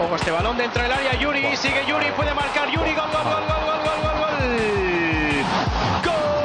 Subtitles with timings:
[0.00, 3.42] Ojo este balón dentro del área, Yuri, sigue Yuri, puede marcar Yuri, gol, gol, gol,
[3.48, 4.28] gol, gol, gol, gol.
[6.04, 6.38] Gol.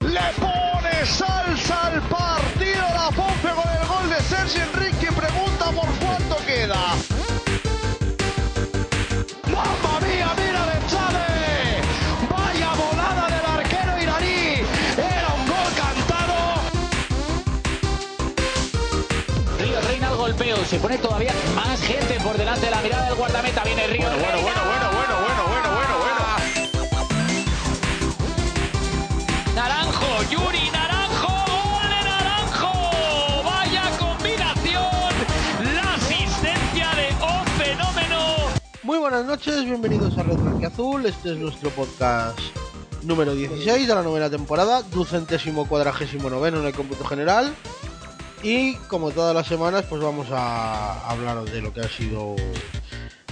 [0.00, 4.95] Le pone salsa al partido la Pompe con el gol de Sergio Enrique.
[20.66, 23.62] Se pone todavía más gente por delante de la mirada del guardameta.
[23.62, 24.08] Viene Río.
[24.08, 26.20] Bueno, bueno, bueno, bueno, bueno, bueno, bueno, bueno, bueno.
[29.54, 32.72] Naranjo, Yuri, Naranjo, gol de Naranjo.
[33.44, 35.14] Vaya combinación.
[35.72, 38.18] La asistencia de O Fenómeno.
[38.82, 41.06] Muy buenas noches, bienvenidos a Red Azul.
[41.06, 42.40] Este es nuestro podcast
[43.04, 47.54] número 16 de la novena temporada, ducentésimo cuadragésimo noveno en el cómputo general.
[48.48, 52.36] Y como todas las semanas, pues vamos a hablaros de lo que ha sido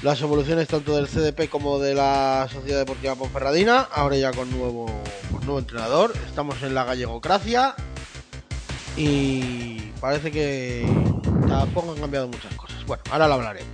[0.03, 3.83] las evoluciones tanto del CDP como de la Sociedad Deportiva Ponferradina.
[3.93, 4.87] Ahora ya con nuevo,
[5.31, 6.13] con nuevo entrenador.
[6.27, 7.77] Estamos en la gallegocracia
[8.97, 10.85] y parece que
[11.47, 12.85] tampoco han cambiado muchas cosas.
[12.85, 13.71] Bueno, ahora lo hablaremos.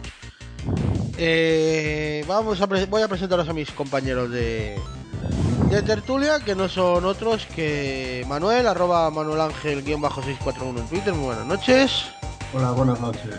[1.17, 4.79] Eh, vamos a voy a presentaros a mis compañeros de,
[5.71, 10.87] de tertulia, que no son otros que Manuel, arroba Manuel Ángel, guion bajo 641 en
[10.89, 12.05] Twitter, muy buenas noches.
[12.53, 13.37] Hola, buenas noches.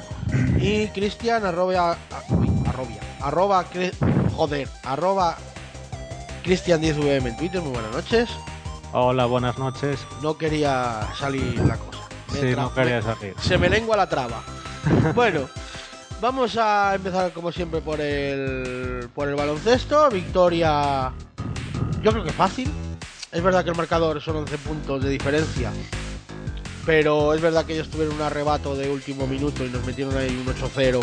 [0.58, 1.98] Y Cristian, arroba, a-
[2.34, 3.94] uy, arrobia, arroba, cre-
[4.34, 5.38] joder, arroba
[6.46, 8.30] Cristian10VM en Twitter, muy buenas noches.
[8.94, 10.00] Hola, buenas noches.
[10.22, 12.00] No quería salir la cosa.
[12.34, 13.36] Me Sí, no quería salir.
[13.42, 14.42] se me lengua la traba.
[15.16, 15.50] bueno,
[16.22, 20.10] vamos a empezar como siempre por el por el baloncesto.
[20.10, 21.12] Victoria,
[22.04, 22.72] yo creo que fácil.
[23.32, 25.72] Es verdad que el marcador son 11 puntos de diferencia.
[26.86, 30.30] Pero es verdad que ellos tuvieron un arrebato de último minuto y nos metieron ahí
[30.30, 31.00] un 8-0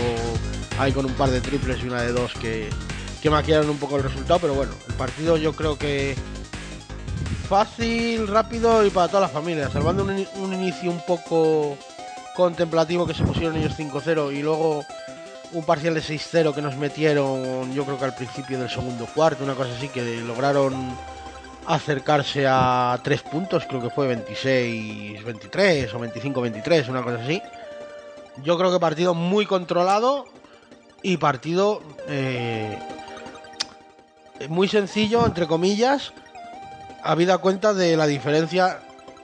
[0.78, 2.68] ahí con un par de triples y una de dos que,
[3.22, 4.40] que maquillaron un poco el resultado.
[4.40, 6.16] Pero bueno, el partido yo creo que
[7.48, 9.70] fácil, rápido y para toda la familia.
[9.70, 11.78] Salvando un, un inicio un poco
[12.36, 14.84] contemplativo que se pusieron ellos 5-0 y luego
[15.52, 19.44] un parcial de 6-0 que nos metieron yo creo que al principio del segundo cuarto,
[19.44, 20.96] una cosa así que lograron
[21.66, 27.42] acercarse a 3 puntos, creo que fue 26-23 o 25-23, una cosa así.
[28.42, 30.24] Yo creo que partido muy controlado
[31.02, 32.78] y partido eh,
[34.48, 36.12] muy sencillo, entre comillas,
[37.02, 38.80] habida cuenta de la diferencia,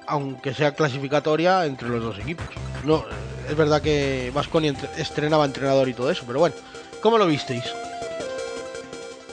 [0.07, 2.47] aunque sea clasificatoria, entre los dos equipos.
[2.85, 3.05] No,
[3.49, 6.55] es verdad que Vasconi estrenaba entrenador y todo eso, pero bueno,
[7.03, 7.65] ¿cómo lo visteis?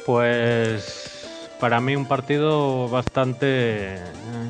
[0.06, 1.12] Pues
[1.60, 4.00] para mí un partido bastante,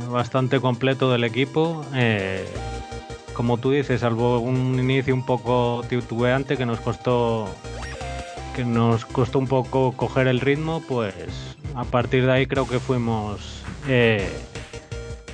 [0.10, 1.86] bastante completo del equipo.
[1.94, 2.48] Eh,
[3.34, 7.50] como tú dices, salvo un inicio un poco titubeante que nos costó
[8.56, 11.16] que nos costó un poco coger el ritmo, pues
[11.74, 14.30] a partir de ahí creo que fuimos eh,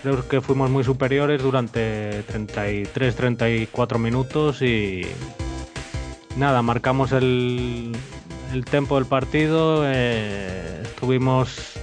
[0.01, 5.01] creo que fuimos muy superiores durante 33-34 minutos y
[6.35, 7.95] nada, marcamos el,
[8.53, 11.73] el tempo del partido, eh, tuvimos,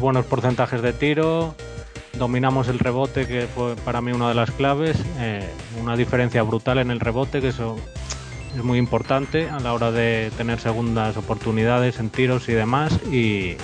[0.00, 1.54] buenos porcentajes de tiro,
[2.18, 5.48] dominamos el rebote, que fue para mí una de las claves, eh,
[5.80, 7.76] una diferencia brutal en el rebote, que eso
[8.56, 12.92] es muy importante a la hora de tener segundas oportunidades en tiros y demás.
[13.10, 13.56] Y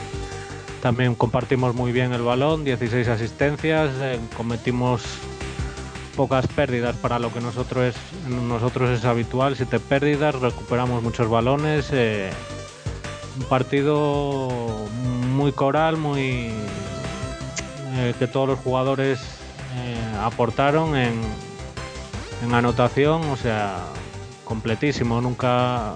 [0.80, 5.02] también compartimos muy bien el balón, 16 asistencias, eh, cometimos
[6.16, 11.90] pocas pérdidas para lo que nosotros es, nosotros es habitual, siete pérdidas, recuperamos muchos balones.
[11.92, 12.30] eh,
[13.36, 14.48] un partido
[15.34, 16.50] muy coral, muy
[17.96, 19.20] eh, que todos los jugadores
[20.20, 21.14] aportaron en,
[22.44, 23.78] en anotación, o sea,
[24.44, 25.20] completísimo.
[25.20, 25.94] Nunca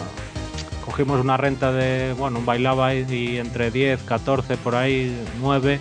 [0.85, 5.81] cogimos una renta de, bueno, bailaba ahí y entre 10, 14 por ahí, 9,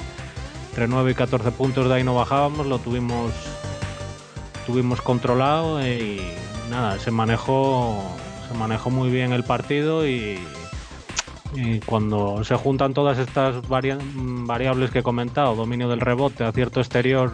[0.70, 3.32] entre 9 y 14 puntos de ahí no bajábamos, lo tuvimos
[4.66, 6.22] tuvimos controlado y
[6.70, 8.02] nada, se manejó
[8.50, 10.40] se manejó muy bien el partido y,
[11.86, 17.32] cuando se juntan todas estas varia- variables que he comentado, dominio del rebote, acierto exterior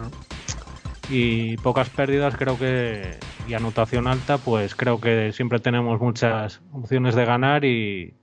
[1.08, 3.18] y pocas pérdidas, creo que
[3.50, 8.14] y anotación alta, pues creo que siempre tenemos muchas opciones de ganar y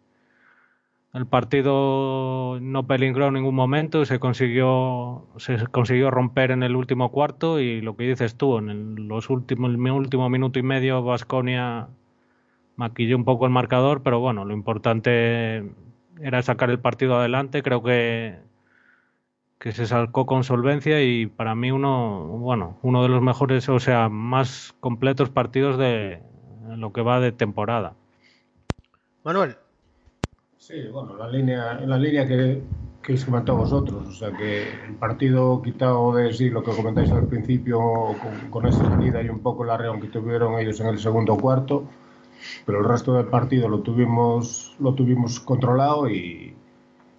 [1.14, 7.12] el partido no peligró en ningún momento, se consiguió se consiguió romper en el último
[7.12, 11.04] cuarto y lo que dices tú, en el- los últimos el último minuto y medio
[11.04, 11.90] Vasconia
[12.78, 15.64] maquilló un poco el marcador, pero bueno, lo importante
[16.22, 18.38] era sacar el partido adelante, creo que
[19.60, 23.80] que se sacó con solvencia y para mí uno, bueno, uno de los mejores, o
[23.80, 26.22] sea, más completos partidos de
[26.76, 27.96] lo que va de temporada.
[29.24, 29.56] Manuel.
[30.58, 32.62] Sí, bueno, la línea, la línea que,
[33.02, 37.80] que vosotros, o sea que el partido quitado de sí, lo que comentáis al principio,
[37.80, 41.38] con, con esa salida y un poco la reunión que tuvieron ellos en el segundo
[41.38, 41.86] cuarto,
[42.66, 46.57] pero el resto del partido lo tuvimos, lo tuvimos controlado y,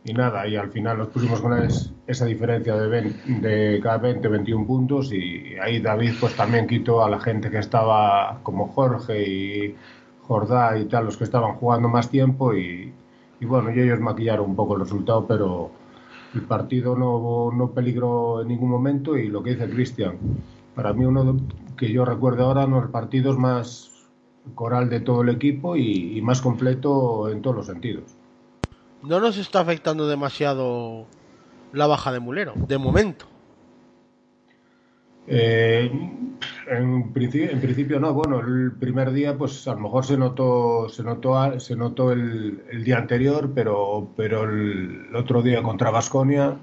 [0.09, 1.53] y nada, y al final nos pusimos con
[2.07, 7.05] esa diferencia de, 20, de cada 20, 21 puntos y ahí David pues también quitó
[7.05, 9.75] a la gente que estaba como Jorge y
[10.23, 12.93] Jordá y tal, los que estaban jugando más tiempo y,
[13.41, 15.71] y bueno, y ellos maquillaron un poco el resultado, pero
[16.35, 20.17] el partido no, no peligró en ningún momento y lo que dice Cristian,
[20.75, 21.37] para mí uno
[21.77, 23.91] que yo recuerdo ahora, uno de los partidos más
[24.55, 28.18] coral de todo el equipo y, y más completo en todos los sentidos
[29.03, 31.07] no nos está afectando demasiado
[31.73, 33.27] la baja de Mulero, de momento.
[35.31, 35.91] Eh,
[36.71, 41.61] en, principio, no, bueno, el primer día pues a lo mejor se notó se notó
[41.61, 46.57] se notó el, el día anterior, pero pero el, otro día contra Vasconia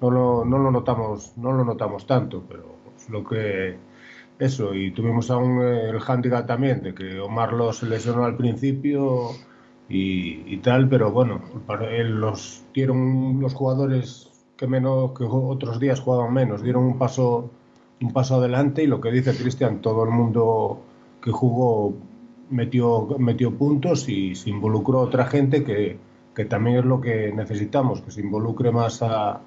[0.00, 2.76] no lo, no lo notamos no lo notamos tanto, pero
[3.10, 3.76] lo que
[4.38, 9.30] eso y tuvimos aún el handicap también de que Omar los lesionó al principio
[9.94, 16.00] y, tal, pero bueno, para él los dieron los jugadores que menos que otros días
[16.00, 17.50] jugaban menos, dieron un paso
[18.00, 20.80] un paso adelante y lo que dice Cristian, todo el mundo
[21.22, 21.94] que jugó
[22.50, 25.98] metió metió puntos y se involucró otra gente que,
[26.34, 29.40] que también es lo que necesitamos, que se involucre más a,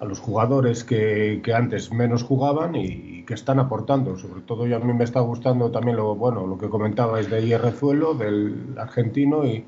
[0.00, 4.16] a los jugadores que, que, antes menos jugaban y, que están aportando.
[4.18, 7.46] Sobre todo yo a mí me está gustando también lo bueno lo que comentabais de
[7.46, 9.64] Hierrezuelo, del argentino y,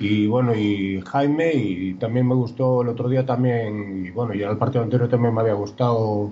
[0.00, 4.48] y bueno y Jaime y también me gustó el otro día también y bueno ya
[4.50, 6.30] el partido anterior también me había gustado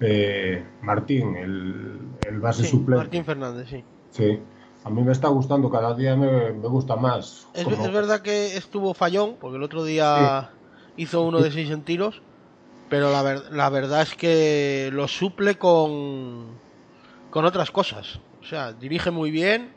[0.00, 1.98] eh, Martín, el,
[2.28, 3.04] el base sí, suplente.
[3.04, 3.84] Martín Fernández, sí.
[4.10, 4.38] Sí.
[4.84, 7.46] A mí me está gustando, cada día me, me gusta más.
[7.54, 10.50] Es, Como- es verdad que estuvo fallón, porque el otro día
[10.96, 12.20] hizo uno de seis en tiros,
[12.92, 16.60] pero la, ver- la verdad es que lo suple con,
[17.30, 18.16] con otras cosas.
[18.42, 19.72] O sea, dirige muy bien,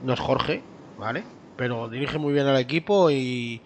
[0.00, 0.64] no es Jorge,
[0.96, 1.24] ¿vale?
[1.56, 3.62] Pero dirige muy bien al equipo y,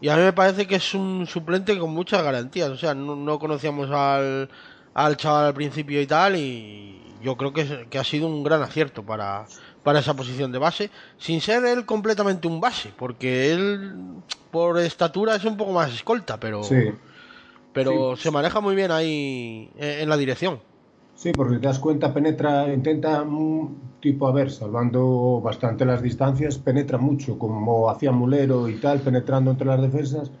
[0.00, 2.70] y a mí me parece que es un suplente con muchas garantías.
[2.70, 4.50] O sea, no, no conocíamos al,
[4.92, 8.60] al chaval al principio y tal, y yo creo que, que ha sido un gran
[8.60, 9.46] acierto para,
[9.84, 13.94] para esa posición de base, sin ser él completamente un base, porque él
[14.50, 16.74] por estatura es un poco más escolta, pero, Sí,
[17.82, 20.60] pero se maneja muy bien ahí eh, en la dirección.
[21.14, 26.58] sí, porque te das cuenta, penetra, intenta, mm, tipo, a ver, salvando bastante las distancias,
[26.58, 30.32] penetra mucho, como hacía Mulero y tal, penetrando entre las defensas.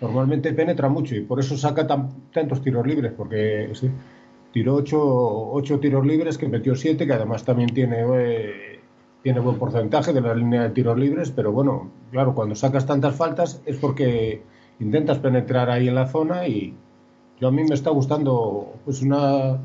[0.00, 3.90] Normalmente penetra mucho y por eso saca tan- tantos tiros libres, porque sí,
[4.52, 5.00] tiró ocho,
[5.52, 8.84] ocho tiros libres, que metió siete, que además también tiene, eh,
[9.22, 13.16] tiene buen porcentaje de la línea de tiros libres, pero bueno, claro, cuando sacas tantas
[13.16, 14.46] faltas es porque
[14.82, 16.74] intentas penetrar ahí en la zona y
[17.40, 19.58] yo a mí me está gustando pues una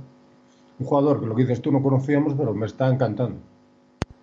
[0.80, 3.40] un jugador que lo que dices tú no conocíamos, pero me está encantando.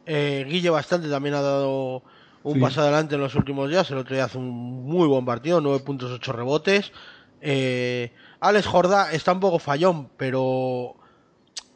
[0.07, 2.03] Eh, Guille bastante también ha dado
[2.45, 2.61] un Sí.
[2.61, 3.91] paso adelante en los últimos días.
[3.91, 4.51] El otro día hace un
[4.85, 6.93] muy buen partido, 9 puntos, 8 rebotes.
[7.41, 10.95] Eh, Alex Jordá está un poco fallón, pero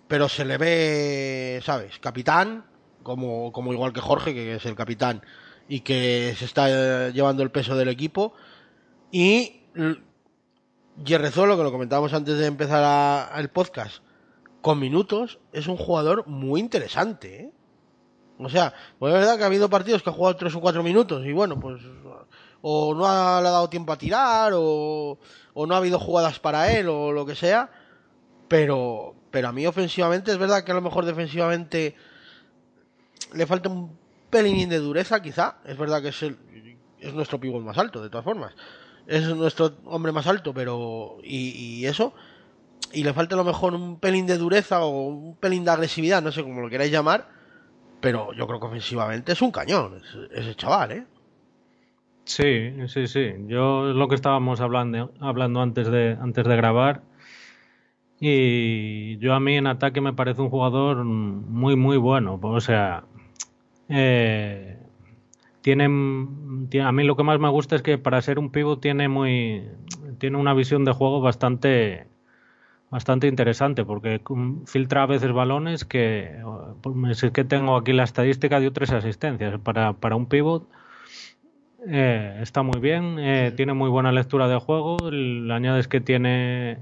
[0.06, 1.98] pero se le ve, ¿sabes?
[1.98, 2.64] Capitán,
[3.02, 5.22] como, como igual que Jorge, que es el capitán
[5.68, 6.68] y que se está
[7.08, 8.32] eh, llevando el peso del equipo.
[9.10, 9.62] Y
[11.04, 14.02] Yerrezuelo, que lo comentábamos antes de empezar a- el podcast,
[14.60, 17.52] con minutos, es un jugador muy interesante, ¿eh?
[18.40, 20.82] O sea, pues es verdad que ha habido partidos que ha jugado tres o cuatro
[20.84, 21.82] minutos y bueno, pues
[22.60, 25.18] o no ha, le ha dado tiempo a tirar o,
[25.54, 27.70] o no ha habido jugadas para él o lo que sea,
[28.46, 31.96] pero pero a mí ofensivamente es verdad que a lo mejor defensivamente
[33.34, 33.98] le falta un
[34.30, 36.36] pelín de dureza quizá, es verdad que es el,
[37.00, 38.54] es nuestro pívot más alto de todas formas.
[39.08, 41.48] Es nuestro hombre más alto, pero y,
[41.80, 42.14] y eso
[42.92, 46.22] y le falta a lo mejor un pelín de dureza o un pelín de agresividad,
[46.22, 47.28] no sé cómo lo queráis llamar,
[48.00, 50.00] pero yo creo que ofensivamente es un cañón
[50.32, 51.06] ese, chaval, ¿eh?
[52.24, 53.32] Sí, sí, sí.
[53.46, 57.02] Yo es lo que estábamos hablando, hablando antes de antes de grabar.
[58.20, 62.38] Y yo a mí en ataque me parece un jugador muy, muy bueno.
[62.42, 63.04] O sea,
[63.88, 64.78] eh,
[65.62, 65.88] tiene,
[66.68, 69.08] tiene- a mí lo que más me gusta es que para ser un pivot tiene
[69.08, 69.64] muy,
[70.18, 72.06] tiene una visión de juego bastante,
[72.90, 74.22] bastante interesante porque
[74.66, 76.42] filtra a veces balones que,
[76.82, 80.68] pues, es que tengo aquí la estadística de tres asistencias para, para un pivot
[81.86, 85.10] eh, está muy bien, eh, tiene muy buena lectura de juego.
[85.10, 86.78] Le añades que tiene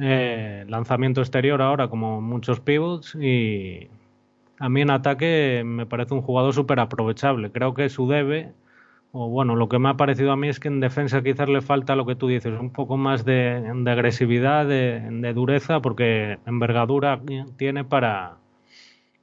[0.00, 3.14] eh, lanzamiento exterior ahora, como muchos pivots.
[3.20, 3.88] Y
[4.58, 7.52] a mí en ataque me parece un jugador súper aprovechable.
[7.52, 8.52] Creo que su debe,
[9.12, 11.62] o bueno, lo que me ha parecido a mí es que en defensa quizás le
[11.62, 17.20] falta lo que tú dices, un poco más de, agresividad, de, dureza, porque envergadura
[17.56, 18.38] tiene para,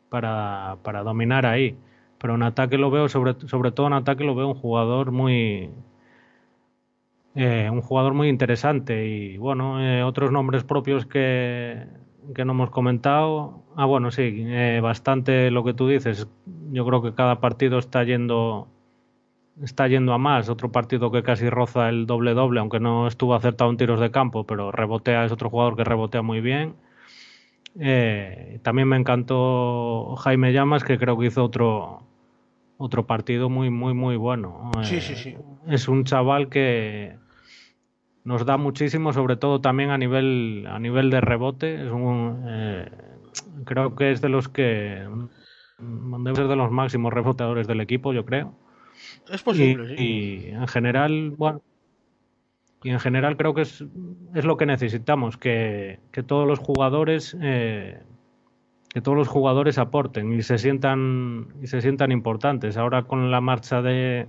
[0.10, 1.78] para, para dominar ahí
[2.26, 5.70] pero en ataque lo veo, sobre, sobre todo en ataque lo veo un jugador muy...
[7.36, 11.86] Eh, un jugador muy interesante y bueno, eh, otros nombres propios que,
[12.34, 13.62] que no hemos comentado.
[13.76, 16.28] Ah, bueno, sí, eh, bastante lo que tú dices.
[16.72, 18.68] Yo creo que cada partido está yendo
[19.62, 20.50] está yendo a más.
[20.50, 24.12] Otro partido que casi roza el doble doble, aunque no estuvo acertado en tiros de
[24.12, 26.76] campo, pero rebotea, es otro jugador que rebotea muy bien.
[28.64, 32.04] también me encantó Jaime Llamas, que creo que hizo otro,
[32.78, 34.72] otro partido muy, muy, muy bueno.
[34.82, 35.36] Sí, sí, sí.
[35.68, 37.18] Es un chaval que
[38.24, 41.86] nos da muchísimo, sobre todo también a nivel, a nivel de rebote.
[41.86, 42.90] Es un, eh,
[43.66, 45.08] creo que es de los que
[45.80, 48.54] debe ser de los máximos reboteadores del equipo, yo creo.
[49.30, 51.62] Es posible, y, y en general, bueno,
[52.86, 53.84] y en general creo que es,
[54.36, 58.00] es lo que necesitamos, que, que todos los jugadores eh,
[58.94, 62.78] que todos los jugadores aporten y se sientan y se sientan importantes.
[62.78, 64.28] Ahora con la marcha de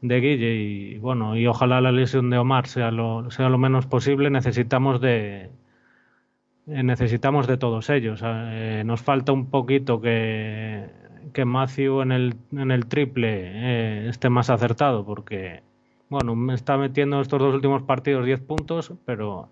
[0.00, 3.86] de Guille y bueno y ojalá la lesión de Omar sea lo sea lo menos
[3.86, 5.50] posible necesitamos de
[6.82, 8.20] necesitamos de todos ellos.
[8.24, 10.98] Eh, nos falta un poquito que
[11.32, 15.62] que Matthew en el en el triple eh, esté más acertado porque
[16.08, 19.48] bueno me está metiendo estos dos últimos partidos 10 puntos pero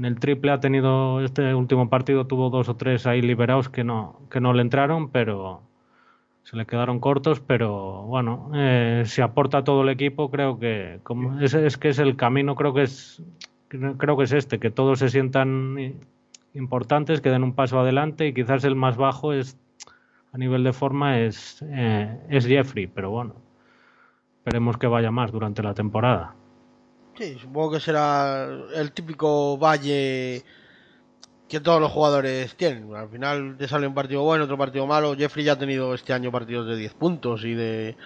[0.00, 3.84] en el triple ha tenido, este último partido tuvo dos o tres ahí liberados que
[3.84, 5.60] no, que no le entraron, pero
[6.42, 11.38] se le quedaron cortos, pero bueno, eh, si aporta todo el equipo, creo que como
[11.40, 13.22] es, es que es el camino, creo que es
[13.68, 15.76] creo que es este, que todos se sientan
[16.54, 19.56] importantes, que den un paso adelante y quizás el más bajo es
[20.32, 23.34] a nivel de forma es, eh, es Jeffrey, pero bueno,
[24.38, 26.34] esperemos que vaya más durante la temporada.
[27.16, 30.44] Sí, supongo que será el típico valle
[31.48, 32.94] que todos los jugadores tienen.
[32.94, 35.16] Al final te sale un partido bueno, otro partido malo.
[35.16, 37.96] Jeffrey ya ha tenido este año partidos de 10 puntos y de,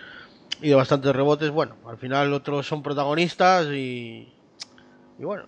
[0.62, 1.50] y de bastantes rebotes.
[1.50, 4.33] Bueno, al final otros son protagonistas y,
[5.18, 5.44] y bueno,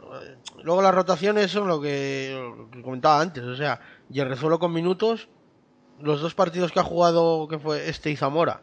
[0.63, 3.45] luego las rotaciones son lo que, comentaba antes.
[3.45, 3.81] O sea,
[4.37, 5.29] solo con minutos,
[6.01, 8.63] los dos partidos que ha jugado, que fue este y Zamora,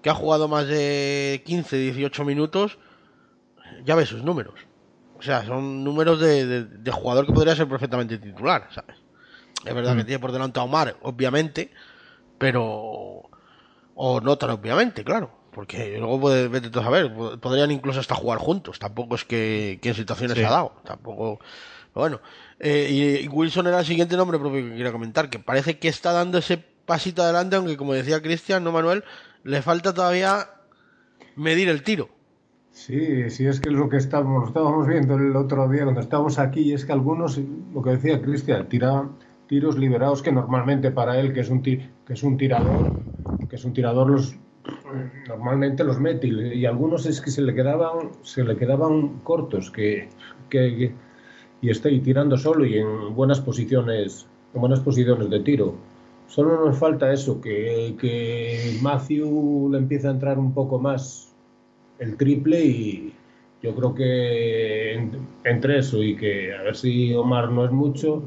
[0.00, 2.78] que ha jugado más de 15, 18 minutos
[3.84, 4.54] ya ves sus números.
[5.18, 8.96] O sea, son números de, de, jugador que podría ser perfectamente titular, ¿sabes?
[9.64, 10.06] Es verdad que mm.
[10.06, 11.72] tiene por delante a Omar, obviamente,
[12.38, 13.22] pero...
[13.94, 15.30] O no tan obviamente, claro.
[15.54, 18.78] Porque luego puede, vete a saber, podrían incluso hasta jugar juntos.
[18.78, 20.72] Tampoco es que, en situaciones se ha dado.
[20.84, 21.40] Tampoco...
[21.94, 22.20] Bueno,
[22.58, 26.12] eh, y, Wilson era el siguiente nombre propio que quería comentar, que parece que está
[26.12, 29.04] dando ese pasito adelante, aunque como decía Cristian, no Manuel,
[29.44, 30.48] le falta todavía
[31.36, 32.08] medir el tiro.
[32.70, 36.38] Sí, sí, es que es lo que estábamos, estábamos viendo el otro día cuando estábamos
[36.38, 37.38] aquí, es que algunos,
[37.74, 39.06] lo que decía Cristian, tira
[39.46, 43.02] tiros liberados que normalmente para él, que es un, que es un tirador,
[43.50, 44.34] que es un tirador, los
[45.28, 50.08] normalmente los mete y, algunos es que se le quedaban, se le quedaban cortos, que,
[50.50, 50.92] que,
[51.60, 55.74] y estoy tirando solo y en buenas posiciones, en buenas posiciones de tiro.
[56.28, 61.34] Solo nos falta eso, que, que Matthew le empiece a entrar un poco más
[61.98, 63.14] el triple y
[63.62, 65.08] yo creo que
[65.44, 68.22] entre eso y que a ver si Omar no es mucho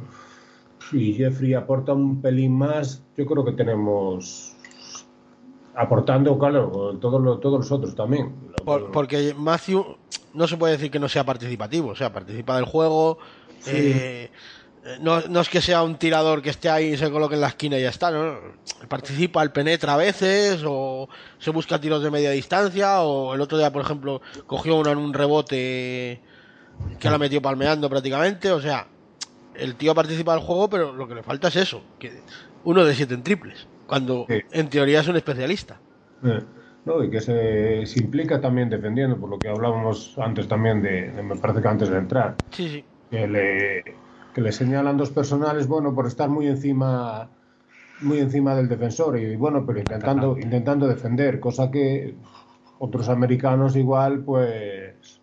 [0.92, 4.55] y Jeffrey aporta un pelín más, yo creo que tenemos
[5.76, 8.34] aportando, claro, todos, todos los otros también.
[8.94, 9.98] porque Matthew
[10.34, 13.18] no se puede decir que no sea participativo, o sea, participa del juego,
[13.68, 14.30] eh,
[15.02, 17.48] no, no, es que sea un tirador que esté ahí y se coloque en la
[17.48, 18.38] esquina y ya está, ¿no?
[18.88, 23.58] Participa, él penetra a veces, o se busca tiros de media distancia, o el otro
[23.58, 26.22] día, por ejemplo, cogió uno en un rebote
[27.00, 28.88] que la metió palmeando prácticamente, o sea,
[29.56, 32.22] el tío participa del juego, pero lo que le falta es eso, que
[32.64, 35.80] uno de siete en triples, cuando en teoría es un especialista.
[36.86, 41.24] No, y que se, implica también defendiendo, por lo que hablábamos antes también de, de,
[41.24, 42.36] me parece que antes de entrar.
[42.52, 42.86] Sí, sí.
[43.10, 43.84] Que le,
[44.34, 47.30] que le señalan dos personales, bueno, por estar muy encima
[48.02, 52.16] muy encima del defensor y bueno, pero intentando intentando defender, cosa que
[52.80, 55.22] otros americanos igual pues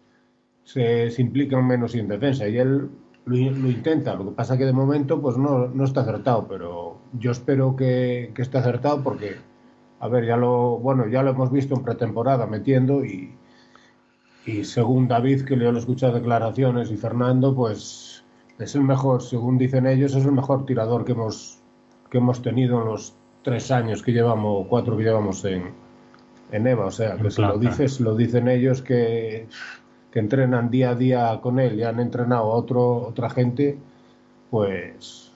[0.65, 2.89] se, implican menos en defensa y él
[3.25, 7.31] lo, intenta, lo que pasa que de momento pues no, no está acertado, pero yo
[7.31, 9.37] espero que, que esté acertado porque
[10.03, 13.37] a ver, ya lo, bueno, ya lo hemos visto en pretemporada metiendo y,
[14.45, 18.25] y según David, que le he escuchado declaraciones, y Fernando, pues
[18.59, 21.61] es el mejor, según dicen ellos, es el mejor tirador que hemos,
[22.11, 25.71] que hemos tenido en los tres años que llevamos, cuatro que llevamos en,
[26.51, 26.87] en EVA.
[26.87, 29.47] O sea, que si lo dices, lo dicen ellos que,
[30.13, 33.79] que entrenan día a día con él y han entrenado a otro, otra gente,
[34.51, 35.33] pues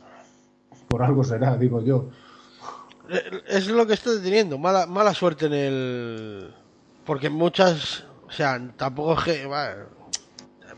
[0.88, 2.10] por algo será, digo yo.
[3.48, 6.54] Es lo que estoy teniendo, mala, mala suerte en el...
[7.04, 9.46] Porque muchas, o sea, tampoco es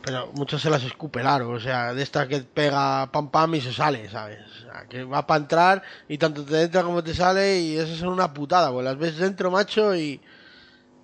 [0.03, 3.73] pero muchas se las escupe o sea, de esta que pega pam pam y se
[3.73, 4.39] sale, ¿sabes?
[4.41, 7.93] O sea, que va para entrar y tanto te entra como te sale y eso
[7.93, 10.21] es una putada, pues las ves dentro, macho, y...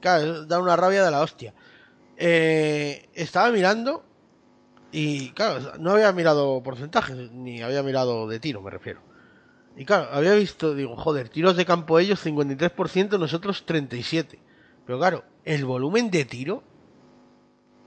[0.01, 1.55] Claro, da una rabia de la hostia.
[2.16, 4.04] Eh, estaba mirando
[4.92, 9.00] y claro, no había mirado porcentajes, ni había mirado de tiro, me refiero.
[9.76, 14.38] Y claro, había visto, digo, joder, tiros de campo ellos 53%, nosotros 37%.
[14.87, 16.62] Pero claro, el volumen de tiro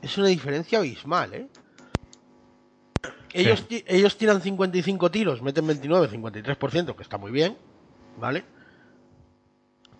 [0.01, 1.47] es una diferencia abismal, ¿eh?
[3.33, 7.57] Ellos, ellos tiran 55 tiros, meten 29, 53%, que está muy bien,
[8.17, 8.43] ¿vale?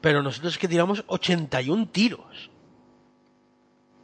[0.01, 2.50] Pero nosotros es que tiramos 81 tiros.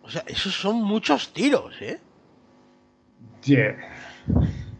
[0.03, 1.99] O sea, esos son muchos tiros, ¿eh?
[3.43, 3.77] Yeah.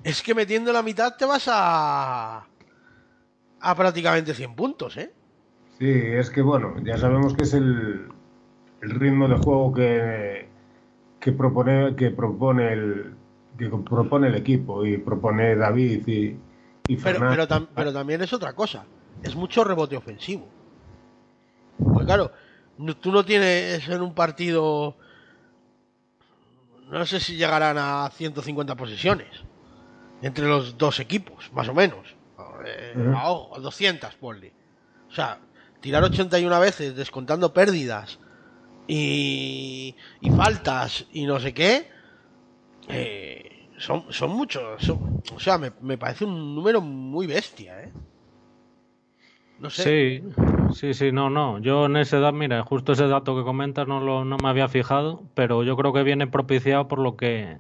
[0.04, 2.46] Es que metiendo la mitad te vas a
[3.64, 5.14] a prácticamente 100 puntos, ¿eh?
[5.80, 8.10] Sí, es que bueno, ya sabemos que es el,
[8.82, 10.48] el ritmo de juego que,
[11.20, 13.16] que propone que propone el
[13.58, 16.38] que propone el equipo y propone David y,
[16.88, 18.86] y pero, pero, pero, también es otra cosa,
[19.22, 20.48] es mucho rebote ofensivo.
[21.78, 22.32] Pues claro,
[23.00, 24.98] tú no tienes en un partido
[27.00, 29.30] no sé si llegarán a 150 posesiones
[30.22, 32.16] entre los dos equipos, más o menos
[32.66, 34.54] eh, a 200, ponle.
[35.10, 35.40] O sea,
[35.82, 38.20] tirar 81 veces descontando pérdidas
[38.88, 41.90] y, y faltas y no sé qué,
[42.88, 44.90] eh, son, son muchos.
[44.90, 47.92] o sea, me, me, parece un número muy bestia, ¿eh?
[49.60, 49.84] No sé.
[49.84, 50.24] Sí,
[50.74, 51.60] sí, sí, no, no.
[51.60, 54.68] Yo en ese dato, mira, justo ese dato que comentas no, lo, no me había
[54.68, 57.58] fijado, pero yo creo que viene propiciado por lo que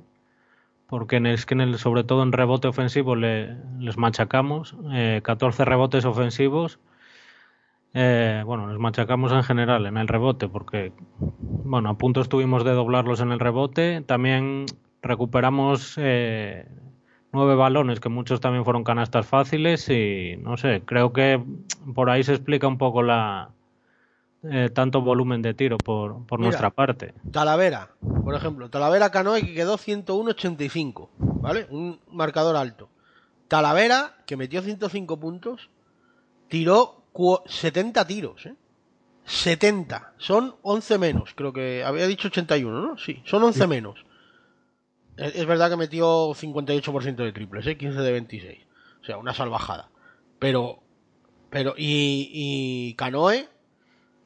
[0.93, 4.75] porque es que en el, sobre todo en rebote ofensivo le, les machacamos,
[5.23, 6.79] 14 eh, rebotes ofensivos.
[7.95, 12.73] Eh, bueno, les machacamos en general en el rebote, porque bueno, a punto estuvimos de
[12.73, 14.01] doblarlos en el rebote.
[14.01, 14.67] También
[15.01, 16.67] recuperamos eh,
[17.33, 21.43] nueve balones, que muchos también fueron canastas fáciles, y no sé, creo que
[21.93, 23.49] por ahí se explica un poco la,
[24.43, 27.13] eh, tanto volumen de tiro por, por nuestra parte.
[27.31, 27.89] Talavera,
[28.23, 31.65] por ejemplo, Talavera Canoe que quedó 101-85, ¿vale?
[31.69, 32.89] Un marcador alto.
[33.47, 35.69] Talavera, que metió 105 puntos,
[36.49, 37.03] tiró
[37.45, 38.55] 70 tiros, ¿eh?
[39.25, 40.13] 70.
[40.17, 42.97] Son 11 menos, creo que había dicho 81, ¿no?
[42.97, 44.05] Sí, son 11 menos.
[45.17, 47.77] Es, verdad que metió 58% de triples, ¿eh?
[47.77, 48.59] 15 de 26.
[49.01, 49.89] O sea, una salvajada.
[50.39, 50.81] Pero,
[51.49, 53.47] pero, y, y Canoe,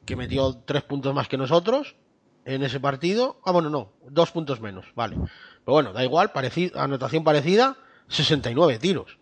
[0.06, 1.96] que metió tres puntos más que nosotros
[2.44, 3.40] en ese partido.
[3.44, 5.16] Ah, bueno, no, dos puntos menos, vale.
[5.16, 6.32] Pero bueno, da igual,
[6.74, 7.76] anotación parecida,
[8.08, 9.18] 69 tiros.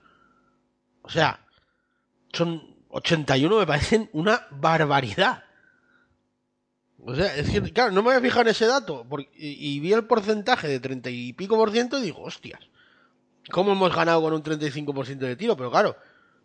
[1.03, 1.41] O sea,
[2.33, 5.45] son 81 me parecen una barbaridad.
[7.05, 9.93] O sea, es que, claro, no me voy a fijar en ese dato y, vi
[9.93, 12.61] el porcentaje de 30 y pico por ciento y digo, hostias,
[13.51, 15.57] ¿cómo hemos ganado con un 35% de tiro?
[15.57, 15.97] Pero claro,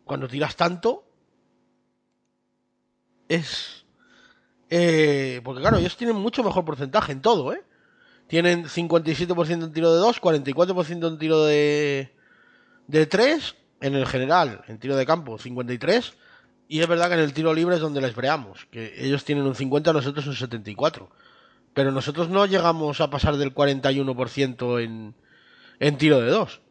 [0.04, 1.06] cuando tiras tanto,
[3.28, 3.86] es,
[4.70, 7.64] eh, porque claro, ellos tienen mucho mejor porcentaje en todo, ¿eh?
[8.28, 12.14] Tienen 57% en tiro de 2, 44% en tiro de,
[12.88, 16.14] de 3, en el general, en tiro de campo, 53.
[16.72, 19.44] Y es verdad que en el tiro libre es donde les breamos, que ellos tienen
[19.44, 21.10] un 50, nosotros un 74.
[21.74, 25.14] Pero nosotros no llegamos a pasar del 41% en,
[25.82, 26.62] en tiro de 2.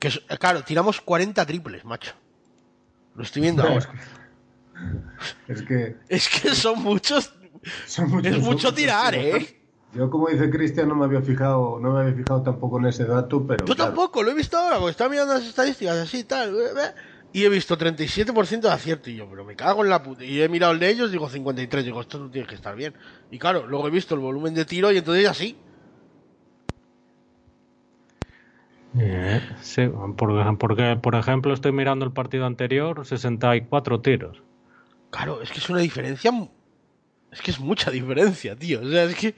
[0.00, 2.12] Que, claro, tiramos 40 triples, macho.
[3.14, 3.88] Lo estoy viendo ahora.
[5.46, 5.96] Es que.
[6.08, 7.32] Es que son muchos.
[8.24, 9.60] es mucho tirar, ¿eh?
[9.94, 13.04] Yo, como dice Cristian, no me había fijado, no me había fijado tampoco en ese
[13.04, 13.64] dato, pero.
[13.64, 16.56] Yo tampoco, lo he visto ahora, porque estaba mirando las estadísticas así y tal.
[17.32, 19.10] Y he visto 37% de acierto.
[19.10, 20.24] Y yo, pero me cago en la puta.
[20.24, 21.84] Y he mirado el de ellos, digo 53.
[21.84, 22.94] Digo, esto no tiene que estar bien.
[23.30, 25.56] Y claro, luego he visto el volumen de tiro y entonces así.
[28.98, 29.82] Eh, sí,
[30.16, 34.42] porque, porque, por ejemplo, estoy mirando el partido anterior, 64 tiros.
[35.10, 36.32] Claro, es que es una diferencia.
[37.30, 38.80] Es que es mucha diferencia, tío.
[38.80, 39.34] O sea, es que.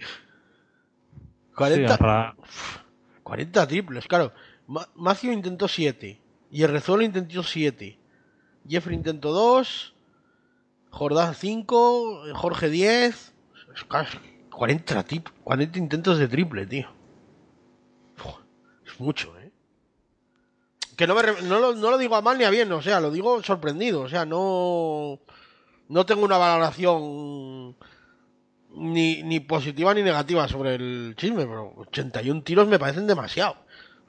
[1.57, 2.35] 40.
[3.23, 4.33] 40 triples, claro.
[4.95, 6.21] Macio intentó 7.
[6.51, 7.99] Y el Rezuelo intentó 7.
[8.69, 9.95] Jeffrey intentó 2.
[10.91, 13.33] Jordán 5, Jorge 10.
[13.75, 14.19] Es casi
[14.51, 16.89] 40, tip, 40 intentos de triple, tío.
[18.85, 19.53] Es mucho, ¿eh?
[20.97, 23.01] Que no, me no, lo, no lo digo a mal ni a bien, o sea,
[23.01, 24.03] lo digo sorprendido.
[24.03, 25.21] O sea, no.
[25.89, 27.77] No tengo una valoración
[28.77, 33.57] ni, ni positiva ni negativa sobre el chisme, pero 81 tiros me parecen demasiado.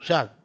[0.00, 0.36] O sea,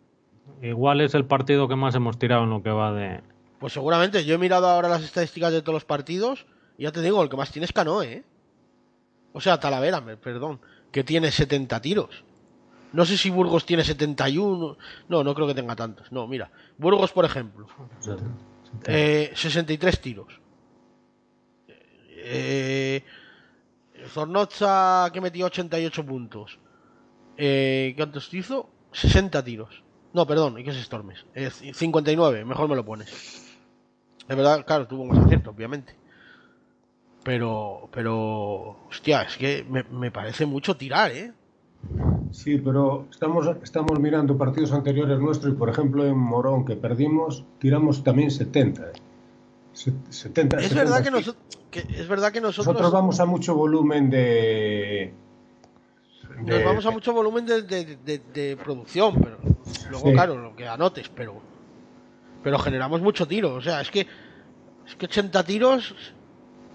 [0.61, 3.21] Igual es el partido que más hemos tirado en lo que va de.
[3.59, 6.45] Pues seguramente, yo he mirado ahora las estadísticas de todos los partidos
[6.77, 8.23] y ya te digo, el que más tiene es Canoe, ¿eh?
[9.33, 10.59] O sea, Talavera, me- perdón,
[10.91, 12.23] que tiene 70 tiros.
[12.93, 14.77] No sé si Burgos tiene 71.
[15.09, 16.11] No, no creo que tenga tantos.
[16.11, 17.67] No, mira, Burgos, por ejemplo,
[18.85, 20.39] eh, 63 tiros.
[22.29, 23.03] Eh,
[24.07, 26.59] Zornoza, que metió 88 puntos.
[27.37, 28.69] Eh, ¿Cuántos hizo?
[28.91, 29.83] 60 tiros.
[30.17, 31.23] No, perdón, ¿y qué es Stormes?
[31.35, 33.07] Eh, 59, mejor me lo pones.
[34.27, 35.93] Es verdad, claro, tuvo más acierto, obviamente.
[37.23, 41.33] Pero, pero, hostia, es que me, me parece mucho tirar, ¿eh?
[42.31, 47.43] Sí, pero estamos, estamos mirando partidos anteriores nuestros y, por ejemplo, en Morón, que perdimos,
[47.59, 48.87] tiramos también 70.
[48.87, 48.93] ¿eh?
[49.73, 50.83] Se- 70 Es 70.
[50.83, 55.13] verdad que, que es verdad que nosotros, Nosotros vamos a mucho volumen de...
[56.43, 59.37] nos vamos a mucho volumen de- de producción, pero
[59.89, 60.13] luego, Sí.
[60.13, 61.41] claro, lo que anotes, pero
[62.43, 63.55] pero generamos mucho tiro.
[63.55, 64.07] O sea, es que
[64.87, 65.93] es que 80 tiros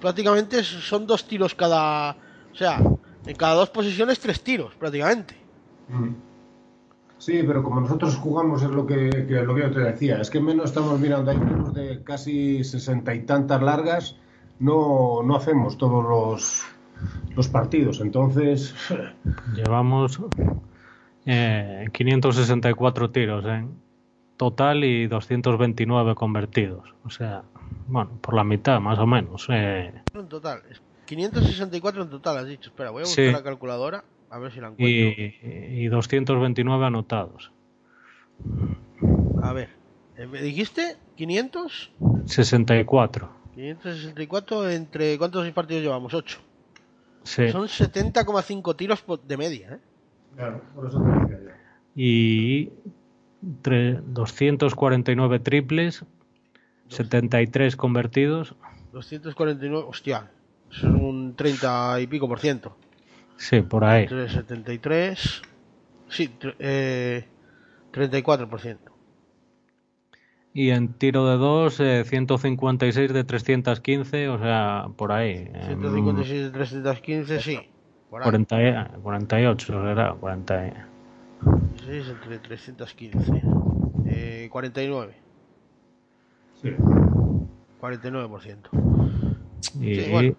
[0.00, 2.11] prácticamente son dos tiros cada.
[2.52, 2.78] O sea,
[3.26, 5.35] en cada dos posiciones, tres tiros, prácticamente.
[5.88, 6.11] Mm.
[7.18, 10.28] Sí, pero como nosotros jugamos es lo que, que- lo que yo te decía, es
[10.28, 14.16] que menos estamos mirando, hay menos de casi sesenta y tantas largas,
[14.59, 16.64] no, no hacemos todos los,
[17.37, 18.74] los partidos, entonces
[19.55, 20.18] Llevamos
[21.27, 23.71] eh, 564 tiros en
[24.37, 26.95] total y 229 convertidos.
[27.05, 27.43] O sea,
[27.87, 29.47] bueno, por la mitad más o menos.
[29.51, 32.71] eh, En total, es 564 en total, has dicho.
[32.71, 33.33] Espera, voy a buscar Sí.
[33.33, 34.87] la calculadora a ver si la encuentro.
[34.89, 37.53] y, y 229 anotados.
[39.43, 39.69] A ver,
[40.17, 41.93] eh, ¿me dijiste 500?
[42.25, 43.31] 64.
[43.55, 45.19] 564 entre.
[45.19, 46.15] ¿Cuántos partidos llevamos?
[46.15, 46.39] 8.
[47.25, 47.51] Sí.
[47.51, 49.79] Son 70,5 tiros de media, ¿eh?
[50.37, 51.51] Claro, por eso te decía yo.
[51.95, 52.71] Y
[53.62, 56.05] tre- 249 triples,
[56.88, 58.55] 73 convertidos.
[58.92, 60.31] 249, hostia,
[60.71, 62.77] eso es un 30 y pico por ciento.
[63.37, 64.03] Sí, por ahí.
[64.05, 65.42] Entre 73,
[66.09, 67.27] sí, eh,
[67.90, 68.92] 34 por ciento.
[70.55, 75.49] Y en tiro de 2, 156 de 315, o sea, por ahí.
[75.53, 77.59] eh, 156 de 315, sí.
[78.12, 78.25] Por ahí.
[78.25, 80.87] 40, 48 será, 40.
[81.87, 83.42] 6 entre 315.
[84.05, 85.14] Eh, 49.
[86.61, 86.75] Sí.
[87.81, 88.68] 49%.
[89.81, 90.35] Y, Sí, bueno.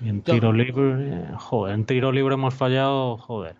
[0.00, 3.56] y en tiro libre, joder, en tiro libre hemos fallado, joder,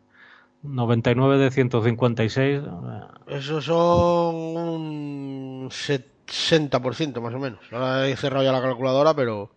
[0.62, 2.62] 99 de 156.
[2.62, 7.58] o sea, Eso son un 60% más o menos.
[7.72, 9.50] Ahora he cerrado ya la calculadora, pero.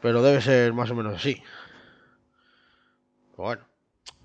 [0.00, 1.42] Pero debe ser más o menos así.
[3.38, 3.62] Bueno.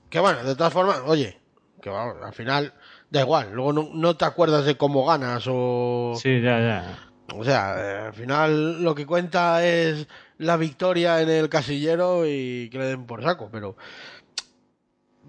[0.10, 1.40] Que bueno, de todas formas, oye,
[1.82, 2.74] que vamos, al final
[3.10, 3.52] da igual.
[3.54, 6.14] Luego no, no te acuerdas de cómo ganas o.
[6.18, 7.10] Sí, ya, ya.
[7.36, 10.08] O sea, eh, al final lo que cuenta es
[10.40, 13.76] la victoria en el casillero y que le den por saco, pero.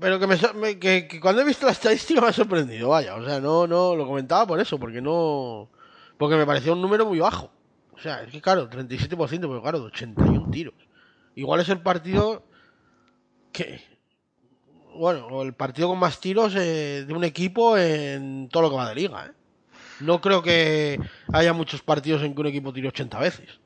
[0.00, 2.88] Pero que, me, so- me- que, que cuando he visto la estadística me ha sorprendido,
[2.88, 3.14] vaya.
[3.14, 5.70] O sea, no, no, lo comentaba por eso, porque no.
[6.18, 7.50] Porque me pareció un número muy bajo.
[7.92, 10.74] O sea, es que claro, 37%, pero claro, de 81 tiros.
[11.36, 12.42] Igual es el partido
[13.54, 13.80] que.
[14.96, 18.88] Bueno, el partido con más tiros eh, de un equipo en todo lo que va
[18.90, 19.32] de liga, ¿eh?
[20.00, 21.00] No creo que
[21.32, 23.60] haya muchos partidos en que un equipo tire 80 veces.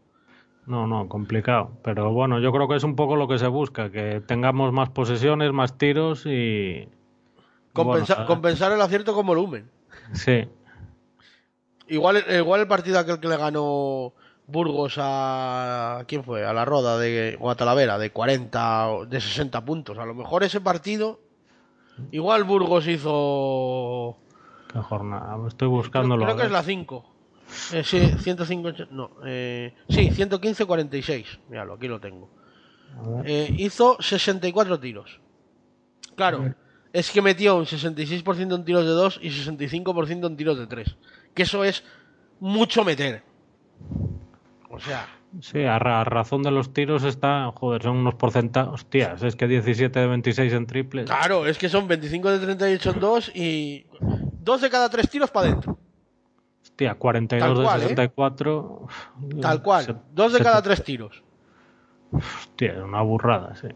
[0.67, 1.73] No, no, complicado.
[1.83, 4.91] Pero bueno, yo creo que es un poco lo que se busca, que tengamos más
[4.91, 6.87] posesiones, más tiros y...
[7.73, 9.71] Compensa- bueno, compensar el acierto con volumen.
[10.13, 10.47] Sí,
[11.89, 14.13] Igual, igual el partido aquel que le ganó
[14.49, 16.05] Burgos a.
[16.09, 16.45] ¿Quién fue?
[16.45, 19.99] A la Roda de, o a Talavera, de 40 o de 60 puntos.
[19.99, 21.21] A lo mejor ese partido.
[22.13, 24.17] Igual Burgos hizo.
[24.73, 25.37] qué jornada.
[25.47, 26.25] Estoy buscándolo.
[26.25, 27.05] creo que es la 5.
[27.75, 28.71] Eh, sí, 105.
[28.91, 31.41] No, eh, sí, 115-46.
[31.51, 32.31] Míralo, aquí lo tengo.
[33.25, 35.21] Eh, hizo 64 tiros.
[36.17, 36.55] Claro,
[36.93, 40.97] es que metió un 66% en tiros de 2 y 65% en tiros de 3.
[41.35, 41.85] Que eso es
[42.41, 43.28] mucho meter.
[44.71, 45.07] O sea,
[45.41, 49.37] Sí, a, ra- a razón de los tiros está, joder, son unos porcentajes, hostias, es
[49.37, 51.05] que 17 de 26 en triples.
[51.07, 53.87] claro, es que son 25 de 38 en 2 y
[54.41, 55.79] 2 de cada 3 tiros para adentro.
[56.63, 57.89] Hostia, 42 Tal cual, de ¿eh?
[57.89, 58.89] 64.
[59.43, 59.85] Tal cual.
[59.85, 61.23] Se- Dos de se- cada tres tiros.
[62.13, 63.69] Hostia, una burrada, sí.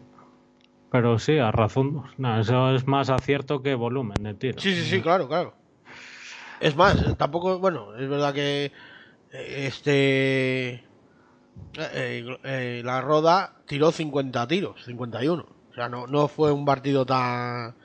[0.91, 2.03] Pero sí, a razón.
[2.17, 4.59] No, eso es más acierto que volumen de tiro.
[4.59, 5.53] Sí, sí, sí, claro, claro.
[6.59, 8.71] Es más, eh, tampoco, bueno, es verdad que eh,
[9.33, 10.83] este eh,
[11.77, 15.45] eh, eh, la Roda tiró 50 tiros, 51.
[15.71, 17.75] O sea, no, no fue un partido tan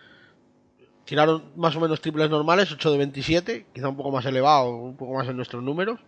[1.05, 4.97] tiraron más o menos triples normales, 8 de 27, quizá un poco más elevado, un
[4.97, 5.99] poco más en nuestros números.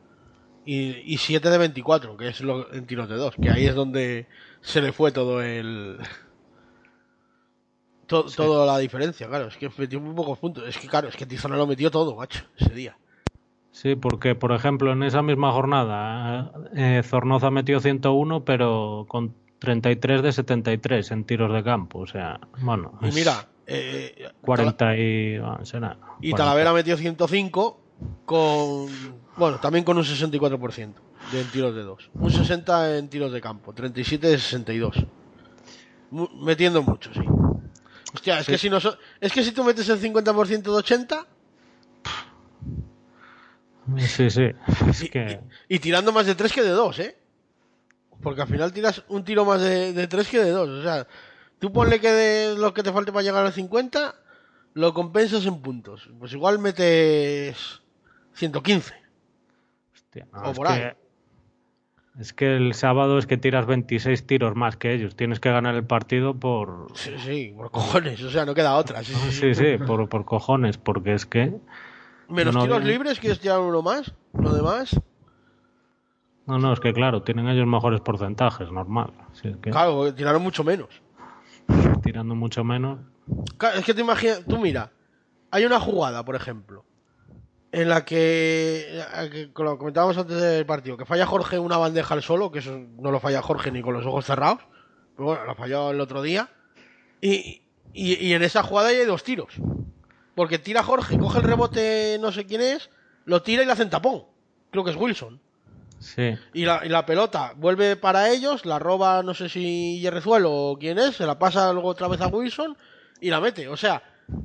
[0.67, 3.75] Y, y 7 de 24, que es lo, en tiros de 2, que ahí es
[3.75, 4.27] donde
[4.61, 5.97] se le fue todo el,
[8.07, 9.47] To- Toda la diferencia, claro.
[9.47, 10.65] Es que metió muy pocos puntos.
[10.69, 12.99] Es que, claro, es que Tizona lo metió todo, macho, ese día.
[13.73, 20.23] Sí, porque, por ejemplo, en esa misma jornada, eh, Zornoza metió 101, pero con 33
[20.23, 22.01] de 73 en tiros de campo.
[22.01, 22.99] O sea, bueno.
[23.03, 25.39] Y mira, eh, 40 y.
[25.39, 26.37] bueno, será, y 40.
[26.37, 27.81] Talavera metió 105
[28.27, 28.89] con.
[29.37, 30.93] Bueno, también con un 64%
[31.33, 32.11] de en tiros de dos.
[32.15, 34.97] Un 60 en tiros de campo, 37 de 62.
[36.11, 37.21] Mu- metiendo mucho, sí.
[38.13, 38.79] Hostia, es que si no
[39.21, 41.27] es que si tú metes el 50% de 80
[43.99, 44.51] Sí, sí.
[44.89, 45.41] Es y, que.
[45.69, 47.17] y- y tirando más de 3 que de 2, ¿eh?
[48.23, 50.69] Porque al final tiras un tiro más de, de 3 que de 2.
[50.69, 51.07] O sea,
[51.59, 54.15] tú ponle que de lo que te falte para llegar al 50,
[54.75, 56.11] lo compensas en puntos.
[56.19, 57.81] Pues igual metes
[58.35, 58.95] 115.
[59.95, 60.97] hostia, no, o es que-.
[62.19, 65.17] Es que el sábado es que tiras 26 tiros más que ellos.
[65.17, 66.89] Tienes que ganar el partido por.
[66.95, 68.21] Sí, sí, por cojones.
[68.23, 69.03] O sea, no queda otra.
[69.03, 69.55] Sí, sí, sí.
[69.55, 71.55] Sí, sí, por, por cojones, porque es que.
[72.31, 74.13] Menos No, tiros libres, quieres tirar uno más.
[74.33, 74.99] Lo demás,
[76.47, 79.13] No, no, es que claro, tienen ellos mejores porcentajes, normal.
[79.33, 80.89] Si es que claro, tiraron mucho menos.
[82.03, 83.01] tirando mucho menos.
[83.59, 84.93] Claro, es que te imaginas, tú mira,
[85.51, 86.85] hay una jugada, por ejemplo,
[87.73, 89.03] en la que,
[89.55, 92.77] que lo comentábamos antes del partido, que falla Jorge una bandeja al solo, que eso
[92.99, 94.61] no lo falla Jorge ni con los ojos cerrados,
[95.17, 96.49] pero bueno, lo falló el otro día,
[97.21, 97.63] y,
[97.93, 99.55] y, y en esa jugada hay dos tiros,
[100.35, 102.91] porque tira Jorge, coge el rebote, no sé quién es,
[103.25, 104.25] lo tira y le hacen tapón,
[104.71, 105.41] creo que es Wilson.
[105.99, 110.51] Sí, Y la, y la pelota vuelve para ellos, la roba no sé si Yerrezuelo
[110.51, 112.75] o quién es, se la pasa luego otra vez a Wilson
[113.21, 113.69] y la mete.
[113.69, 114.03] O sea,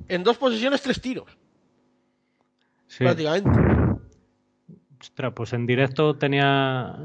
[0.10, 1.38] en dos posesiones tres tiros,
[2.88, 3.06] sí.
[3.06, 3.50] prácticamente.
[5.00, 6.98] Ostras, pues en directo tenía,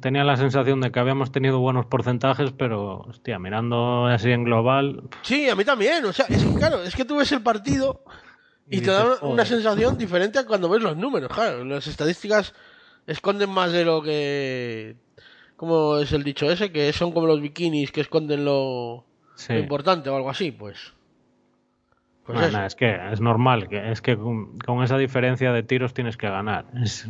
[0.00, 5.08] tenía la sensación de que habíamos tenido buenos porcentajes, pero, hostia, mirando así en global,
[5.22, 6.04] Sí, a mí también.
[6.04, 8.04] O sea, es que claro, es que tú ves el partido
[8.68, 11.30] y Y te da una, sensación diferente a cuando ves los números.
[11.32, 12.54] Claro, las estadísticas
[13.06, 14.96] esconden más de lo que...
[15.56, 16.70] ¿Cómo es el dicho ese?
[16.70, 19.54] Que son como los bikinis que esconden lo, sí.
[19.54, 20.92] lo importante o algo así, pues.
[22.26, 26.16] Pues es que es normal, que es que con, con esa diferencia de tiros tienes
[26.16, 26.66] que ganar.
[26.82, 27.08] Es,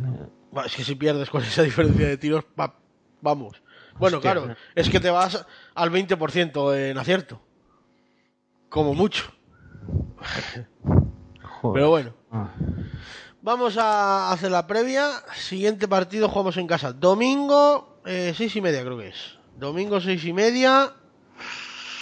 [0.75, 2.75] que si pierdes con esa diferencia de tiros, va-
[3.21, 3.61] vamos.
[3.97, 4.33] Bueno, Hostia.
[4.33, 7.41] claro, es que te vas al 20% en acierto.
[8.69, 9.31] Como mucho.
[11.61, 11.73] Joder.
[11.73, 12.49] Pero bueno, Ah,
[13.41, 15.09] vamos a hacer la previa.
[15.35, 16.93] Siguiente partido jugamos en casa.
[16.93, 19.39] Domingo, eh, seis y media creo que es.
[19.57, 20.93] Domingo seis y media.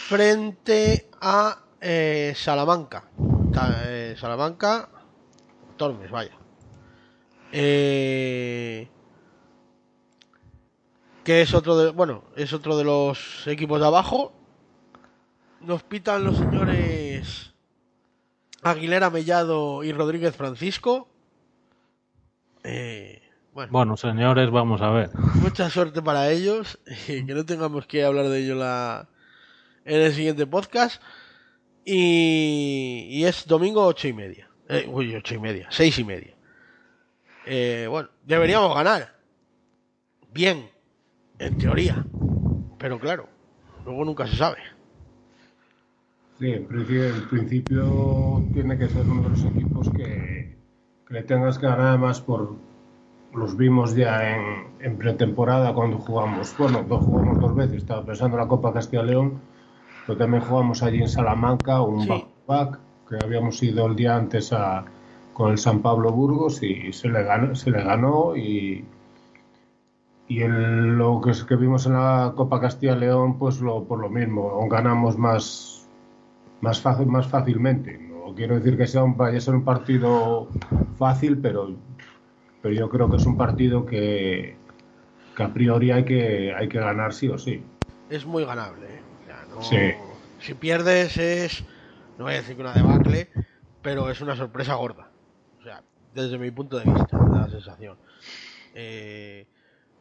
[0.07, 3.05] Frente a eh, Salamanca.
[3.85, 4.89] Eh, Salamanca.
[5.77, 6.31] Tormes, vaya.
[7.51, 8.87] Eh,
[11.23, 14.33] que es otro de, bueno, es otro de los equipos de abajo.
[15.61, 17.54] Nos pitan los señores
[18.69, 21.07] Aguilera Mellado y Rodríguez Francisco.
[22.63, 23.21] Eh,
[23.53, 25.11] bueno, Bueno, señores, vamos a ver.
[25.35, 26.79] mucha suerte para ellos.
[27.07, 29.07] y que no tengamos que hablar de ello la,
[29.85, 30.99] en el siguiente podcast.
[31.85, 34.49] Y, y es domingo ocho y media.
[34.67, 36.33] Eh, uy, ocho y media, seis y media.
[37.45, 39.13] Eh, bueno, deberíamos ganar.
[40.31, 40.67] Bien,
[41.37, 42.03] en teoría.
[42.79, 43.29] Pero claro,
[43.85, 44.57] luego nunca se sabe.
[46.37, 50.57] Sí, en principio, en principio tiene que ser uno de los equipos que,
[51.07, 52.57] que le tengas que ganar además por
[53.31, 54.41] los vimos ya en,
[54.79, 59.03] en pretemporada cuando jugamos, bueno, dos jugamos dos veces, estaba pensando en la Copa Castilla
[59.03, 59.41] León,
[60.05, 62.09] pero también jugamos allí en Salamanca un Sí.
[62.09, 64.85] back-to-back, que habíamos ido el día antes a,
[65.33, 68.85] con el San Pablo Burgos y se le ganó, se le ganó y,
[70.27, 73.99] y el- lo que, es- que vimos en la Copa Castilla León, pues lo, por
[73.99, 75.74] lo mismo, ganamos más,
[76.61, 77.97] más, fácil, más fácilmente.
[77.99, 80.49] No quiero decir que sea un, vaya a ser un partido
[80.97, 81.75] fácil, pero,
[82.61, 84.55] pero yo creo que es un partido que,
[85.35, 87.63] que a priori hay que, hay que ganar sí o sí.
[88.09, 88.85] es muy ganable.
[88.87, 89.01] ¿eh?
[89.21, 89.93] O sea, no- Sí.
[90.39, 91.63] Si pierdes es,
[92.17, 93.29] no voy a decir que una debacle,
[93.81, 95.09] pero es una sorpresa gorda.
[95.59, 95.81] O sea,
[96.13, 97.97] desde mi punto de vista, me da la sensación.
[98.75, 99.47] Eh,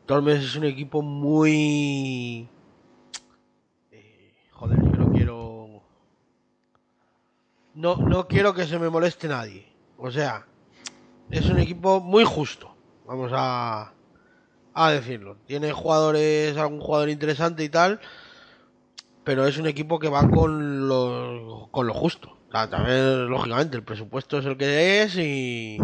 [0.06, 2.48] Tormes es un equipo muy...
[3.92, 5.82] eh, joder, es que no quiero...
[7.74, 9.66] No, no quiero que se me moleste nadie.
[9.96, 10.46] O sea,
[11.30, 12.74] es un equipo muy justo.
[13.06, 13.92] Vamos a,
[14.74, 15.36] a decirlo.
[15.46, 18.00] Tiene jugadores, algún jugador interesante y tal,
[19.24, 22.36] pero es un equipo que va con lo, con lo justo.
[22.48, 25.78] O sea, también, lógicamente, el presupuesto es el que es y,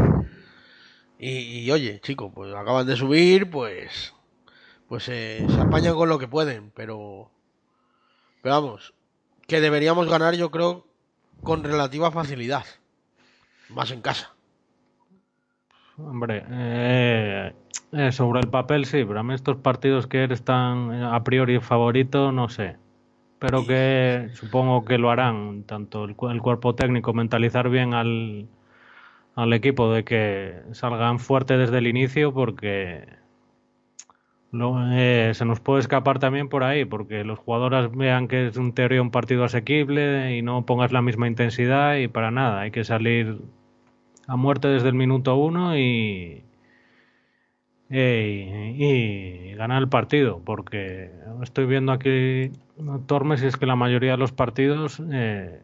[1.18, 4.14] y, y, oye, chicos, pues acaban de subir, pues,
[4.88, 7.31] pues eh, se apañan con lo que pueden, pero,
[8.42, 8.94] pero vamos,
[9.48, 10.87] que deberíamos ganar, yo creo,
[11.42, 12.64] con relativa facilidad,
[13.68, 14.35] más en casa.
[15.96, 17.53] Hombre, eh,
[17.92, 21.22] eh, sobre el papel sí, pero a mí estos partidos que eres tan eh, a
[21.22, 22.76] priori favorito, no sé.
[23.38, 28.48] Pero que supongo que lo harán, tanto el, el cuerpo técnico, mentalizar bien al,
[29.35, 33.19] al equipo de que salgan fuerte desde el inicio, porque
[34.52, 38.56] lo- eh, se nos puede escapar también por ahí, porque los jugadores vean que es
[38.56, 42.70] un teoría un partido asequible y no pongas la misma intensidad y para nada, hay
[42.70, 43.38] que salir
[44.26, 46.44] a muerte desde el minuto uno y,
[47.88, 51.10] y, y ganar el partido, porque
[51.42, 52.50] estoy viendo aquí
[53.06, 55.60] Tormes y es que la mayoría de los partidos eh,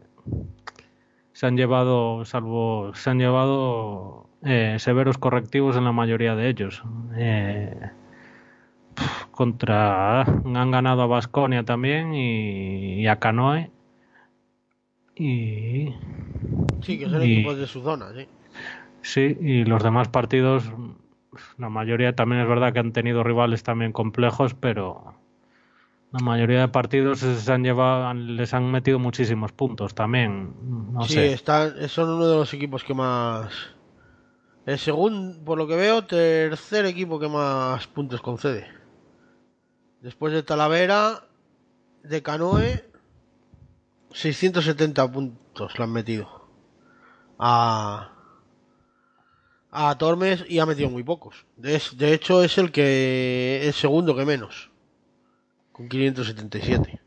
[1.33, 6.83] se han llevado, salvo se han llevado eh, severos correctivos en la mayoría de ellos.
[7.17, 7.75] Eh,
[9.31, 13.71] contra han ganado a Basconia también y, y a Canoe
[15.15, 15.95] y
[16.83, 18.29] Sí, que son Y- equipos de su zona, sí.
[19.03, 20.65] Sí, y los demás partidos,
[21.59, 25.15] la mayoría también es verdad que han tenido rivales también complejos, pero
[26.13, 30.55] la mayoría de partidos se han llevado, les han metido muchísimos puntos también.
[30.93, 31.33] No sí, sé.
[31.35, 33.53] están, son uno de los equipos que más.
[34.65, 38.67] El segundo, por lo que veo, tercer equipo que más puntos concede.
[40.07, 41.25] Después de Talavera,
[42.05, 42.85] de Canoe,
[44.13, 46.49] 670 puntos le han metido.
[47.41, 48.13] A,
[49.73, 51.45] a Tormes y ha metido muy pocos.
[51.57, 54.71] De, de hecho, es el que el segundo que menos.
[55.73, 57.01] Con 577.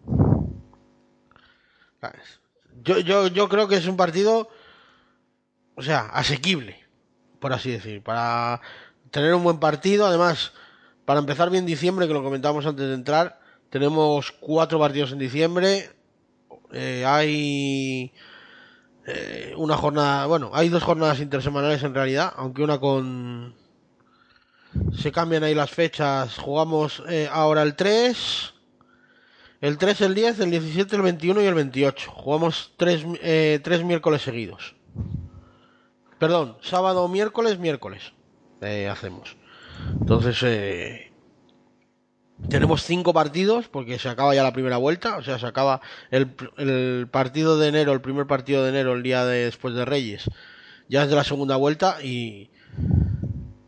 [2.01, 2.41] ¿Sabes?
[2.83, 4.49] Yo, yo, yo creo que es un partido,
[5.75, 6.85] o sea, asequible,
[7.39, 8.59] por así decir, para
[9.09, 10.05] tener un buen partido.
[10.05, 10.51] Además,
[11.09, 13.39] para empezar bien diciembre, que lo comentábamos antes de entrar,
[13.71, 15.89] tenemos cuatro partidos en diciembre.
[16.71, 18.13] Eh, hay
[19.07, 23.55] eh, una jornada, bueno, hay dos jornadas intersemanales en realidad, aunque una con...
[24.95, 28.53] Se cambian ahí las fechas, jugamos eh, ahora el 3,
[29.61, 32.11] el 3, el 10, el 17, el 21 y el 28.
[32.11, 33.03] Jugamos tres,
[33.63, 34.75] tres miércoles seguidos.
[36.19, 38.13] Perdón, sábado, miércoles, miércoles.
[38.91, 39.38] Hacemos.
[39.99, 41.11] Entonces, eh,
[42.47, 45.17] tenemos cinco partidos porque se acaba ya la primera vuelta.
[45.17, 49.25] O sea, se acaba el, partido de enero, el primer partido de enero, el día
[49.25, 50.29] de, después de Reyes.
[50.87, 52.49] Ya es de la segunda vuelta y,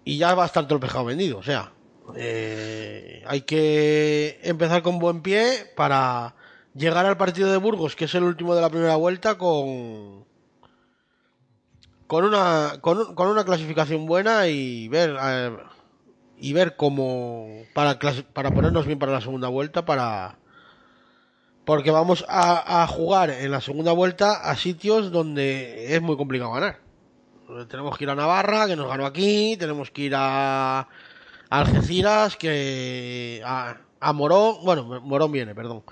[0.06, 1.38] y ya va a estar todo el pescado vendido.
[1.38, 1.74] O sea,
[2.16, 6.36] eh, hay que empezar con buen pie para
[6.74, 10.26] llegar al partido de Burgos, que es el último de la primera vuelta, con
[12.08, 15.18] con una con, con una clasificación buena y ver
[16.42, 18.00] y ver cómo para
[18.34, 20.40] para ponernos bien para la segunda vuelta para
[21.66, 26.52] porque vamos a, a jugar en la segunda vuelta a sitios donde es muy complicado
[26.52, 26.80] ganar.
[27.70, 30.88] Tenemos que ir a Navarra, que nos ganó aquí, tenemos que ir a
[31.50, 35.84] Algeciras, que a, a Morón, bueno, Morón viene, perdón.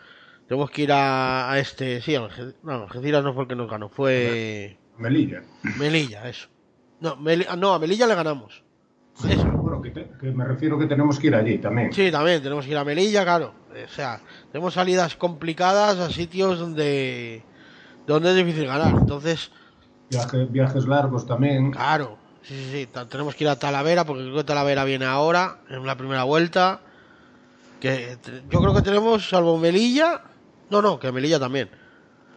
[0.47, 3.69] Tenemos que ir a, a este, sí, Alge- no, Algeciras no fue el que nos
[3.69, 5.43] ganó, fue Melilla.
[5.77, 6.47] Melilla, eso.
[6.99, 8.63] No, ah, no, a Melilla le ganamos.
[9.27, 9.47] Eso.
[9.61, 11.91] Bueno, que, te- que me refiero que tenemos que ir allí también.
[11.91, 13.53] Sí, también tenemos que ir a Melilla, claro.
[13.71, 17.43] O sea, tenemos salidas complicadas a sitios donde
[18.07, 18.95] donde es difícil ganar.
[18.97, 19.51] Entonces,
[20.09, 21.71] Viaje- viajes largos también.
[21.71, 22.89] Claro, sí, sí, sí.
[23.09, 26.81] Tenemos que ir a Talavera porque creo que Talavera viene ahora, en la primera vuelta.
[27.79, 28.17] Que
[28.49, 30.21] yo creo que tenemos, salvo Melilla,
[30.69, 31.69] no, no, que Melilla también.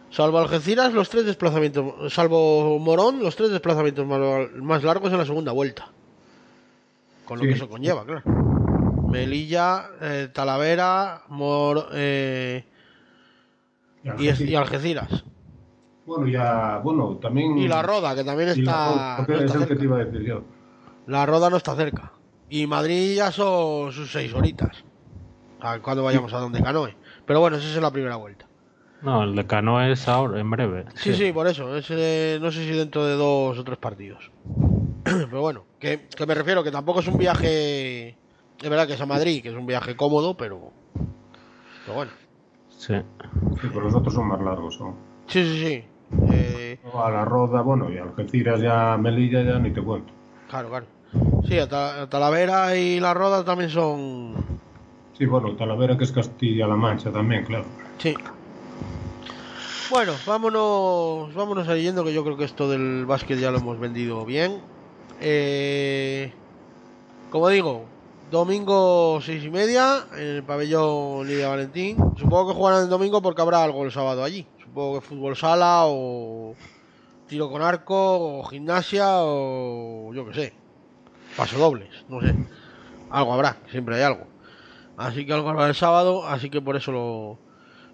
[0.09, 4.19] Salvo Algeciras, los tres desplazamientos, salvo Morón, los tres desplazamientos más,
[4.61, 5.91] más largos en la segunda vuelta.
[7.25, 7.49] Con lo Sí.
[7.49, 8.21] que eso conlleva, claro.
[9.09, 12.65] Melilla, eh, Talavera, Mor, eh,
[14.03, 14.41] Y Algeciras.
[14.41, 15.23] y Algeciras.
[16.05, 17.57] Bueno, ya, bueno, también.
[17.57, 19.79] Y la Roda, que también la está, Roda, porque no está es el que cerca.
[19.79, 20.43] te iba a decir yo.
[21.07, 22.11] La Roda no está cerca.
[22.49, 24.83] Y Madrid ya son sus seis horitas.
[25.61, 26.95] A cuando vayamos a donde canoe.
[27.25, 28.45] Pero bueno, esa es la primera vuelta.
[29.01, 30.85] No, el de Canoa es ahora, en breve.
[30.95, 31.75] Sí, sí, por eso.
[31.75, 34.29] Es, eh, no sé si dentro de dos o tres partidos.
[35.29, 38.09] Pero bueno, que, que me refiero que tampoco es un viaje.
[38.61, 40.71] Es verdad que es a Madrid, que es un viaje cómodo, pero.
[41.81, 42.11] Pero bueno.
[42.69, 42.95] Sí.
[43.61, 44.79] Sí, pero los otros son más largos.
[44.79, 44.95] ¿no?
[45.27, 45.83] Sí, sí, sí.
[46.31, 50.13] Eh, A la Roda, bueno, y Algeciras ya, Melilla ya ni te cuento.
[50.47, 50.85] claro, claro.
[51.47, 54.35] Sí, a Ta- a Talavera y La Roda también son.
[55.17, 57.65] Sí, bueno, Talavera que es Castilla-La Mancha también, claro.
[57.99, 58.15] Sí.
[59.91, 63.79] Bueno, vámonos, vámonos a yendo, que yo creo que esto del básquet ya lo hemos
[63.79, 64.61] vendido bien.
[65.25, 66.33] Eh,
[67.29, 67.85] como digo,
[68.29, 71.95] domingo seis y media en el pabellón Lidia Valentín.
[72.17, 74.45] Supongo que jugarán el domingo porque habrá algo el sábado allí.
[74.61, 76.55] Supongo que fútbol sala o
[77.29, 80.53] tiro con arco o gimnasia o yo que sé.
[81.37, 82.35] Paso dobles, no sé.
[83.09, 84.27] Algo habrá, siempre hay algo.
[84.97, 87.39] Así que algo habrá el sábado, así que por eso lo,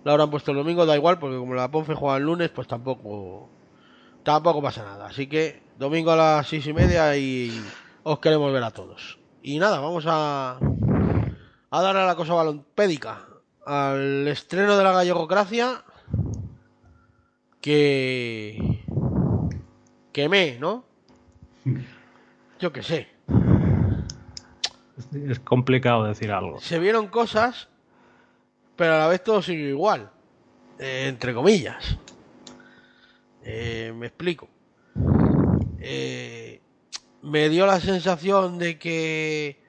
[0.04, 2.68] lo habrán puesto el domingo, da igual, porque como la Ponfe juega el lunes, pues
[2.68, 3.50] tampoco
[4.24, 5.06] tampoco pasa nada.
[5.06, 7.60] Así que domingo a las seis y media y
[8.04, 9.18] os queremos ver a todos.
[9.42, 10.60] Y nada, vamos a,
[11.72, 13.26] a dar a la cosa balompédica.
[13.66, 15.84] Al estreno de la gallegocracia.
[17.62, 18.84] Que.
[20.12, 20.84] Que me, ¿no?
[22.60, 23.08] Yo qué sé.
[25.14, 26.60] Es complicado decir algo.
[26.60, 27.70] se vieron cosas,
[28.76, 30.12] pero a la vez todo sigue igual.
[30.78, 31.98] Eh, entre comillas.
[33.44, 34.50] Eh, me explico.
[35.82, 36.62] Eh,
[37.22, 39.62] me dio la sensación de que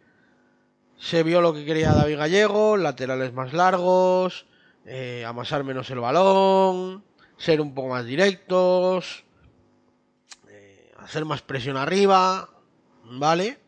[0.99, 4.47] se vio lo que quería David Gallego, laterales más largos,
[4.85, 7.05] eh, amasar menos el balón,
[7.37, 9.25] ser un poco más directos,
[10.49, 12.51] eh, hacer más presión arriba,
[13.05, 13.59] ¿vale?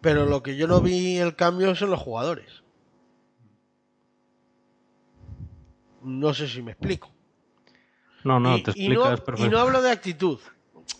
[0.00, 2.62] Pero lo que yo no vi el cambio son los jugadores.
[6.02, 7.09] No sé si me explico.
[8.24, 10.38] No, no, y, te y no, explicas y no hablo de actitud,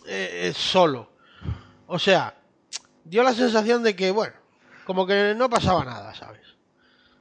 [0.07, 1.11] eh, es solo.
[1.87, 2.35] O sea,
[3.03, 4.33] dio la sensación de que, bueno,
[4.85, 6.41] como que no pasaba nada, ¿sabes?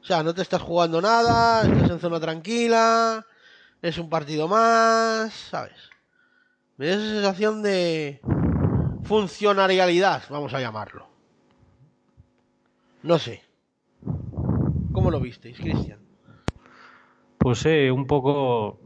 [0.00, 3.26] O sea, no te estás jugando nada, estás en zona tranquila,
[3.82, 5.76] es un partido más, ¿sabes?
[6.76, 8.20] Me dio esa sensación de
[9.04, 11.08] funcionarialidad, vamos a llamarlo.
[13.02, 13.42] No sé.
[14.92, 16.09] ¿Cómo lo visteis, Cristian?
[17.40, 18.78] Pues sí, un poco.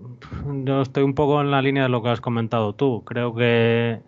[0.64, 3.02] Yo estoy un poco en la línea de lo que has comentado tú.
[3.04, 4.00] Creo que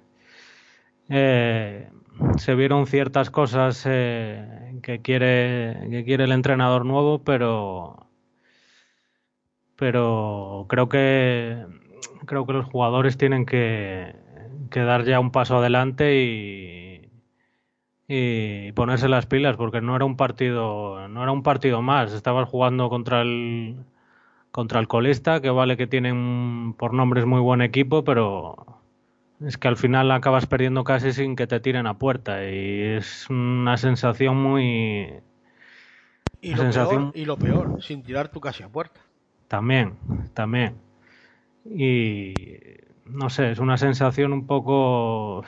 [1.09, 1.91] eh,
[2.39, 8.07] se vieron ciertas cosas eh, que quiere que quiere el entrenador nuevo, pero
[9.77, 11.67] pero creo que
[12.27, 14.15] creo que los jugadores tienen que,
[14.75, 17.11] dar ya un paso adelante y
[18.09, 22.49] y ponerse las pilas porque no era un partido no era un partido más estabas
[22.49, 23.85] jugando contra el
[24.57, 28.57] contra el colista que vale que tienen por nombres muy buen equipo pero
[29.41, 33.29] es que al final acabas perdiendo casi sin que te tiren a puerta y es
[33.29, 35.21] una sensación muy
[36.41, 38.99] Y lo, sensación- peor, y lo peor, sin tirar tu casi a puerta.
[39.47, 39.93] También,
[40.33, 40.77] también.
[41.67, 42.55] Y
[43.05, 45.45] no sé, es una sensación un poco,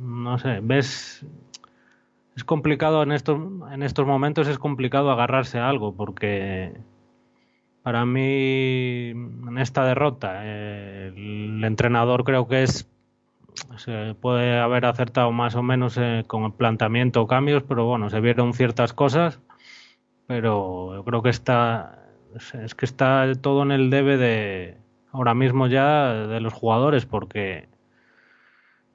[0.00, 1.26] no sé, ves,
[2.36, 3.38] es complicado en estos,
[3.70, 6.72] en estos momentos, es complicado agarrarse a algo porque
[7.90, 12.88] para mí en esta derrota el entrenador creo que es
[13.78, 18.08] se puede haber acertado más o menos eh, con el planteamiento o cambios, pero bueno,
[18.08, 19.40] se vieron ciertas cosas,
[20.28, 21.98] pero yo creo que está
[22.36, 24.76] es- que está todo en el debe de
[25.10, 27.68] ahora mismo ya de los jugadores porque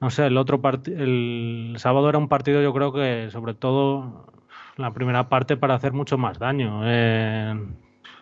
[0.00, 4.32] no sé, el otro el sábado era un partido yo creo que sobre todo
[4.78, 6.80] la primera parte para hacer mucho más daño.
[6.84, 7.54] Eh,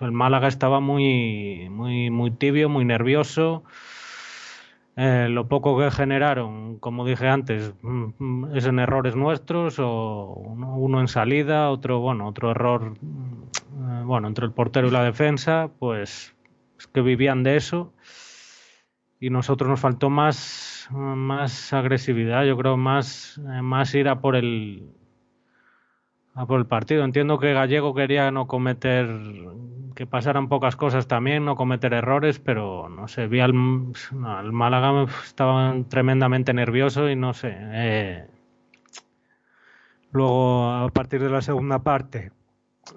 [0.00, 3.64] el Málaga estaba muy muy muy tibio, muy nervioso.
[4.96, 10.34] Eh, lo poco que generaron, como dije antes, mm, mm, es en errores nuestros, o
[10.36, 15.68] uno, en salida, otro, bueno, otro error, mm, bueno, entre el portero y la defensa,
[15.80, 16.34] pues
[16.78, 17.92] es que vivían de eso.
[19.18, 24.36] Y nosotros nos faltó más, más agresividad, yo creo, más, eh, más ir a por
[24.36, 24.93] el
[26.34, 27.04] a por el partido.
[27.04, 29.08] Entiendo que Gallego quería no cometer,
[29.94, 33.54] que pasaran pocas cosas también, no cometer errores, pero no sé, vi al,
[34.24, 37.54] al Málaga estaba tremendamente nervioso y no sé.
[37.56, 38.26] eh,
[40.10, 42.32] luego, a partir de la segunda parte,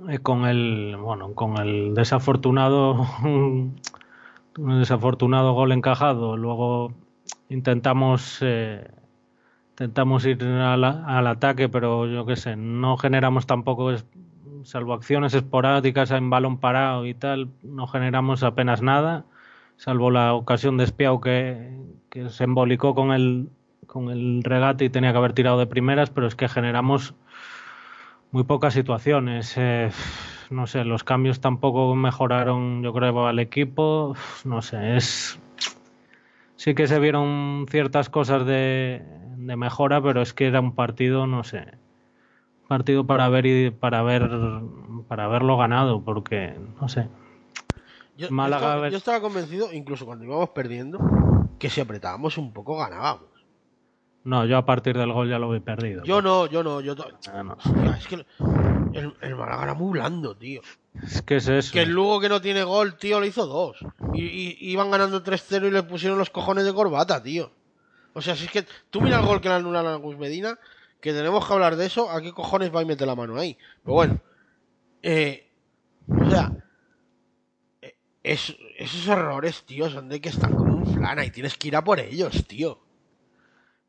[0.10, 6.94] eh, con el, bueno, con el desafortunado, un desafortunado gol encajado, luego
[7.50, 8.90] intentamos eh,
[9.78, 13.92] intentamos ir al, al ataque, pero yo qué sé, no generamos tampoco,
[14.64, 19.26] salvo acciones esporádicas en balón parado y tal, no generamos apenas nada,
[19.76, 21.78] salvo la ocasión de Espiao que,
[22.10, 23.52] que se embolicó con el,
[23.86, 27.14] con el regate y tenía que haber tirado de primeras, pero es que generamos
[28.32, 29.54] muy pocas situaciones.
[29.58, 29.92] Eh,
[30.50, 34.16] no sé, los cambios tampoco mejoraron, yo creo, al equipo.
[34.44, 35.40] No sé, es.
[36.58, 39.02] Sí que se vieron ciertas cosas de,
[39.38, 41.66] de mejora, pero es que era un partido, no sé,
[42.68, 44.30] partido para ver y para ver
[45.08, 47.08] para haberlo ganado, porque no sé.
[48.18, 51.00] Yo, Málaga, yo estaba, ves- yo estaba convencido, incluso cuando íbamos perdiendo,
[51.60, 53.28] que si apretábamos un poco ganábamos.
[54.24, 56.04] No, yo a partir del gol ya lo he perdido.
[56.04, 56.96] Yo no, yo no, yo.
[57.32, 57.54] Ah, no.
[57.54, 58.16] Hostia, es que
[58.94, 60.62] el, el Málaga era muy blando, tío.
[61.06, 61.74] Es que es eso.
[61.74, 63.78] Que el Lugo que no tiene gol, tío, le hizo dos.
[64.14, 67.52] Y, iban ganando 3-0 y le pusieron los cojones de corbata, tío.
[68.14, 70.58] O sea, si es que tú mira el gol que le anulan a Gus Medina,
[71.02, 73.58] que tenemos que hablar de eso, ¿a qué cojones va y mete la mano ahí?
[73.84, 74.20] Pero bueno,
[75.04, 75.52] eh,
[76.20, 76.52] o sea,
[77.82, 81.68] eh, es- esos errores, tío, son de que están como un flana y tienes que
[81.68, 82.80] ir a por ellos, tío.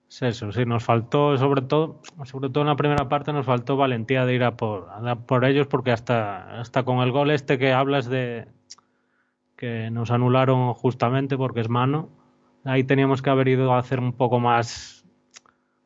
[0.08, 3.76] Es eso, sí, nos faltó, sobre todo, sobre todo en la primera parte, nos faltó
[3.76, 7.58] valentía de ir a por, a por ellos, porque hasta, hasta con el gol este
[7.58, 8.48] que hablas de
[9.56, 12.08] que nos anularon justamente porque es mano,
[12.64, 15.04] ahí teníamos que haber ido a hacer un poco más,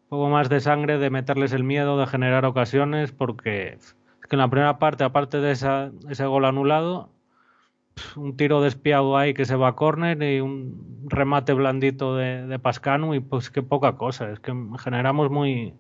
[0.05, 3.97] un poco más de sangre, de meterles el miedo, de generar ocasiones, porque es
[4.29, 7.12] que en la primera parte, aparte de esa, ese gol anulado,
[8.17, 12.59] un tiro despiado ahí que se va a córner y un remate blandito de, de
[12.59, 15.75] Pascanu y pues qué poca cosa, es que generamos muy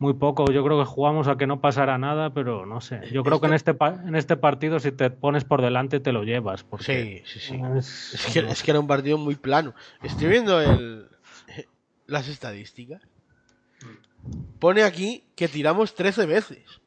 [0.00, 3.24] muy poco, yo creo que jugamos a que no pasara nada, pero no sé, yo
[3.24, 6.62] creo que en este en este partido si te pones por delante te lo llevas,
[6.62, 7.60] porque Sí, sí, sí.
[7.76, 9.74] es- Es que, es que era un partido muy plano.
[10.02, 11.08] Estoy viendo el,
[12.06, 13.02] las estadísticas.
[14.60, 16.80] Pone aquí que tiramos 13 veces.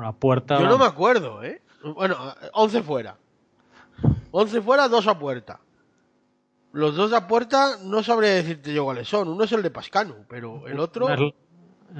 [0.00, 1.62] la puerta Yo no me acuerdo, ¿eh?
[1.92, 2.16] Bueno,
[2.54, 3.16] 11 fuera.
[4.30, 5.60] 11 fuera, 2 a puerta.
[6.72, 9.28] Los dos a puerta no sabría decirte yo cuáles son.
[9.28, 11.06] Uno es el de Pascanu, pero el otro...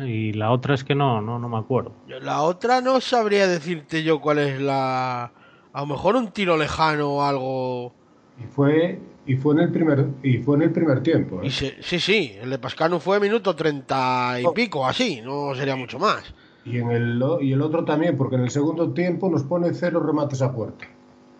[0.04, 1.92] y la otra es que no, no, no me acuerdo.
[2.08, 5.30] La otra no sabría decirte yo cuál es la...
[5.72, 7.94] A lo mejor un tiro lejano o algo...
[8.42, 11.40] Y fue, y fue en el primer, y fue en el primer tiempo.
[11.40, 11.46] ¿eh?
[11.46, 15.76] Y se- sí, sí, el de Pascanu fue minuto 30 y pico, así, no sería
[15.76, 16.34] mucho más.
[16.64, 20.00] Y en el y el otro también, porque en el segundo tiempo nos pone cero
[20.00, 20.86] remates a puerta.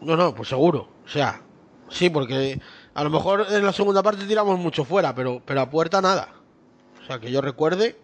[0.00, 0.88] No, no, pues seguro.
[1.04, 1.40] O sea,
[1.88, 2.60] sí, porque
[2.92, 6.28] a lo mejor en la segunda parte tiramos mucho fuera, pero, pero a puerta nada.
[7.02, 7.96] O sea, que yo recuerde.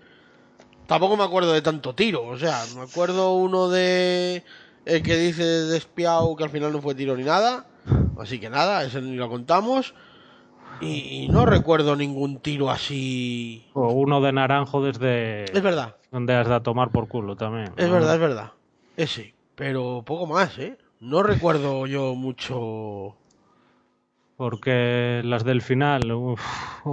[0.87, 2.25] Tampoco me acuerdo de tanto tiro.
[2.27, 4.43] O sea, me acuerdo uno de.
[4.87, 7.66] El que dice despiao que al final no fue tiro ni nada.
[8.18, 9.95] Así que nada, ese ni lo contamos.
[10.81, 13.66] Y, y no recuerdo ningún tiro así.
[13.75, 17.73] O uno de naranjo desde Es verdad, donde has de a tomar por culo también.
[17.77, 17.95] es ¿no?
[17.95, 18.53] verdad, es verdad.
[18.97, 19.35] Ese.
[19.55, 20.77] Pero poco más, ¿eh?
[21.01, 23.17] No recuerdo yo mucho.
[24.37, 26.41] Porque las del final, uf,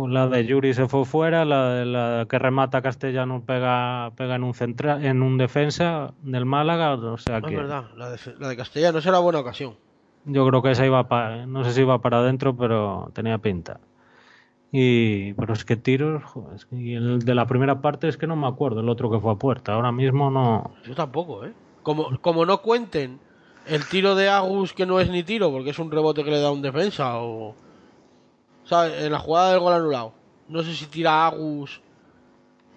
[0.09, 4.43] la de Yuri se fue fuera, la, de- la que remata Castellano pega, pega en
[4.43, 8.49] un centra, en un defensa del Málaga, o sea Es que verdad, la de, la
[8.49, 9.75] de Castellanos era buena ocasión.
[10.25, 13.79] yo creo que esa iba para, no sé si iba para adentro, pero tenía pinta.
[14.71, 18.17] Y, pero es que tiros, joder, es que- y el de la primera parte es
[18.17, 20.71] que no me acuerdo, el otro que fue a puerta, ahora mismo no.
[20.85, 21.53] Yo tampoco, ¿eh?
[21.83, 23.19] Como, como no cuenten
[23.65, 26.41] el tiro de Agus que no es ni tiro, porque es un rebote que le
[26.41, 27.55] da un defensa, o...
[28.65, 29.01] ¿Sabes?
[29.03, 30.13] En la jugada del gol anulado.
[30.49, 31.81] No sé si tira Agus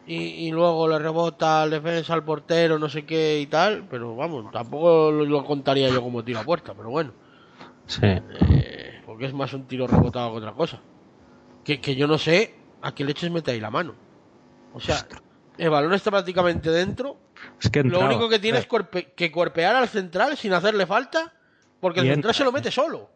[0.07, 4.15] y, y luego le rebota al defensa, al portero, no sé qué y tal, pero
[4.15, 7.11] vamos, tampoco lo, lo contaría yo como tiro a puerta, pero bueno.
[7.87, 8.01] Sí.
[8.05, 10.81] Eh, porque es más un tiro rebotado que otra cosa.
[11.65, 13.95] Que, que yo no sé a qué leches mete ahí la mano.
[14.73, 15.07] O sea,
[15.59, 17.19] el balón está prácticamente dentro.
[17.61, 21.33] Es que Lo único que tiene es cuerpe- que cuerpear al central sin hacerle falta,
[21.81, 22.33] porque el central entra.
[22.35, 23.11] se lo mete solo.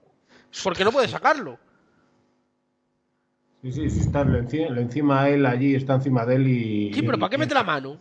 [0.63, 1.59] Porque no puede sacarlo.
[3.63, 6.95] Sí, sí, sí, está lo encima, lo encima él allí, está encima de él y.
[6.95, 7.99] Sí, pero y- ¿para qué mete la mano?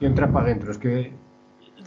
[0.00, 0.72] Y entra para adentro.
[0.72, 1.12] Es que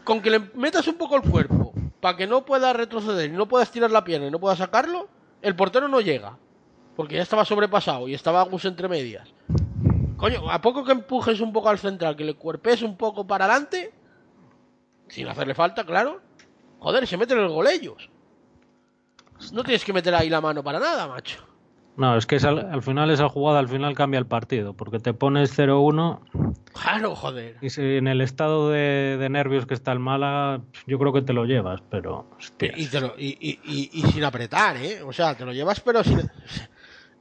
[0.05, 3.47] Con que le metas un poco el cuerpo, para que no pueda retroceder y no
[3.47, 5.09] pueda estirar la pierna y no pueda sacarlo,
[5.41, 6.37] el portero no llega.
[6.97, 9.29] Porque ya estaba sobrepasado y estaba Agus entre medias.
[10.17, 13.45] Coño, a poco que empujes un poco al central, que le cuerpes un poco para
[13.45, 13.93] adelante,
[15.07, 16.19] sin hacerle falta, claro.
[16.79, 18.09] Joder, se meten el gol ellos.
[19.53, 21.39] No tienes que meter ahí la mano para nada, macho.
[21.97, 24.99] No, es que es al, al final esa jugada al final cambia el partido, porque
[24.99, 26.19] te pones 0-1
[26.73, 27.57] Claro, joder.
[27.59, 31.23] y si en el estado de, de nervios que está el Málaga, yo creo que
[31.23, 32.77] te lo llevas, pero hostias.
[32.77, 35.01] Y, te lo- y, y- y- y sin apretar, ¿eh?
[35.01, 36.21] O sea, te lo llevas, pero sin.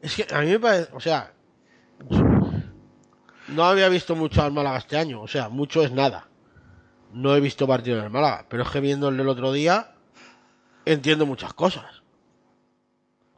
[0.00, 0.90] Es que a mí me parece.
[0.92, 1.32] O sea.
[3.48, 5.20] No había visto mucho al Málaga este año.
[5.22, 6.28] O sea, mucho es nada.
[7.12, 8.46] No he visto partido del Málaga.
[8.48, 9.94] Pero es que viendo el otro día.
[10.84, 12.02] Entiendo muchas cosas.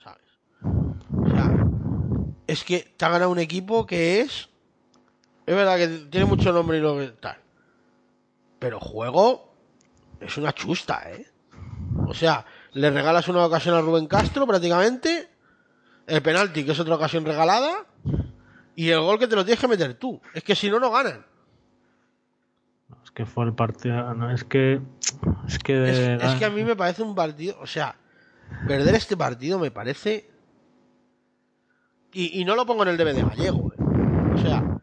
[0.03, 0.23] ¿Sabes?
[0.63, 1.67] O sea.
[2.47, 4.49] Es que te ha ganado un equipo que es.
[5.47, 7.39] Es verdad que tiene mucho nombre y lo tal.
[8.59, 9.55] Pero juego
[10.21, 11.27] es una chusta, ¿eh?
[12.07, 15.29] O sea, le regalas una ocasión a Rubén Castro prácticamente.
[16.09, 17.87] El penalti, que es otra ocasión regalada.
[18.75, 20.21] Y el gol que te lo tienes que meter tú.
[20.35, 21.27] Es que si no, no ganan.
[23.05, 24.15] Es que fue el partido.
[24.15, 24.81] No, es que.
[25.47, 25.75] Es que.
[25.75, 27.57] de Es, que a mí me parece un partido.
[27.61, 27.97] O sea,
[28.67, 30.31] perder este partido me parece.
[32.13, 33.73] Y, y no lo pongo en el DVD gallego.
[33.73, 33.83] ¿eh?
[34.35, 34.81] O sea,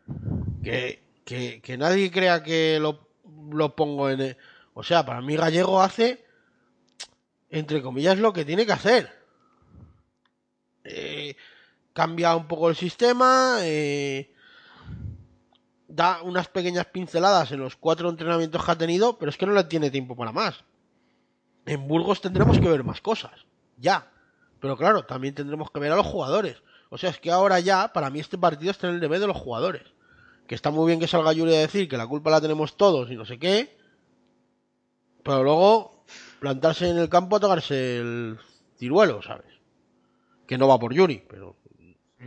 [0.64, 3.08] que, que, que nadie crea que lo,
[3.52, 4.22] lo pongo en.
[4.22, 4.38] el-
[4.74, 6.24] O sea, para mí gallego hace.
[7.50, 9.10] Entre comillas, lo que tiene que hacer.
[10.84, 11.15] Eh,
[11.96, 13.60] cambia un poco el sistema.
[13.62, 14.32] eh,
[15.88, 19.54] da unas pequeñas pinceladas en los cuatro entrenamientos que ha tenido, pero es que no
[19.54, 20.64] le tiene tiempo para más.
[21.66, 23.46] En Burgos tendremos que ver más cosas,
[23.78, 24.12] ya.
[24.60, 26.62] Pero claro, también tendremos que ver a los jugadores.
[26.90, 29.28] O sea, es que ahora ya, para mí este partido está en el deber de
[29.28, 29.84] los jugadores.
[30.48, 33.10] Que está muy bien que salga Yuri a decir que la culpa la tenemos todos
[33.10, 33.78] y no sé qué.
[35.24, 36.04] Pero luego
[36.40, 38.38] plantarse en el campo a tocarse el
[38.78, 39.54] ciruelo, ¿sabes?
[40.46, 41.56] Que no va por Yuri, pero,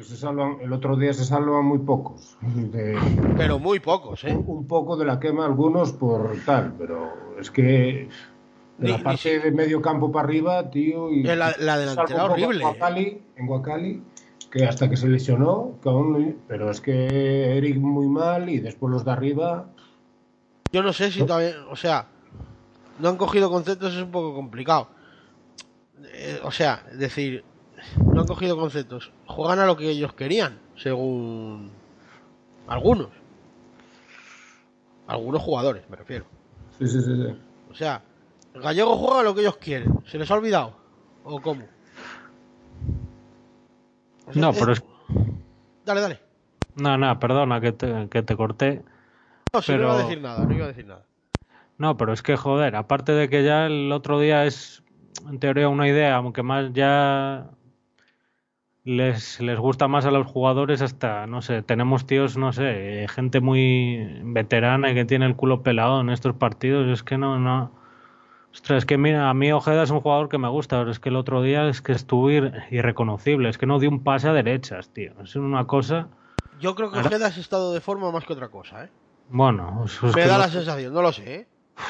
[0.03, 2.37] Se salvan, el otro día se salvan muy pocos.
[2.43, 2.99] De-
[3.37, 4.35] pero muy pocos, ¿eh?
[4.47, 8.09] un poco de la quema algunos por tal, pero es que
[8.79, 12.25] de la ni parte de medio campo para arriba, tío, y Eh, la- la delantera
[12.25, 14.03] horrible, En Guacali, en Guacali,
[14.51, 18.61] que hasta que se lesionó, que aún no- pero es que Eric muy mal y
[18.61, 19.67] después los de arriba,
[20.73, 22.07] Yo no sé si todavía, o sea,
[22.99, 24.89] no han cogido conceptos, es un poco complicado.
[26.13, 27.43] Eh, o sea, es decir,
[27.97, 31.71] no han cogido conceptos, juegan a lo que ellos querían, según
[32.67, 33.09] algunos.
[35.07, 36.25] Algunos jugadores, me refiero.
[36.79, 37.39] sí, sí, sí, sí.
[37.71, 38.03] O sea,
[38.55, 40.01] el gallego juega a lo que ellos quieren.
[40.07, 40.75] ¿Se les ha olvidado?
[41.25, 41.65] ¿O cómo?
[44.27, 44.83] O sea, No, pero es.
[45.85, 46.21] Dale, dale.
[46.77, 48.83] No, no, perdona que te, que te corté.
[49.53, 51.05] No, no Pero- iba a decir nada, no iba a decir nada.
[51.79, 54.83] No, pero es que joder, aparte de que ya el otro día es
[55.29, 57.51] en teoría una idea, aunque más ya
[58.89, 63.09] les, les gusta más a los jugadores hasta, no sé, tenemos tíos, no sé, eh,
[63.09, 67.39] gente muy veterana y que tiene el culo pelado en estos partidos, es que no,
[67.39, 67.71] no.
[68.53, 70.99] Ostras, es que mira, a mí Ojeda es un jugador que me gusta, pero es
[71.01, 74.27] que el otro día es que estuvo ir- irreconocible, es que no dio un pase
[74.29, 75.13] a derechas, tío.
[75.23, 76.09] Es una cosa,
[76.59, 78.89] Yo creo que Ojeda has estado de forma más que otra cosa, ¿eh?
[79.29, 81.47] bueno, es, Me da la sensación, no lo sé, ¿eh?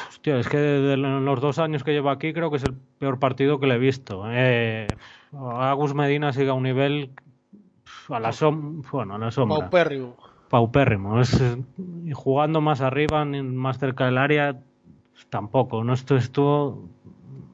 [0.09, 3.19] Hostia, es que de los dos años que llevo aquí creo que es el peor
[3.19, 4.23] partido que le he visto.
[4.27, 4.87] Eh,
[5.33, 7.11] Agus Medina sigue a un nivel
[8.09, 9.59] a la, som bueno, a la sombra.
[9.59, 10.15] Paupérrimo.
[10.49, 11.21] Paupérrimo.
[11.21, 11.39] Es,
[12.05, 14.59] y jugando más arriba, más cerca del área,
[15.29, 15.83] tampoco.
[15.83, 16.89] No esto estuvo.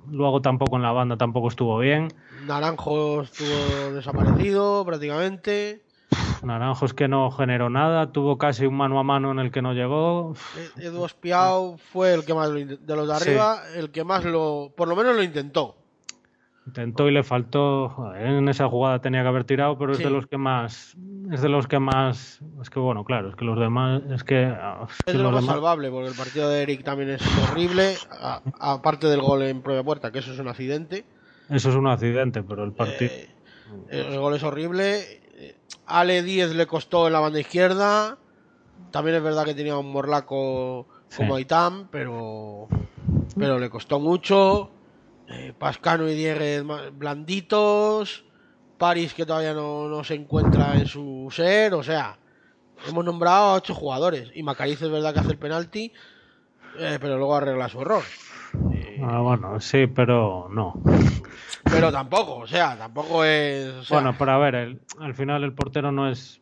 [0.10, 2.08] Luego tampoco en la banda tampoco estuvo bien.
[2.46, 5.82] Naranjo estuvo desaparecido prácticamente.
[6.44, 8.12] Naranjo es que no generó nada.
[8.12, 10.36] Tuvo casi un mano a mano en el que no llegó.
[10.78, 13.30] Edu Espiao fue el que más de los de Sí.
[13.30, 15.76] arriba, el que más lo, por lo menos lo intentó.
[16.68, 17.90] Intentó y le faltó.
[17.90, 20.96] joder, en esa jugada tenía que haber tirado, pero es de los que más.
[21.32, 22.40] Es de los que más.
[22.62, 24.02] Es que bueno, claro, es que los demás.
[24.10, 24.46] Es que.
[24.46, 27.12] ah, es que Es de lo más demás- salvable, porque el partido de Eric también
[27.12, 27.96] es horrible,
[28.60, 31.06] aparte del gol en propia puerta, que eso es un accidente.
[31.50, 33.12] Eso es un accidente, pero el partido.
[33.12, 33.30] Eh,
[33.90, 35.02] el gol es horrible.
[35.38, 35.56] Eh,
[35.86, 38.18] Ale 10 le costó en la banda izquierda.
[38.92, 41.38] También es verdad que tenía un morlaco como Sí.
[41.42, 42.68] Aitam, pero,
[43.38, 44.72] pero le costó mucho.
[45.28, 46.64] Eh, Pascano y Dieguez
[46.94, 48.26] blanditos.
[48.78, 51.74] París que todavía no, no se encuentra en su ser.
[51.74, 52.18] O sea,
[52.88, 54.30] hemos nombrado a ocho jugadores.
[54.36, 55.94] Y Macariz es verdad que hace el penalti,
[56.78, 58.04] eh, pero luego arregla su error.
[58.74, 60.74] Eh, Ah, bueno, sí, pero no.
[61.64, 63.68] pero tampoco, o sea, tampoco es.
[63.74, 66.40] o sea, Bueno, pero a ver, el- al final el portero no es.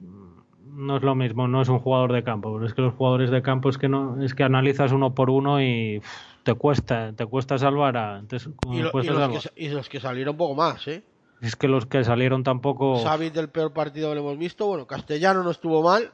[0.75, 3.29] No es lo mismo, no es un jugador de campo, pero es que los jugadores
[3.29, 6.01] de campo es que no, es que analizas uno por uno y
[6.43, 8.37] te cuesta, te cuesta salvar a, te,
[8.71, 9.41] y, lo- y cuesta los salvar.
[9.41, 11.03] que, sa- y los que salieron un poco más, ¿eh?
[11.41, 13.03] Es que los que salieron tampoco.
[13.03, 14.65] Xavi del peor partido que hemos visto.
[14.67, 16.11] Bueno, Castellano no estuvo mal.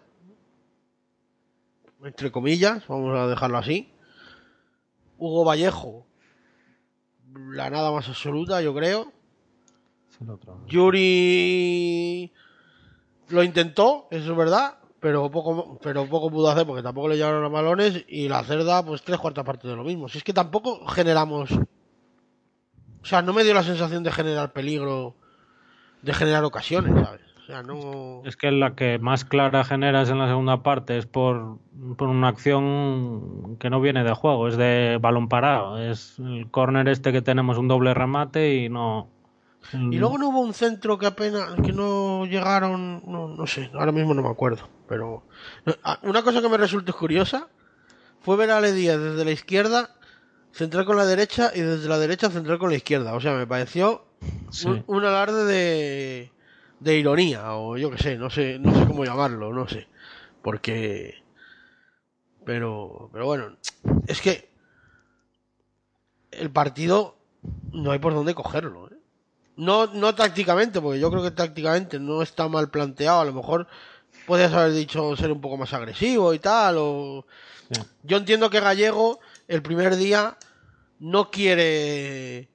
[2.03, 3.91] Entre comillas, vamos a dejarlo así.
[5.17, 6.07] Hugo Vallejo,
[7.33, 9.11] la nada más absoluta, yo creo.
[10.27, 10.65] Otro.
[10.67, 12.31] Yuri
[13.29, 17.43] lo intentó, eso es verdad, pero poco, pero poco pudo hacer porque tampoco le llevaron
[17.45, 20.09] a balones y la cerda, pues tres cuartas partes de lo mismo.
[20.09, 21.51] Si es que tampoco generamos.
[21.51, 25.15] O sea, no me dio la sensación de generar peligro,
[26.01, 27.21] de generar ocasiones, ¿sabes?
[27.37, 28.21] O sea, no.
[28.25, 31.57] Es que la que más clara generas en la segunda parte es por,
[31.97, 35.79] por una acción que no viene de juego, es de balón parado.
[35.79, 39.07] Es el córner este que tenemos un doble remate y no,
[39.73, 43.93] Y luego no hubo un centro que apenas, que no llegaron, no, no sé, ahora
[43.93, 44.67] mismo no me acuerdo.
[44.89, 45.23] Pero
[45.83, 47.47] ah, una cosa que me resultó curiosa
[48.21, 49.95] fue ver a Díaz desde la izquierda
[50.51, 53.13] centrar con la derecha y desde la derecha centrar con la izquierda.
[53.13, 54.07] O sea, me pareció
[54.65, 56.31] un, un, alarde de,
[56.79, 59.87] de ironía o yo qué sé, no sé, no sé cómo llamarlo, no sé.
[60.41, 61.23] Porque
[62.43, 63.57] pero pero bueno,
[64.07, 64.49] es que
[66.31, 67.15] el partido
[67.71, 68.97] no hay por dónde cogerlo, ¿eh?
[69.55, 73.19] No, no tácticamente, porque yo creo que tácticamente no está mal planteado.
[73.19, 73.67] A lo mejor
[74.29, 76.75] podrías haber dicho ser un poco más agresivo y tal.
[76.77, 77.25] O...
[78.03, 80.37] Yo entiendo que Gallego el primer día
[80.99, 82.47] no quiere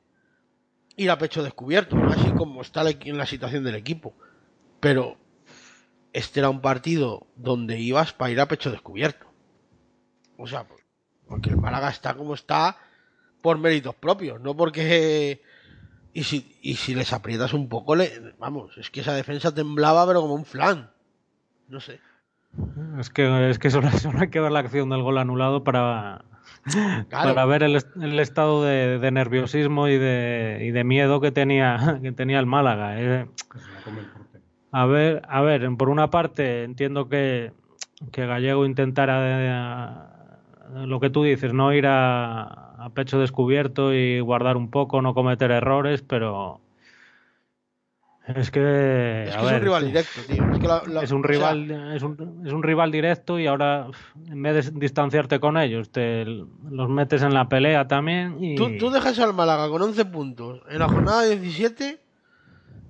[0.97, 4.15] ir a pecho descubierto, así como está en la situación del equipo.
[4.79, 5.19] Pero
[6.13, 9.27] este era un partido donde ibas para ir a pecho descubierto.
[10.39, 10.67] O sea,
[11.27, 12.79] porque el Málaga está como está
[13.43, 15.43] por méritos propios, no porque
[16.13, 20.07] y si, y si les aprietas un poco, le, vamos, es que esa defensa temblaba,
[20.07, 20.94] pero como un flan.
[21.75, 21.99] No sé.
[23.01, 26.25] Es que, es que solo, hay que ver la acción del gol anulado para,
[27.11, 31.99] para ver el, el estado de, de, nerviosismo y de, y de miedo que tenía,
[32.03, 33.01] que tenía el Málaga.
[33.01, 33.27] Eh.
[34.71, 37.51] A ver, a ver, por una parte entiendo que,
[38.13, 39.19] que Gallego intentara
[40.77, 42.45] eh, lo que tú dices, no ir a,
[42.85, 46.61] a pecho descubierto y guardar un poco, no cometer errores, pero
[48.27, 50.53] es que, es, que es un rival directo, tío.
[50.53, 51.95] Es, que la, la, es un rival, sea...
[51.95, 53.89] es, un, es, un, rival directo y ahora
[54.29, 58.43] en vez de distanciarte con ellos, te los metes en la pelea también.
[58.43, 58.55] Y...
[58.55, 62.01] Tú, tú dejas al Málaga con 11 puntos en la jornada 17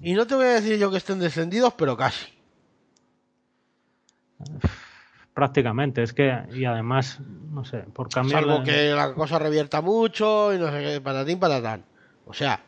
[0.03, 2.27] y no te voy a decir yo que estén descendidos, pero casi.
[5.35, 6.03] prácticamente.
[6.03, 7.21] Es que, y además,
[7.51, 8.45] no sé, por cambiar.
[8.45, 11.85] Salvo que la cosa revierta mucho y no sé qué, patatín, patatán.
[12.25, 12.61] O sea,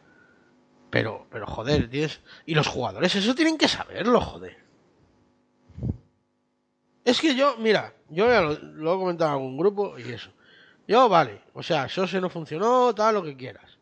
[0.90, 2.20] pero, pero joder, tienes.
[2.44, 4.56] Y los jugadores, eso tienen que saberlo, joder.
[7.04, 10.30] Es que yo, mira, yo lo, he comentado en algún grupo y eso.
[10.88, 13.78] Yo, vale, o sea, Sose no funcionó, tal, lo que quieras.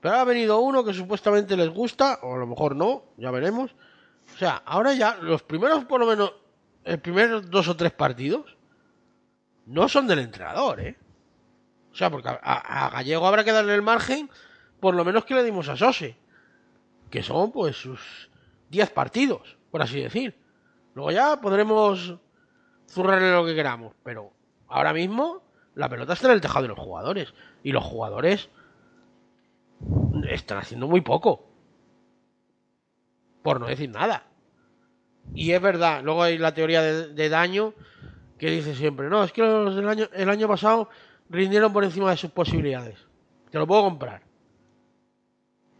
[0.00, 3.74] Pero ha venido uno que supuestamente les gusta, o a lo mejor no, ya veremos.
[4.34, 6.32] O sea, ahora ya, los primeros por lo menos
[6.84, 8.56] el primer dos o tres partidos
[9.66, 10.96] no son del entrenador, ¿eh?
[11.92, 14.30] O sea, porque a, a, Gallego habrá que darle el margen,
[14.80, 16.16] por lo menos que le dimos a Sose,
[17.10, 18.30] que son pues sus
[18.70, 20.36] 10 partidos, por así decir.
[20.94, 22.16] Luego ya podremos
[22.88, 24.32] zurrarle lo que queramos, pero
[24.66, 25.42] ahora mismo
[25.74, 27.32] la pelota está en el tejado de los jugadores
[27.62, 28.48] y los jugadores
[30.28, 31.44] están haciendo muy poco.
[33.42, 34.24] Por no decir nada.
[35.34, 37.74] Y es verdad, luego hay la teoría de, daño
[38.38, 40.88] que dice siempre, no, es que los del año, el año pasado
[41.28, 42.96] rindieron por encima de sus posibilidades.
[43.50, 44.22] Te lo puedo comprar.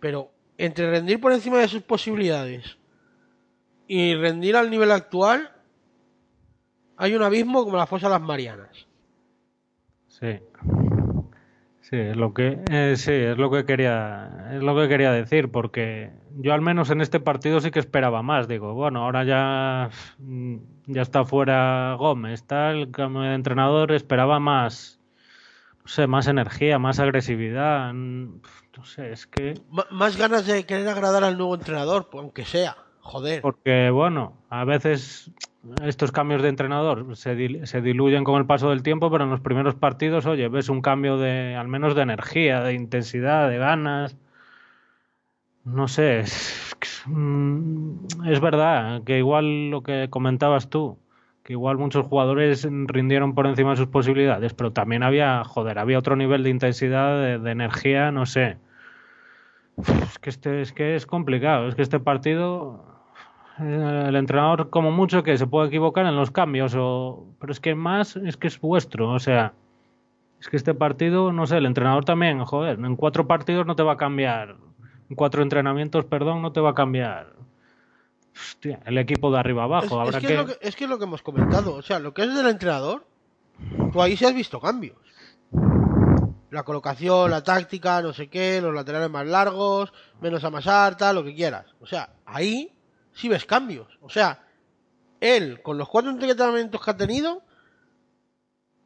[0.00, 2.76] Pero entre rendir por encima de sus posibilidades
[3.86, 5.50] y rendir al nivel actual,
[6.96, 8.86] hay un abismo como la fosa de las Marianas.
[10.08, 10.40] Sí.
[11.80, 15.50] Sí, es lo que eh, sí, es lo que quería es lo que quería decir
[15.50, 19.88] porque yo al menos en este partido sí que esperaba más, digo, bueno, ahora ya
[20.18, 20.56] mm,
[20.86, 25.00] ya está fuera Gómez, el cambio de entrenador, esperaba más
[25.80, 28.40] no sé, más energía, más agresividad, mm,
[28.78, 32.76] no sé, es que M más ganas de querer agradar al nuevo entrenador, aunque sea,
[33.00, 33.42] joder.
[33.42, 35.32] Porque bueno, a veces
[35.82, 39.30] estos cambios de entrenador se, dil se, diluyen con el paso del tiempo, pero en
[39.30, 43.58] los primeros partidos, oye, ves un cambio de, al menos de energía, de intensidad, de
[43.58, 44.16] ganas.
[45.64, 46.72] No sé, es,
[48.26, 50.98] es verdad que igual lo que comentabas tú,
[51.42, 55.98] que igual muchos jugadores rindieron por encima de sus posibilidades, pero también había, joder, había
[55.98, 58.56] otro nivel de intensidad, de, de energía, no sé.
[59.86, 62.84] Es que, este, es que es complicado, es que este partido
[63.60, 67.74] el entrenador como mucho que se puede equivocar en los cambios o pero es que
[67.74, 69.52] más es que es vuestro o sea
[70.40, 73.82] es que este partido no sé el entrenador también joder en cuatro partidos no te
[73.82, 74.56] va a cambiar
[75.10, 77.34] en cuatro entrenamientos perdón no te va a cambiar.
[78.34, 80.34] Hostia, el equipo de arriba abajo es, habrá es que, que...
[80.34, 82.32] Es, lo que es que es lo que hemos comentado o sea lo que es
[82.32, 83.04] del entrenador
[83.92, 84.96] tú ahí sí has visto cambios
[86.50, 91.24] la colocación, la táctica, no sé qué, los laterales más largos, menos amasar, tal, lo
[91.24, 91.66] que quieras.
[91.80, 92.72] O sea, ahí
[93.12, 93.98] sí ves cambios.
[94.00, 94.46] O sea,
[95.20, 97.42] él, con los cuatro entrenamientos que ha tenido,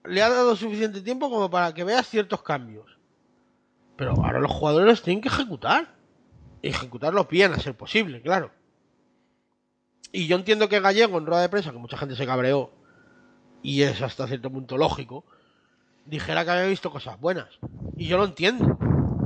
[0.04, 2.98] le ha dado suficiente tiempo como para que veas ciertos cambios.
[3.96, 5.94] Pero ahora los jugadores tienen que ejecutar.
[6.62, 8.50] Ejecutarlos bien, a ser posible, claro.
[10.12, 12.70] Y yo entiendo que Gallego, en rueda de prensa, que mucha gente se cabreó,
[13.62, 15.24] y es hasta cierto punto lógico,
[16.04, 17.48] dijera que había visto cosas buenas.
[17.96, 18.78] Y yo lo entiendo.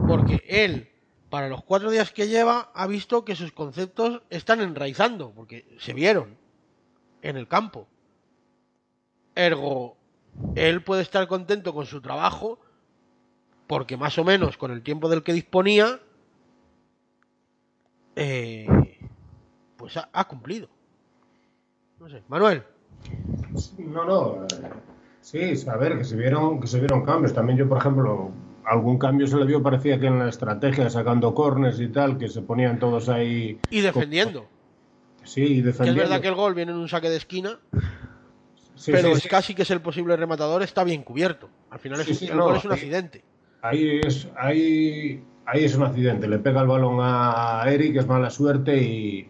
[0.07, 0.89] Porque él
[1.31, 5.93] para los cuatro días que lleva, ha visto que sus conceptos están enraizando, porque se
[5.93, 6.37] vieron
[7.23, 7.87] en el campo.
[9.35, 9.97] Ergo,
[10.55, 12.61] él puede estar contento con su trabajo,
[13.67, 16.01] porque más o menos con el tiempo del que disponía,
[18.15, 18.67] eh,
[19.77, 20.69] pues ha, ha cumplido.
[21.99, 22.63] No sé, Manuel.
[23.79, 24.47] No, no.
[25.27, 27.35] Sí, a ver, que se vieron, que se vieron cambios.
[27.35, 28.31] También yo, por ejemplo,
[28.65, 32.29] algún cambio se le vio, parecía que en la estrategia, sacando corners y tal, que
[32.29, 33.59] se ponían todos ahí.
[33.69, 34.47] Y defendiendo.
[35.25, 36.03] Sí, y Que es defendiendo.
[36.03, 37.59] verdad que el gol viene en un saque de esquina,
[38.77, 39.29] Sí, pero sí, es sí.
[39.29, 41.49] casi que es el posible rematador, está bien cubierto.
[41.71, 43.25] Al final es, el no, gol es un accidente.
[43.63, 46.29] Ahí es, ahí, ahí es un accidente.
[46.29, 49.29] Le pega el balón a Eric, es mala suerte y,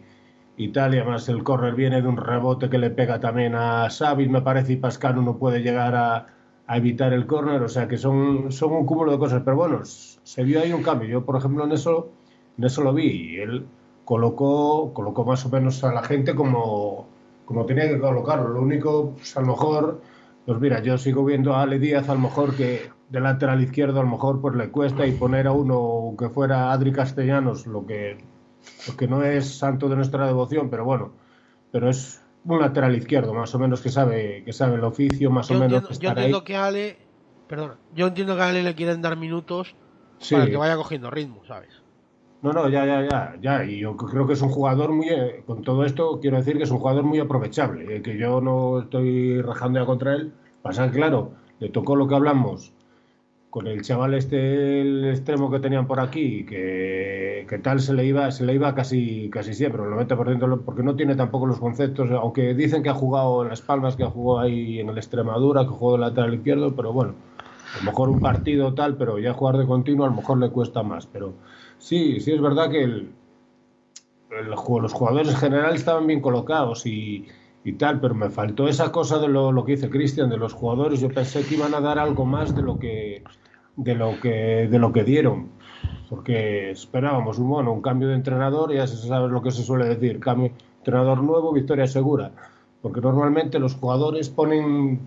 [0.57, 0.95] y tal.
[0.95, 4.41] Y además el córner viene de un rebote que le pega también a Savic, me
[4.41, 6.27] parece, y Pascano no puede llegar a,
[6.69, 7.61] evitar el córner.
[7.61, 9.41] O sea que son, son un cúmulo de cosas.
[9.45, 11.07] Pero bueno, se vio ahí un cambio.
[11.07, 12.09] Yo, por ejemplo, en eso,
[12.57, 13.35] en eso lo vi.
[13.35, 13.65] Y él
[14.05, 17.07] colocó, colocó más o menos a la gente como,
[17.45, 18.49] como tenía que colocarlo.
[18.49, 20.01] Lo único, pues, a lo mejor
[20.47, 23.99] pues mira, yo sigo viendo a Ale Díaz, a lo mejor que de lateral izquierdo,
[23.99, 27.85] a lo mejor pues le cuesta y poner a uno que fuera Adri Castellanos, lo
[27.85, 28.17] que,
[28.87, 31.11] lo que no es santo de nuestra devoción, pero bueno,
[31.71, 35.49] pero es un lateral izquierdo, más o menos que sabe, que sabe el oficio, más
[35.49, 36.23] Yo o menos entiendo, yo estar ahí.
[36.25, 36.97] entiendo que Ale,
[37.47, 39.75] perdona, yo entiendo que a Ale le quieren dar minutos
[40.19, 40.35] Sí.
[40.35, 41.69] para que vaya cogiendo ritmo, ¿sabes?
[42.41, 43.65] No, no, ya, ya, ya, ya.
[43.65, 46.63] Y yo creo que es un jugador muy, eh, con todo esto, quiero decir que
[46.63, 50.33] es un jugador muy aprovechable, eh, que yo no estoy rajando ya contra él.
[50.61, 52.73] Pasa que, claro, le tocó lo que hablamos
[53.57, 58.05] con el chaval este, el extremo que tenían por aquí, que, que tal se le
[58.05, 61.59] iba, se le iba casi, casi siempre, el 90%, lo- porque no tiene tampoco los
[61.59, 64.97] conceptos, aunque dicen que ha jugado en Las Palmas, que ha jugado ahí en el
[64.99, 67.15] Extremadura, que jugó de lateral izquierdo, pero bueno,
[67.73, 70.51] a lo mejor un partido tal, pero ya jugar de continuo a lo mejor le
[70.51, 71.33] cuesta más, pero
[71.79, 73.09] sí, sí es verdad que el,
[74.39, 77.25] el los jugadores en general estaban bien colocados y,
[77.63, 80.53] y tal, pero me faltó esa cosa de lo, lo que dice Cristian, de los
[80.53, 83.23] jugadores, yo pensé que iban a dar algo más de lo que
[83.77, 85.49] de lo que de lo que dieron
[86.09, 89.85] porque esperábamos un bueno un cambio de entrenador ya se sabe lo que se suele
[89.85, 92.31] decir cambio entrenador nuevo victoria segura
[92.81, 95.01] porque normalmente los jugadores ponen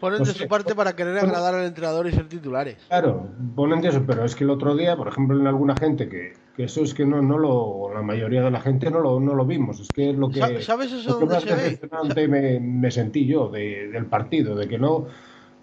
[0.00, 0.42] Ponen Pues de sí.
[0.44, 2.78] su parte para querer agradar al entrenador y ser titulares.
[2.88, 6.08] Claro, ponen de eso, pero es que el otro día, por ejemplo, en alguna gente
[6.08, 9.20] que, que eso es que no, no lo, la mayoría de la gente no lo,
[9.20, 11.42] no lo vimos, es que es lo que, Sa- ¿Sabes eso lo que dónde más
[11.44, 12.28] se ve?
[12.28, 15.06] me, me sentí yo de- del partido, de que no,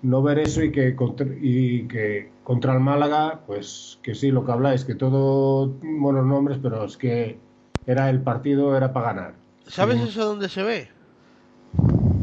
[0.02, 4.46] no ver eso y que, contra, y que contra el Málaga, pues que sí, lo
[4.46, 7.40] que habláis, que todo buenos nombres, pero es que
[7.86, 9.34] era el partido, era para ganar.
[9.66, 10.10] ¿Sabes Sí.
[10.10, 10.90] eso dónde se ve?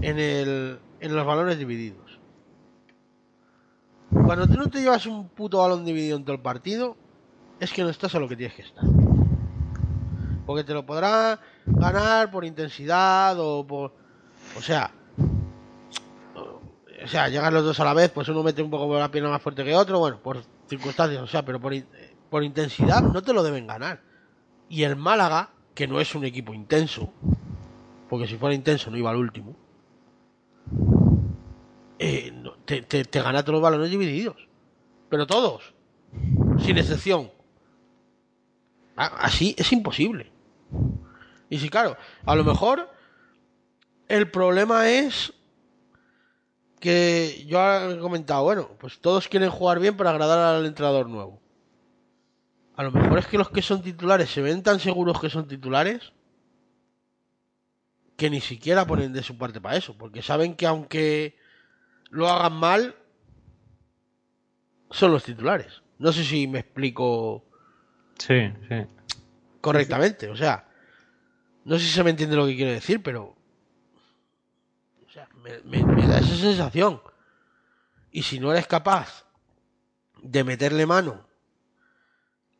[0.02, 2.18] En, el, en los balones divididos.
[4.10, 6.96] Cuando tú no te llevas un puto balón dividido en todo el partido,
[7.60, 8.84] es que no estás a lo que tienes que estar.
[10.46, 13.92] Porque te lo podrá ganar por intensidad o por...
[14.56, 14.90] O sea...
[17.04, 19.28] O sea, llegan los dos a la vez, pues uno mete un poco la pierna
[19.30, 21.74] más fuerte que otro, bueno, por circunstancias, o sea, pero por,
[22.30, 24.00] por intensidad no te lo deben ganar.
[24.70, 27.12] Y el Málaga, que no es un equipo intenso,
[28.08, 29.54] porque si fuera intenso no iba al último,
[31.98, 32.32] eh,
[32.64, 34.48] te, te- te gana todos los balones divididos.
[35.10, 35.74] Pero todos,
[36.58, 37.30] sin excepción.
[38.96, 40.32] A- Así es imposible.
[41.50, 42.88] Y si claro, a lo mejor
[44.08, 45.34] el problema es
[46.84, 47.58] que yo
[47.90, 51.40] he comentado, bueno, pues todos quieren jugar bien para agradar al entrenador nuevo.
[52.76, 55.48] A lo mejor es que los que son titulares se ven tan seguros que son
[55.48, 56.12] titulares
[58.16, 61.36] que ni siquiera ponen de su parte para eso, porque saben que aunque
[62.10, 62.94] lo hagan mal,
[64.90, 65.82] son los titulares.
[65.98, 67.44] No sé si me explico
[68.18, 68.76] Sí, sí.
[69.62, 70.68] correctamente, o sea,
[71.64, 73.34] no sé si se me entiende lo que quiero decir, pero
[75.44, 77.00] me, me- da esa sensación.
[78.10, 79.24] Y si no eres capaz
[80.22, 81.26] de meterle mano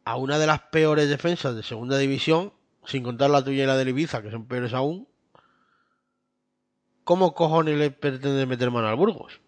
[0.05, 2.53] a una de las peores defensas de segunda división,
[2.85, 5.09] sin contar la tuya y la de Ibiza, que son peores aún,
[7.05, 9.41] ¿cómo cojones le pretendes meter mano al Burgos?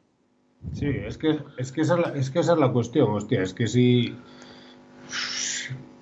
[0.73, 3.43] Sí, es que, es, que esa es, la, es que esa es la cuestión, hostia,
[3.43, 4.17] es que si...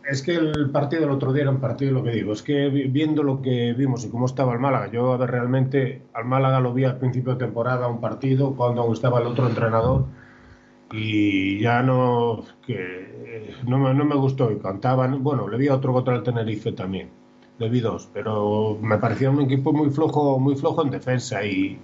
[0.06, 2.68] Es que el partido del otro día era un partido, lo que digo, es que
[2.68, 6.26] vi- viendo lo que vimos y cómo estaba el Málaga, yo a ver, realmente al
[6.26, 10.04] Málaga lo vi al principio de temporada, un partido, cuando aún estaba el otro entrenador,
[10.92, 15.68] y ya no, que eh, no me, no me gustó, y cantaban, bueno, le vi
[15.68, 17.08] a otro contra el Tenerife también,
[17.58, 21.78] le vi dos, pero me parecía un equipo muy flojo, muy flojo en defensa, y,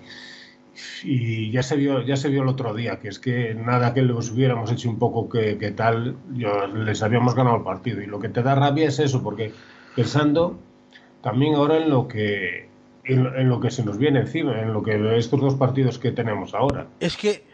[1.03, 4.03] y ya se vio ya se vio el otro día que es que nada que
[4.03, 8.07] les hubiéramos hecho un poco que, que tal yo, les habíamos ganado el partido y
[8.07, 9.53] lo que te da rabia es eso porque
[9.97, 10.59] pensando
[11.22, 12.68] también ahora en lo que
[13.05, 16.12] en, en lo que se nos viene encima en lo que estos dos partidos que
[16.12, 17.51] tenemos ahora Es que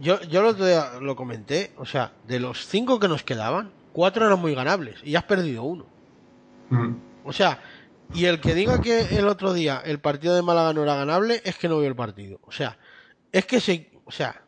[0.00, 4.40] yo, yo lo, lo comenté, o sea, de los cinco que nos quedaban, cuatro eran
[4.40, 5.86] muy ganables y has perdido uno.
[6.70, 6.94] Mm.
[7.24, 7.58] O sea,
[8.14, 11.42] y el que diga que el otro día el partido de Málaga no era ganable
[11.44, 12.40] es que no vio el partido.
[12.42, 12.78] O sea,
[13.32, 13.90] es que se.
[14.04, 14.42] O sea.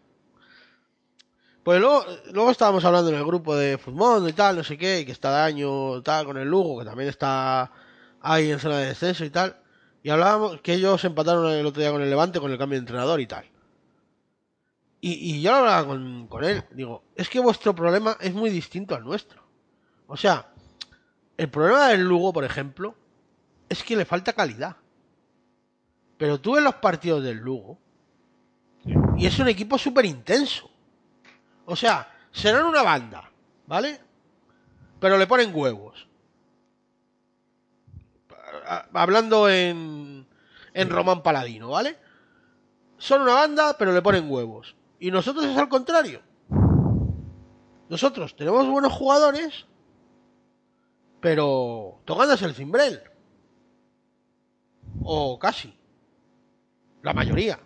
[1.62, 5.00] Pues luego, luego estábamos hablando en el grupo de fútbol y tal, no sé qué,
[5.00, 7.70] y que está daño tal con el Lugo, que también está
[8.22, 9.60] ahí en zona de descenso y tal.
[10.02, 12.80] Y hablábamos que ellos empataron el otro día con el Levante con el cambio de
[12.80, 13.44] entrenador y tal.
[15.02, 18.94] Y, y yo hablaba con, con él, digo, es que vuestro problema es muy distinto
[18.94, 19.42] al nuestro.
[20.06, 20.52] O sea,
[21.36, 22.96] el problema del Lugo, por ejemplo,
[23.70, 24.76] es que le falta calidad.
[26.18, 27.78] Pero tú ves los partidos del Lugo
[29.16, 30.70] y es un equipo súper intenso.
[31.64, 33.30] O sea, serán una banda,
[33.66, 34.00] ¿vale?
[34.98, 36.08] Pero le ponen huevos.
[38.92, 40.26] Hablando en,
[40.74, 41.96] en Román Paladino, ¿vale?
[42.98, 44.74] Son una banda, pero le ponen huevos.
[44.98, 46.20] Y nosotros es al contrario.
[47.88, 49.66] Nosotros tenemos buenos jugadores,
[51.20, 53.09] pero tocándose el cimbrel.
[55.02, 55.74] O casi.
[57.02, 57.58] La mayoría.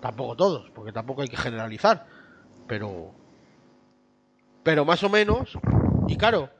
[0.00, 2.06] Tampoco todos, porque tampoco hay que generalizar.
[2.66, 3.14] Pero.
[4.62, 5.58] Pero más o menos.
[6.08, 6.50] Y claro.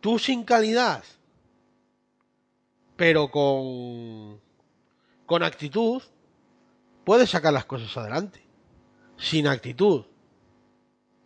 [0.00, 1.04] Tú sin calidad.
[2.96, 4.40] Pero con.
[5.26, 6.02] Con actitud.
[7.04, 8.44] Puedes sacar las cosas adelante.
[9.16, 10.04] Sin actitud.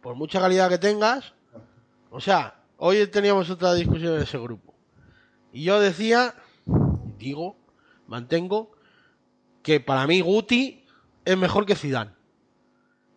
[0.00, 1.32] Por mucha calidad que tengas.
[2.10, 4.74] O sea, hoy teníamos otra discusión en ese grupo.
[5.52, 6.34] Y yo decía,
[7.24, 7.56] digo,
[8.06, 8.72] mantengo,
[9.62, 10.84] que para mí Guti
[11.24, 12.12] es mejor que Zidane.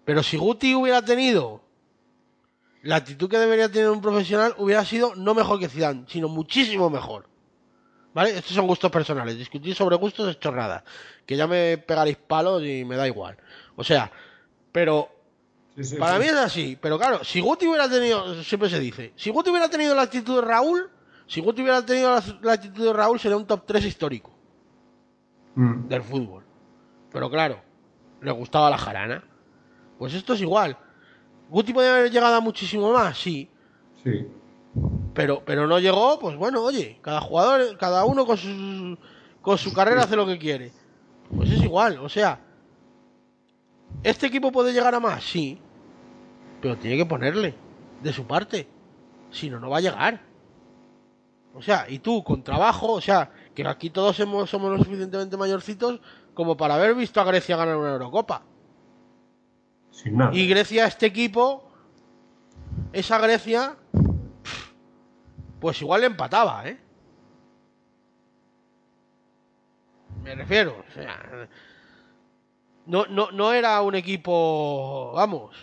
[0.05, 1.61] Pero si Guti hubiera tenido
[2.83, 6.89] la actitud que debería tener un profesional, hubiera sido no mejor que Zidane, sino muchísimo
[6.89, 7.27] mejor.
[8.13, 8.31] ¿Vale?
[8.31, 9.37] Estos son gustos personales.
[9.37, 10.83] Discutir sobre gustos es chorrada.
[11.25, 13.37] Que ya me pegaréis palos y me da igual.
[13.75, 14.11] O sea,
[14.71, 15.09] pero
[15.75, 16.23] Sí, sí, para sí.
[16.23, 19.69] mí es así, pero claro, si Guti hubiera tenido, siempre se dice, si Guti hubiera
[19.69, 20.89] tenido la actitud de Raúl,
[21.27, 24.31] si Guti hubiera tenido la, la actitud de Raúl, sería un top 3 histórico
[25.55, 25.87] Mm.
[25.87, 26.43] del fútbol.
[27.11, 27.59] Pero claro,
[28.21, 29.23] le gustaba la jarana.
[29.97, 30.77] Pues esto es igual.
[31.49, 33.49] Guti podía haber llegado a muchísimo más, sí,
[34.03, 34.27] Sí.
[35.15, 38.97] pero, pero no llegó, pues bueno, oye, cada jugador, cada uno con su,
[39.41, 40.71] con su carrera hace lo que quiere.
[41.35, 42.39] Pues es igual, o sea,
[44.03, 45.23] ¿este equipo puede llegar a más?
[45.23, 45.59] Sí,
[46.61, 47.55] pero tiene que ponerle
[48.03, 48.67] de su parte,
[49.31, 50.21] si no, no va a llegar.
[51.57, 55.37] O sea, y tú con trabajo, o sea, que aquí todos hemos, somos lo suficientemente
[55.37, 55.99] mayorcitos
[56.35, 58.43] como para haber visto a Grecia ganar una Eurocopa.
[59.89, 60.31] Sin nada.
[60.35, 61.63] Y Grecia, este equipo,
[62.93, 63.75] esa Grecia,
[65.59, 66.77] pues igual le empataba, ¿eh?
[70.23, 71.47] Me refiero, o sea,
[72.85, 75.55] no, no, no era un equipo, vamos,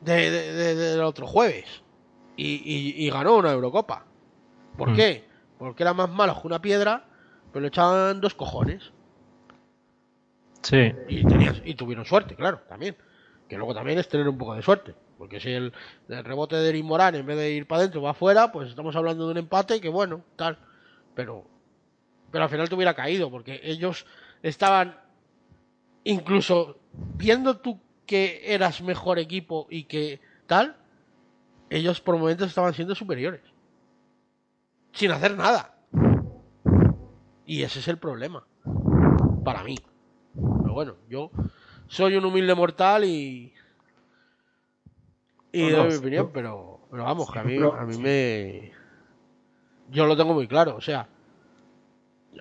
[0.00, 1.83] de, de- de- del otro jueves.
[2.36, 4.06] Y, y- y ganó una Eurocopa.
[4.76, 4.94] ¿Por Mm.
[4.96, 5.28] qué?
[5.58, 7.04] Porque era más malo que una piedra,
[7.52, 8.90] pero le echaban dos cojones.
[10.62, 12.96] Sí, Y, tenías, y tuvieron suerte, claro, también.
[13.48, 14.94] Que luego también es tener un poco de suerte.
[15.18, 15.72] Porque si el,
[16.08, 18.96] el rebote de Eric Morán, en vez de ir para adentro, va afuera, pues estamos
[18.96, 20.58] hablando de un empate que bueno, tal.
[21.14, 21.44] Pero,
[22.30, 24.06] pero al final te hubiera caído, porque ellos
[24.42, 24.98] estaban
[26.04, 26.78] incluso
[27.16, 30.76] viendo tú que eras mejor equipo y que tal,
[31.70, 33.42] ellos por momentos estaban siendo superiores.
[34.92, 35.76] Sin hacer nada.
[37.46, 38.46] Y ese es el problema.
[39.44, 39.76] Para mí.
[40.34, 41.30] Pero bueno, yo
[41.88, 43.52] soy un humilde mortal y.
[45.52, 46.32] Y No, doy no, mi opinión, no.
[46.32, 48.72] pero, pero vamos, que a mí, a mí me.
[49.90, 51.08] Yo lo tengo muy claro, o sea.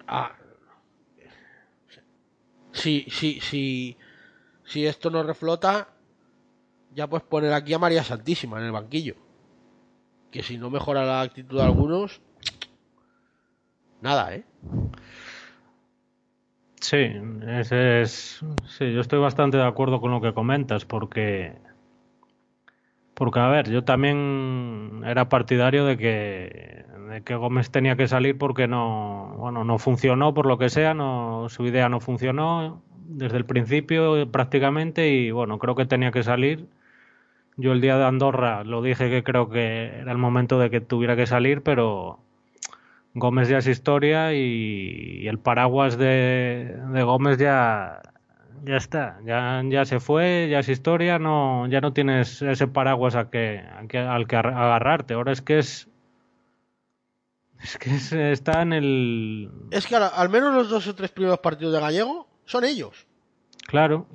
[0.08, 0.36] ah,
[2.72, 3.98] si, si, si,
[4.64, 5.93] si esto no reflota,
[6.96, 9.16] ya puedes poner aquí a María Santísima en el banquillo.
[10.32, 12.22] Que si no mejora la actitud de algunos,
[14.02, 14.44] nada, ¿eh?
[16.82, 17.12] sí,
[17.48, 21.54] es, sí, yo estoy bastante de acuerdo con lo que comentas porque,
[23.14, 28.38] porque a ver, yo también era partidario de que, de que Gómez tenía que salir
[28.38, 33.38] porque no, bueno, no funcionó por lo que sea, no, su idea no funcionó desde
[33.38, 36.68] el principio prácticamente y bueno, creo que tenía que salir.
[37.58, 40.82] Yo el día de Andorra lo dije que creo que era el momento de que
[40.82, 42.20] tuviera que salir, pero
[43.14, 46.76] Gómez ya es historia y, el paraguas de,
[47.06, 48.02] Gómez ya,
[48.64, 53.16] ya está, ya, ya se fue, ya es historia, no, ya no tienes ese paraguas
[53.16, 55.14] a que, al que agarrarte.
[55.14, 55.90] Ahora es que es
[57.64, 59.50] es que está en el.
[59.72, 63.08] Es que al menos los dos o tres primeros partidos de Gallego son ellos.
[63.68, 64.06] Claro.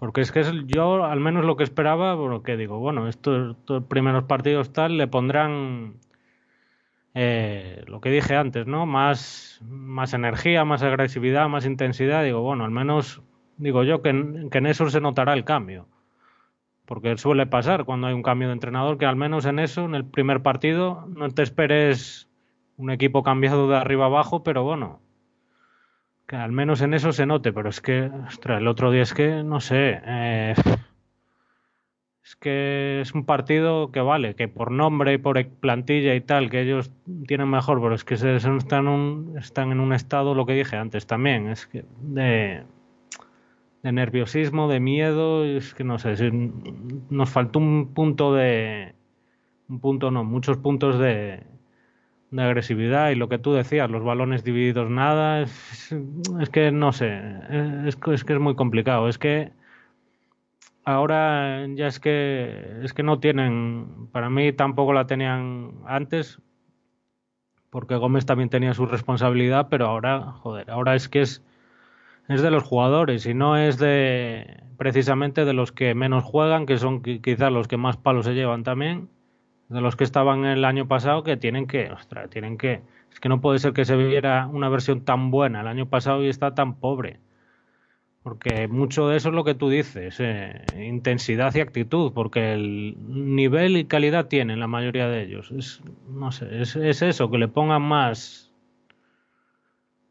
[0.00, 3.54] Porque es que es yo, al menos lo que esperaba, porque digo, bueno, estos,
[3.86, 5.96] primeros partidos tal le pondrán
[7.12, 8.86] eh, lo que dije antes, ¿no?
[8.86, 12.24] Más, más energía, más agresividad, más intensidad.
[12.24, 13.20] Digo, bueno, al menos
[13.58, 15.86] digo yo que que en eso se notará el cambio.
[16.86, 19.94] Porque suele pasar cuando hay un cambio de entrenador, que al menos en eso, en
[19.94, 22.26] el primer partido, no te esperes
[22.78, 25.02] un equipo cambiado de arriba abajo, pero bueno,
[26.30, 29.14] que al menos en eso se note, pero es que, ostras, el otro día es
[29.14, 30.54] que, no sé, eh,
[32.22, 36.48] es que es un partido que vale, que por nombre y por plantilla y tal,
[36.48, 36.92] que ellos
[37.26, 40.76] tienen mejor, pero es que se, están, un, están en un estado, lo que dije
[40.76, 42.62] antes también, es que de,
[43.82, 46.14] nerviosismo, de miedo, es que no sé,
[47.10, 48.94] nos faltó un punto de,
[49.68, 51.42] un punto no, muchos puntos de,
[52.30, 55.94] de agresividad y lo que tú decías, los balones divididos nada, es,
[56.52, 57.20] que no sé,
[57.50, 59.52] es, es, que es muy complicado, es que
[60.84, 66.40] ahora ya es que es que no tienen, para mí tampoco la tenían antes,
[67.70, 71.42] porque Gómez también tenía su responsabilidad, pero ahora, joder, ahora es que es
[72.28, 76.78] es de los jugadores y no es de precisamente de los que menos juegan, que
[76.78, 79.08] son quizás los que más palos se llevan también
[79.70, 83.28] de los que estaban el año pasado que tienen que, ostras, tienen que, es que
[83.28, 86.54] no puede ser que se viera una versión tan buena el año pasado y está
[86.54, 87.20] tan pobre.
[88.24, 92.96] Porque mucho de eso es lo que tú dices, eh, intensidad y actitud, porque el
[93.08, 95.50] nivel y calidad tienen la mayoría de ellos.
[95.52, 98.52] Es, no sé, es, es eso, que le pongan más,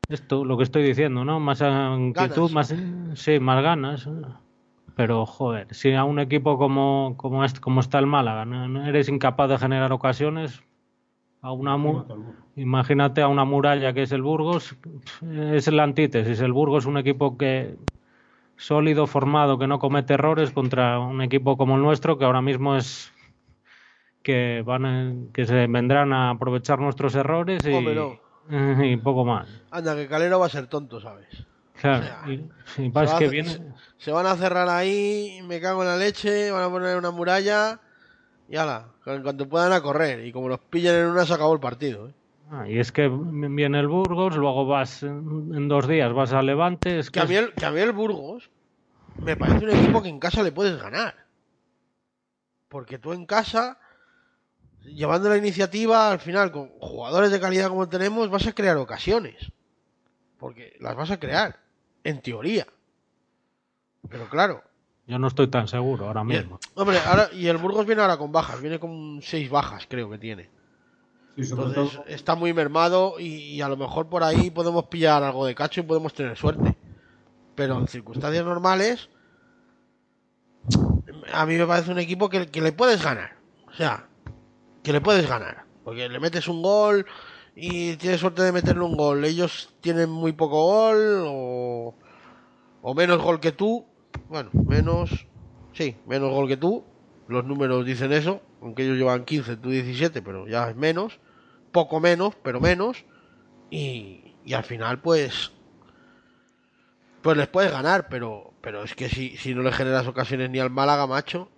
[0.08, 1.40] esto, lo que estoy diciendo, ¿no?
[1.40, 2.74] Más actitud, más,
[3.14, 4.10] sí, más ganas
[5.00, 9.08] pero joder, si a un equipo como, como, este, como está el Málaga no, eres
[9.08, 10.62] incapaz de generar ocasiones,
[11.42, 11.78] a una
[12.58, 14.76] imagínate a una muralla que es el Burgos,
[15.32, 16.42] es la antítesis.
[16.42, 17.78] El Burgos es un equipo que
[18.58, 22.76] sólido, formado, que no comete errores contra un equipo como el nuestro que ahora mismo
[22.76, 23.14] es
[24.22, 27.72] que van que se vendrán a aprovechar nuestros errores y,
[28.84, 29.48] y poco más.
[29.72, 31.48] Anda, que Calero va a ser tonto, ¿sabes?
[31.80, 32.06] Claro,
[33.98, 37.80] se, van a cerrar ahí, me cago en la leche, van a poner una muralla
[38.50, 40.26] y ala, en cuanto puedan a correr.
[40.26, 42.10] Y como los pillan en una, se acabó el partido.
[42.10, 42.14] ¿eh?
[42.52, 47.00] Ah, y es que viene el Burgos, luego vas en dos días, vas a Levante.
[47.00, 48.50] Es que, a mí el, que a mí el Burgos
[49.18, 51.16] me parece un equipo que en casa le puedes ganar.
[52.68, 53.80] Porque tú en casa,
[54.84, 59.54] llevando la iniciativa, al final, con jugadores de calidad como tenemos, vas a crear ocasiones.
[60.38, 61.69] Porque las vas a crear
[62.10, 62.68] en teoría.
[64.10, 64.64] Pero claro.
[65.08, 66.60] Yo no estoy tan seguro ahora mismo.
[66.76, 70.20] hombre, ahora, y el Burgos viene ahora con bajas, viene con seis bajas, creo que
[70.20, 70.50] tiene.
[71.36, 75.80] Entonces está muy mermado y, a lo mejor por ahí podemos pillar algo de cacho
[75.80, 76.76] y podemos tener suerte.
[77.56, 79.10] Pero en circunstancias normales,
[81.34, 83.38] a mí me parece un equipo que, que le puedes ganar.
[83.68, 84.08] O sea,
[84.84, 85.66] que le puedes ganar.
[85.84, 87.06] Porque le metes un gol,
[87.60, 89.26] y tiene suerte de meterle un gol.
[89.26, 91.96] Ellos tienen muy poco gol o,
[92.82, 93.86] o menos gol que tú.
[94.30, 95.28] Bueno, menos,
[95.74, 96.86] sí, menos gol que tú.
[97.28, 101.20] Los números dicen eso, aunque ellos llevan 15, tú 17, pero ya es menos.
[101.72, 103.06] Poco menos, pero menos.
[103.70, 105.52] Y, y al final, pues,
[107.22, 110.60] pues les puedes ganar, pero, pero es que si, si no le generas ocasiones ni
[110.60, 111.50] al Málaga, macho,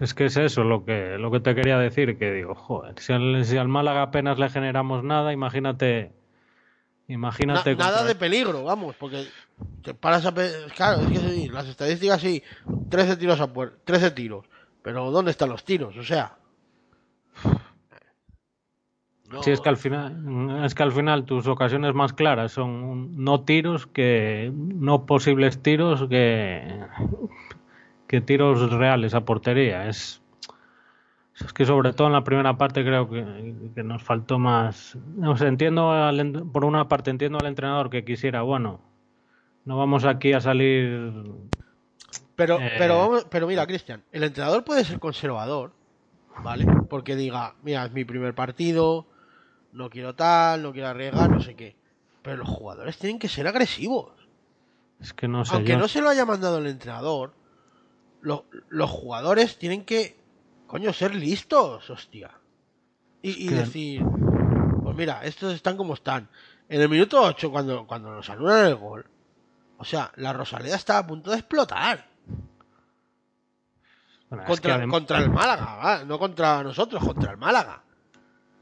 [0.00, 3.56] es que es eso lo que, lo que te quería decir, que digo, joder, si
[3.56, 6.12] al, Málaga apenas le generamos nada, imagínate...
[7.06, 7.74] Imagínate...
[7.74, 9.26] nada de peligro, vamos, porque
[9.82, 10.32] te paras a...
[10.74, 12.42] Claro, es que sí, las estadísticas sí,
[12.88, 14.46] 13 tiros a puerta, 13 tiros,
[14.82, 15.96] pero ¿dónde están los tiros?
[15.96, 16.36] O sea...
[19.42, 23.42] Sí, es que al final, es que al final tus ocasiones más claras son no
[23.42, 26.80] tiros que no posibles tiros que
[28.10, 29.88] que tiros reales a portería.
[29.88, 30.20] Es,
[31.38, 33.22] es que sobre todo en la primera parte creo que,
[33.84, 34.98] nos faltó más.
[35.14, 35.92] No sé, entiendo
[36.52, 38.80] por una parte entiendo al entrenador que quisiera, bueno,
[39.64, 41.12] no vamos aquí a salir.
[42.34, 45.70] Pero, eh, pero, pero mira, Cristian, el entrenador puede ser conservador,
[46.42, 46.66] ¿vale?
[46.88, 49.06] Porque diga, mira, es mi primer partido,
[49.72, 51.76] no quiero tal, no quiero arriesgar, no sé qué.
[52.22, 54.10] Pero los jugadores tienen que ser agresivos.
[54.98, 55.54] Es que no sé.
[55.54, 57.38] Aunque no se lo haya mandado el entrenador,
[58.22, 60.18] los jugadores tienen que,
[60.66, 62.30] coño, ser listos, hostia.
[63.22, 64.02] Y, decir,
[64.82, 66.28] Pues mira, estos están como están.
[66.68, 69.06] En el minuto 8, cuando, cuando nos anulan el gol,
[69.78, 72.08] o sea, la Rosaleda estaba a punto de explotar.
[74.28, 77.82] Bueno, es Contra, que contra el Málaga, no contra nosotros, contra el Málaga.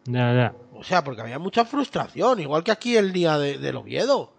[0.07, 0.55] Ya, ya.
[0.73, 4.35] O sea, porque había mucha frustración, igual que aquí el día de, del Oviedo.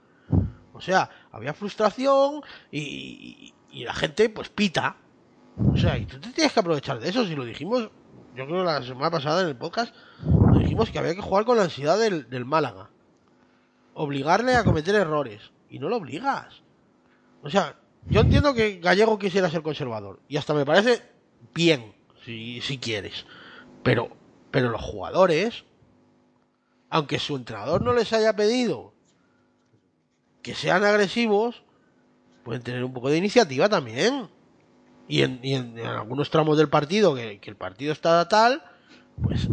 [0.74, 2.41] O sea, había frustración
[2.72, 4.96] y, y- y la gente pues pita.
[5.73, 7.26] O sea, y tú te tienes que aprovechar de eso.
[7.26, 7.90] Si lo dijimos,
[8.36, 11.57] yo creo la semana pasada en el podcast, lo dijimos que había que jugar con
[11.57, 12.90] la ansiedad del, del Málaga.
[13.94, 15.52] Obligarle a cometer errores.
[15.69, 16.64] Y no lo obligas.
[17.44, 17.76] O sea,
[18.07, 20.19] yo entiendo que Gallego quisiera ser conservador.
[20.27, 21.02] Y hasta me parece
[21.53, 21.94] bien,
[22.26, 23.26] si, si quieres.
[23.84, 24.10] Pero,
[24.52, 25.65] pero los jugadores,
[26.90, 28.94] aunque su entrenador no les haya pedido
[30.41, 31.64] que sean agresivos,
[32.44, 34.30] pueden tener un poco de iniciativa también.
[35.10, 38.61] Y en, y en- algunos tramos del partido, que, el partido está tal,
[39.23, 39.49] pues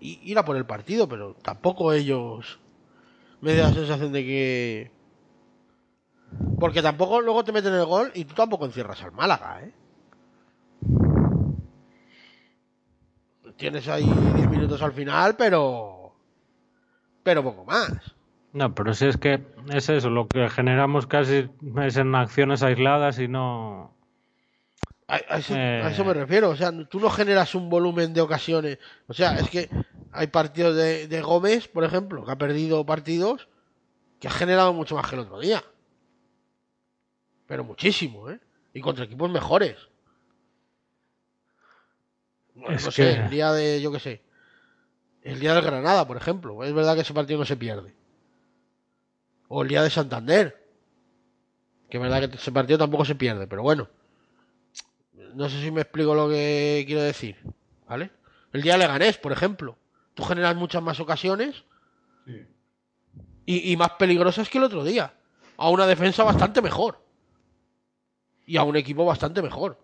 [0.00, 2.58] ir a por el partido, pero tampoco ellos
[3.40, 4.90] me da la sensación de que...
[6.58, 9.72] Porque tampoco luego te meten el gol y tú tampoco encierras al Málaga, ¿eh?
[13.56, 16.12] Tienes ahí 10 minutos al final, pero...
[17.22, 17.92] Pero poco más.
[18.52, 21.48] No, pero si es que es eso, lo que generamos casi
[21.84, 23.91] es en acciones aisladas y no...
[25.12, 25.82] A, a eso, Eh.
[25.84, 26.48] a eso me refiero.
[26.50, 28.78] O sea, tú no generas un volumen de ocasiones.
[29.08, 29.68] O sea, es que
[30.10, 33.48] hay partidos de, de Gómez, por ejemplo, que ha perdido partidos
[34.18, 35.62] que ha generado mucho más que el otro día.
[37.46, 38.40] Pero muchísimo, ¿eh?
[38.72, 39.76] Y contra equipos mejores.
[42.54, 44.22] No, sé, que- el día de, yo qué sé.
[45.22, 46.64] El día del Granada, por ejemplo.
[46.64, 47.94] Es verdad que ese partido no se pierde.
[49.48, 50.62] O el día de Santander.
[51.90, 53.88] Que es verdad que ese partido tampoco se pierde, pero bueno.
[55.34, 57.36] No sé si me explico lo que quiero decir.
[57.88, 58.10] ¿Vale?
[58.52, 59.76] El día de Leganés, por ejemplo.
[60.14, 61.64] Tú generas muchas más ocasiones
[62.26, 62.46] Sí.
[63.46, 65.14] y, y más peligrosas que el otro día.
[65.56, 66.98] A una defensa bastante mejor.
[68.46, 69.78] Y a un equipo bastante mejor.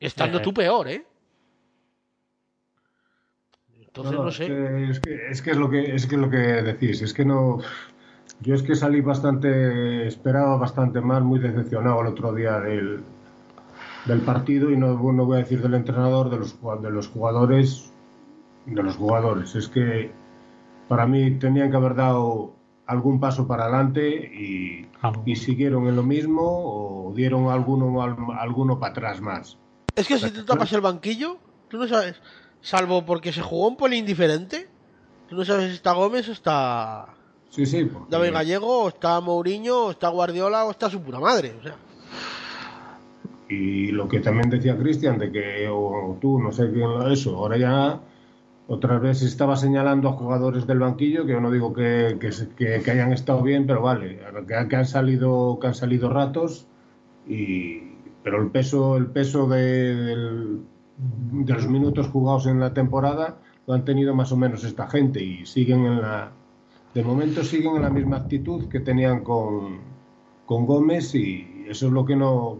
[0.00, 0.42] Estando Eh.
[0.42, 1.06] tú peor, ¿eh?
[3.80, 4.44] Entonces No, no, no, sé.
[4.44, 7.02] Es que, es que- es que es lo que es que es lo que decís.
[7.02, 7.58] Es que no.
[8.40, 13.04] Yo es que salí bastante, esperaba bastante más, muy decepcionado el otro día del,
[14.06, 17.92] del partido y no, no voy a decir del entrenador, de los, de los jugadores,
[18.66, 19.54] de los jugadores.
[19.54, 20.12] Es que
[20.88, 22.54] para mí tenían que haber dado
[22.86, 24.86] algún paso para adelante y,
[25.24, 29.56] y siguieron en lo mismo o dieron alguno, al- alguno para atrás más.
[29.96, 32.16] Es que si tú tapas el banquillo, tú no sabes.
[32.60, 34.68] Salvo porque se jugó un pelín diferente.
[35.28, 37.06] Tú no sabes si está Gómez o está
[37.48, 37.84] Sí, sí.
[37.84, 41.54] porque- David Gallego, o está Mourinho, o está Guardiola, o está su puta madre.
[41.58, 41.76] O sea,
[43.48, 47.36] Y lo que también decía Cristian, de que, o tú, no sé quién lo eso,
[47.36, 48.00] ahora ya
[48.66, 52.80] otras veces estaba señalando a jugadores del banquillo, que yo no digo que, que, que-
[52.82, 54.18] que hayan estado bien, pero vale,
[54.48, 56.66] que, han salido que han salido ratos,
[57.28, 57.80] y,
[58.22, 60.60] pero el peso, el peso de, del-
[60.96, 65.22] de los minutos jugados en la temporada lo han tenido más o menos esta gente
[65.22, 66.30] y siguen en la
[66.94, 69.78] de momento siguen en la misma actitud que tenían con,
[70.46, 72.58] con Gómez y eso es lo que no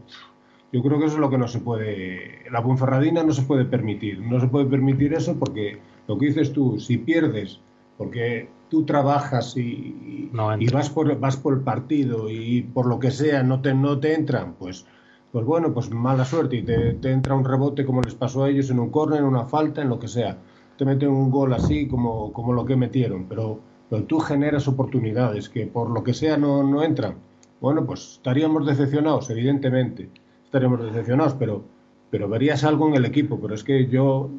[0.75, 3.65] yo creo que eso es lo que no se puede la Ponferradina no se puede
[3.65, 4.19] permitir.
[4.19, 5.79] No se puede permitir eso porque
[6.09, 7.61] lo que dices tú si pierdes
[7.97, 13.13] porque tú trabajas y, No vas por vas por el partido y por lo que
[13.13, 14.85] sea no te no te entran pues
[15.31, 16.57] pues bueno pues mala suerte.
[16.57, 19.27] Y te, te entra un rebote como les pasó a ellos en un córner en
[19.27, 20.39] una falta en lo que sea.
[20.77, 25.49] Te meten un gol así como como lo que metieron pero pero tú generas oportunidades
[25.49, 27.15] que por lo que sea no, no entran.
[27.61, 30.11] Bueno, pues estaríamos decepcionados, evidentemente,
[30.55, 31.65] estaríamos decepcionados, pero,
[32.11, 33.41] pero verías algo en el equipo.
[33.41, 34.31] Pero es que yo,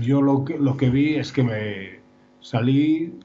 [0.00, 2.00] yo lo que, lo que vi es que me
[2.40, 3.20] salí,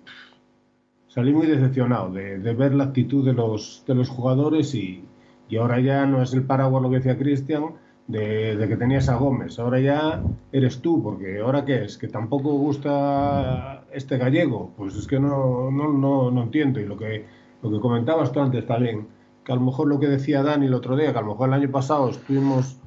[1.08, 5.04] salí muy decepcionado de, de ver la actitud de los, de los jugadores y,
[5.50, 7.72] y ahora ya no es el paraguas lo que decía Cristian,
[8.08, 9.58] de, de que tenías a Gómez.
[9.58, 10.22] Ahora ya
[10.52, 14.72] eres tú, porque ahora qué es, que tampoco gusta este gallego.
[14.78, 16.80] Pues es que no, no, no, no entiendo.
[16.80, 17.26] Y lo que,
[17.64, 19.08] lo que comentabas tú antes también,
[19.46, 21.50] que a lo mejor lo que decía Dani el otro día, que a lo mejor
[21.50, 22.78] el año pasado estuvimos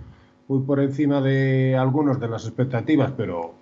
[0.48, 3.54] muy por encima de algunos de las expectativas, pero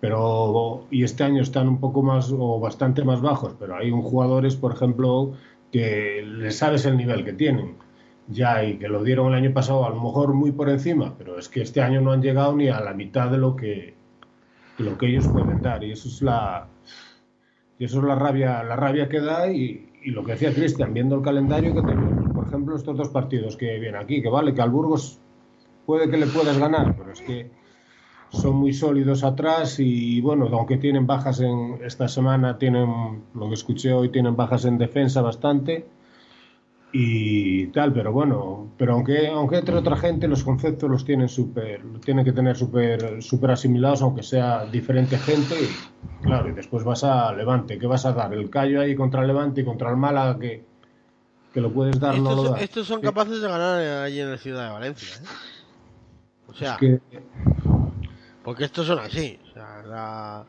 [0.00, 4.02] pero y este año están un poco más o bastante más bajos, pero hay un
[4.02, 5.32] jugadores, por ejemplo,
[5.72, 7.76] que le sabes el nivel que tienen
[8.28, 11.38] ya y que lo dieron el año pasado a lo mejor muy por encima, pero
[11.38, 13.94] es que este año no han llegado ni a la mitad de lo que
[14.78, 15.82] lo que ellos pueden dar.
[15.84, 16.68] Y eso es la
[17.78, 20.92] y eso es la rabia la rabia que da y, y lo que decía Cristian
[20.94, 22.25] viendo el calendario que tenemos
[22.56, 25.20] ejemplo estos dos partidos que vienen aquí que vale que al Burgos
[25.84, 27.50] puede que le puedas ganar pero es que
[28.30, 33.54] son muy sólidos atrás y bueno, aunque tienen bajas en esta semana, tienen, lo que
[33.54, 35.86] escuché hoy, tienen bajas en defensa bastante
[36.92, 41.82] y tal, pero bueno, pero aunque, aunque entre otra gente los conceptos los tienen súper,
[42.04, 47.04] tienen que tener súper super asimilados, aunque sea diferente gente, y claro, y después vas
[47.04, 48.32] a Levante, ¿qué vas a dar?
[48.32, 50.64] El callo ahí contra Levante y contra el Málaga que,
[51.56, 52.60] que lo puedes dar, estos, no lo das.
[52.60, 55.08] estos son capaces de ganar allí en la ciudad de Valencia.
[55.16, 55.26] ¿eh?
[56.48, 57.00] O sea, Es que,
[58.44, 59.40] porque estos son así.
[59.48, 60.44] O sea, la,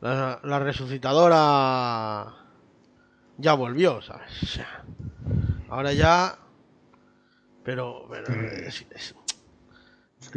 [0.00, 2.32] la, la resucitadora
[3.38, 4.40] ya volvió, ¿sabes?
[4.40, 4.84] O sea,
[5.68, 6.38] ahora ya.
[7.64, 9.14] Pero, pero es, es-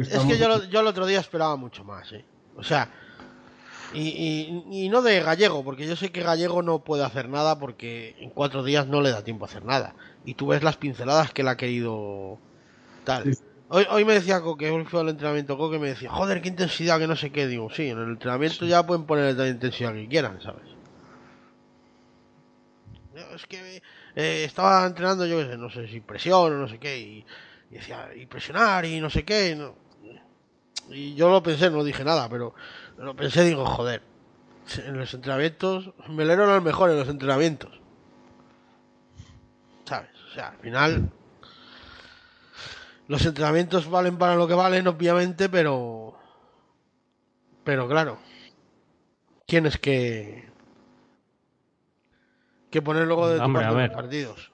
[0.00, 2.24] es que, yo, yo el otro día esperaba mucho más, ¿eh?
[2.56, 2.90] O sea,
[3.94, 4.00] y,
[4.70, 8.14] y- y no de Gallego, porque yo sé que Gallego no puede hacer nada porque
[8.18, 9.94] en cuatro días no le da tiempo a hacer nada.
[10.24, 12.38] Y tú ves las pinceladas que él ha querido
[13.04, 13.34] tal.
[13.34, 13.42] Sí.
[13.68, 16.98] Hoy, hoy me decía Coque, hoy fue al entrenamiento Coque, me decía, joder, qué intensidad,
[16.98, 17.46] que no sé qué.
[17.46, 20.64] Digo, sí, en el entrenamiento ya pueden poner la intensidad que quieran, ¿sabes?
[23.34, 23.82] Es que
[24.16, 27.24] eh, estaba entrenando, yo qué sé, no sé si presión o no sé qué, y,
[27.70, 29.50] y decía, y presionar y no sé qué.
[29.50, 29.74] y no-
[30.92, 32.52] y yo lo pensé, no dije nada, pero
[33.04, 34.02] lo pensé, digo, joder,
[34.76, 37.80] en los entrenamientos, Melero era el mejor en los entrenamientos.
[39.84, 40.10] ¿Sabes?
[40.30, 41.10] O sea, al final,
[43.08, 46.14] los entrenamientos valen para lo que valen, obviamente, pero.
[47.64, 48.18] Pero claro,
[49.46, 50.48] tienes que.
[52.70, 53.88] que poner luego de tu Hombre, parte a ver.
[53.88, 54.52] los partidos.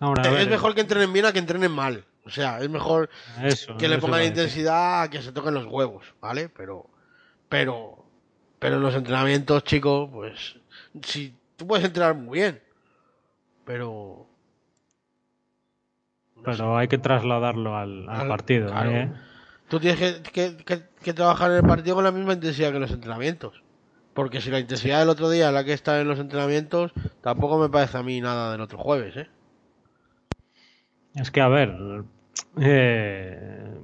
[0.00, 2.04] A es ver, mejor que entrenen bien a que entrenen mal.
[2.24, 3.08] O sea, es mejor
[3.42, 6.48] eso, que le pongan intensidad a que se toquen los huevos, ¿vale?
[6.50, 6.90] Pero,
[7.48, 8.04] pero,
[8.58, 10.56] pero en los entrenamientos, chicos, pues,
[11.02, 12.60] si tú puedes entrenar muy bien,
[13.64, 14.26] pero,
[16.44, 18.68] Pero hay que trasladarlo al, al Al- partido.
[18.68, 18.90] claro.
[18.90, 19.12] ¿eh?
[19.68, 22.76] tú tienes que, que- que- que trabajar en el partido con la misma intensidad que
[22.76, 23.62] en los entrenamientos.
[24.14, 27.58] Porque si la intensidad del otro día es la que está en los entrenamientos, tampoco
[27.58, 29.28] me parece a mí nada del otro jueves, ¿eh?
[31.14, 31.74] Es que, a ver,
[32.60, 33.74] eh,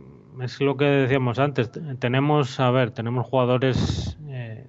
[0.43, 1.71] es lo que decíamos antes.
[1.99, 4.67] Tenemos, a ver, tenemos jugadores eh,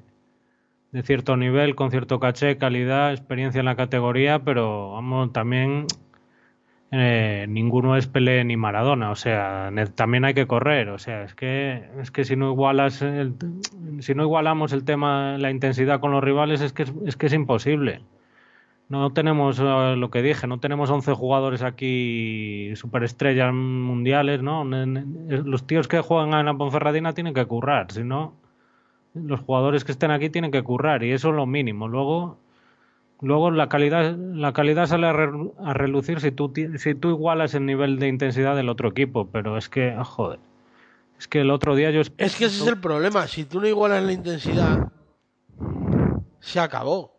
[0.92, 5.88] de cierto nivel, con cierto caché, calidad, experiencia en la categoría, pero vamos, también
[6.92, 9.12] eh, ninguno es Pelé ni Maradona.
[9.12, 10.90] O sea, también hay que correr.
[10.90, 13.36] O sea, es que, es que si no igualas, el-
[14.00, 17.26] si no igualamos el tema, la intensidad con los rivales, es que es, es que
[17.28, 18.02] es imposible.
[18.88, 24.64] No tenemos eh, lo que dije, no tenemos 11 jugadores aquí superestrellas mundiales, ¿no?
[24.64, 28.36] Los tíos que juegan en la Ponferradina tienen que currar, si no,
[29.16, 31.88] los jugadores que estén aquí tienen que currar y eso es lo mínimo.
[31.88, 32.38] Luego,
[33.22, 37.56] luego la calidad, la calidad sale a, re- a relucir si tú, si tú igualas
[37.56, 40.40] el nivel de intensidad del otro equipo, pero es que, ah, joder,
[41.18, 42.02] es que el otro día yo...
[42.02, 44.92] Es que ese es el problema, si tú no igualas la intensidad,
[46.40, 47.15] se acabó.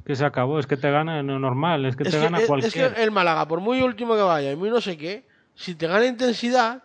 [0.00, 2.22] Es que se acabó, es que te gana lo normal, es que Es te que,
[2.24, 2.94] gana es- es cualquier...
[2.94, 5.86] que el Málaga, por muy último que vaya y muy no sé qué, si te
[5.86, 6.82] gana intensidad,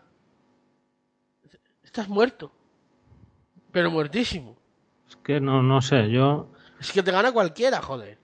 [1.83, 2.51] estás muerto.
[3.71, 4.55] Pero muertísimo.
[5.09, 6.51] Es que no, no sé, yo...
[6.79, 8.17] Es que te gana cualquiera, joder.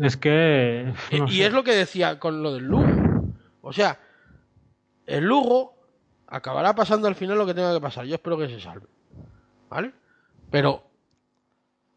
[0.00, 0.92] Es que.
[1.10, 1.46] Y- no y sé.
[1.46, 2.86] es lo que decía con lo del Lugo.
[3.60, 3.98] O sea,
[5.06, 5.74] el Lugo
[6.28, 8.04] acabará pasando al final lo que tenga que pasar.
[8.06, 8.86] Yo espero que se salve.
[9.68, 9.92] ¿Vale?
[10.50, 10.84] Pero,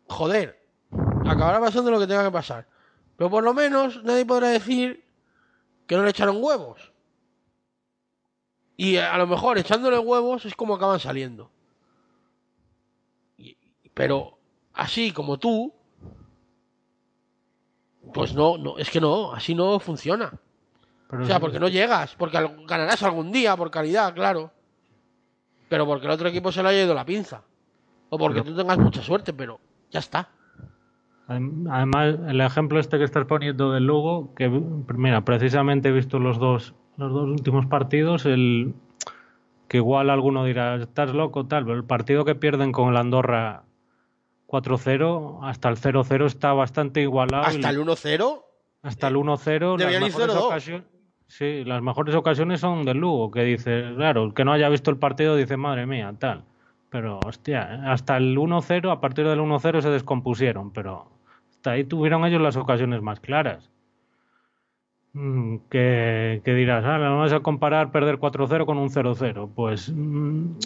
[0.07, 0.58] joder,
[1.31, 2.67] acabará pasando lo que tenga que pasar.
[3.15, 5.03] Pero por lo menos nadie podrá decir
[5.87, 6.93] que no le echaron huevos.
[8.77, 11.51] Y a lo mejor echándole huevos es como acaban saliendo.
[13.93, 14.37] Pero
[14.73, 15.73] así como tú,
[18.13, 20.31] pues no, no, es que no, así no funciona.
[21.09, 24.51] Pero O sea, porque no llegas, porque ganarás algún día por calidad, claro.
[25.67, 27.43] Pero porque el otro equipo se le haya ido la pinza.
[28.09, 29.59] O porque tú tengas mucha suerte, pero
[29.91, 30.29] ya está.
[31.29, 36.39] Además, el ejemplo este que estás poniendo del Lugo, que mira, precisamente he visto los
[36.39, 38.73] dos, los dos últimos partidos, el
[39.67, 43.61] que igual alguno dirá, estás loco, tal, pero el partido que pierden con el Andorra
[44.47, 47.43] 4-0, hasta el 0-0 está bastante igualado.
[47.43, 48.43] Hasta el 1-0,
[48.81, 50.39] hasta el 1-0, las Deberían ir mejores 0-2.
[50.39, 50.87] ocasiones.
[51.27, 54.89] Sí, las mejores ocasiones son del Lugo, que dice, claro, el que no haya visto
[54.89, 56.45] el partido dice, madre mía, tal.
[56.89, 61.18] Pero, hostia, hasta el 1-0, a partir del 1-0 se descompusieron, pero
[61.65, 63.69] ahí tuvieron ellos las ocasiones más claras.
[65.13, 69.49] Mm, Que, que dirás, ah, vamos a comparar perder 4-0 con un 0-0.
[69.55, 70.57] Pues mm,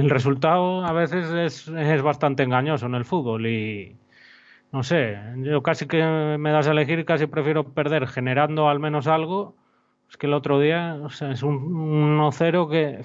[0.00, 3.96] el resultado a veces es, es bastante engañoso en el fútbol y
[4.72, 6.02] no sé, yo casi que
[6.38, 9.56] me das a elegir, casi prefiero perder generando al menos algo.
[10.10, 13.02] Es que el otro día, es un 1-0 que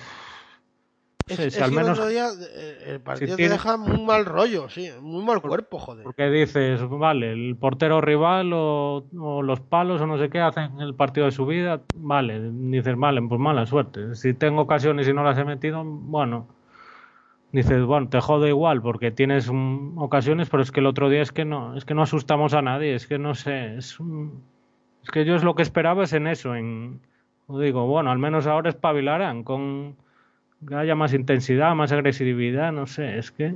[1.28, 4.26] Es, si al el menos otro día eh, el partido tiene- te deja muy mal
[4.26, 6.04] rollo, sí, muy mal cuerpo, joder.
[6.04, 10.82] Porque dices, vale, el portero rival o, o los palos o no sé qué hacen
[10.82, 14.16] el partido de su vida, vale, dices, vale, pues mala suerte.
[14.16, 16.48] Si tengo ocasiones y no las he metido, bueno,
[17.52, 19.50] dices, bueno, te jode igual porque tienes
[19.96, 22.62] ocasiones, pero es que el otro día es que no, es que no asustamos a
[22.62, 23.98] nadie, es que no sé, es,
[25.04, 27.00] es que yo es lo que esperaba es en eso, en,
[27.48, 29.96] digo, bueno, al menos ahora espabilarán con
[30.68, 33.56] que haya más intensidad, más agresividad, no sé, es que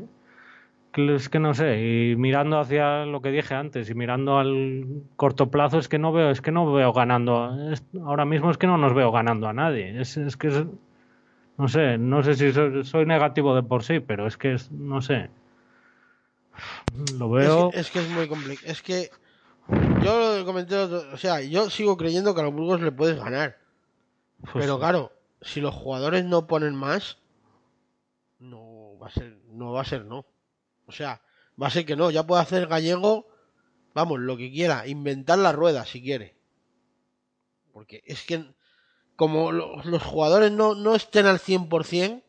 [0.96, 1.80] es que no sé,
[2.12, 6.12] y mirando hacia lo que dije antes y mirando al corto plazo es que no
[6.12, 9.48] veo, es que no veo ganando, es- ahora mismo es que no nos veo ganando
[9.48, 10.66] a nadie, es, es que es-
[11.58, 14.72] no sé, no sé si soy, soy negativo de por sí, pero es que es,
[14.72, 15.30] no sé,
[17.20, 18.72] lo veo, Es, que, es que muy complicado.
[18.72, 19.10] Es que
[20.04, 23.58] yo lo comenté, o sea, yo sigo creyendo que a los Burgos le puedes ganar.
[24.42, 25.12] pues, Pero claro,
[25.42, 27.18] si los jugadores no ponen más,
[28.40, 30.26] no va a ser, no va a ser no.
[30.86, 31.22] O sea,
[31.62, 32.12] va a ser que no.
[32.12, 33.28] Ya puede hacer Gallego,
[33.94, 36.36] vamos, lo que quiera, inventar la rueda si quiere.
[37.74, 38.46] Porque es que
[39.16, 42.24] como lo- los jugadores no, no estén al 100%,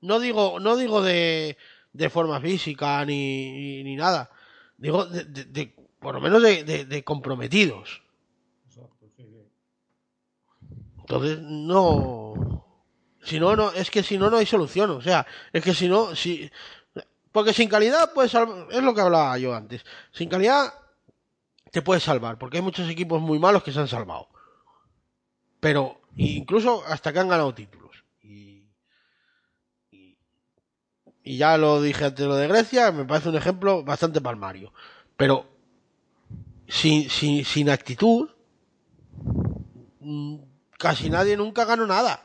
[0.00, 1.56] no digo, no digo de,
[1.92, 4.30] de forma física ni, ni, nada,
[4.76, 8.02] digo de, por lo menos de comprometidos.
[11.08, 12.64] Entonces, no.
[13.22, 14.90] Si no, no, es que si no, no hay solución.
[14.90, 16.50] O sea, es que si no, si.
[17.32, 18.66] Porque sin calidad salvar.
[18.70, 19.84] Es lo que hablaba yo antes.
[20.12, 20.74] Sin calidad
[21.72, 22.38] te puedes salvar.
[22.38, 24.28] Porque hay muchos equipos muy malos que se han salvado.
[25.60, 28.04] Pero, incluso hasta que han ganado títulos.
[28.20, 28.68] Y.
[29.90, 30.18] Y,
[31.22, 34.74] y ya lo dije antes lo de Grecia, me parece un ejemplo bastante palmario.
[35.16, 35.46] Pero,
[36.68, 38.28] sin, sin, sin actitud,
[40.78, 42.24] casi nadie nunca ganó nada.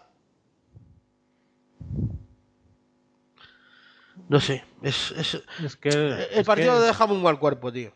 [4.30, 5.90] No sé, es, es- es que...
[5.90, 7.92] el es partido que- deja muy mal cuerpo, tío.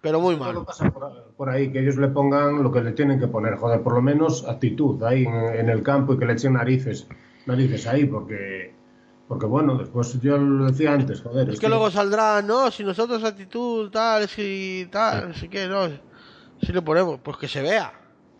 [0.00, 0.64] Pero muy mal.
[0.64, 3.82] pasa por, por ahí, que ellos le pongan lo que le tienen que poner, joder,
[3.82, 7.06] por lo menos actitud ahí en, en el campo y que le echen narices,
[7.46, 8.74] narices ahí, porque,
[9.28, 11.48] porque bueno, después yo lo decía antes, joder.
[11.48, 15.88] Es que luego saldrá, no, si nosotros actitud, tal, si tal, si que no,
[16.60, 17.92] si le ponemos, pues que se vea.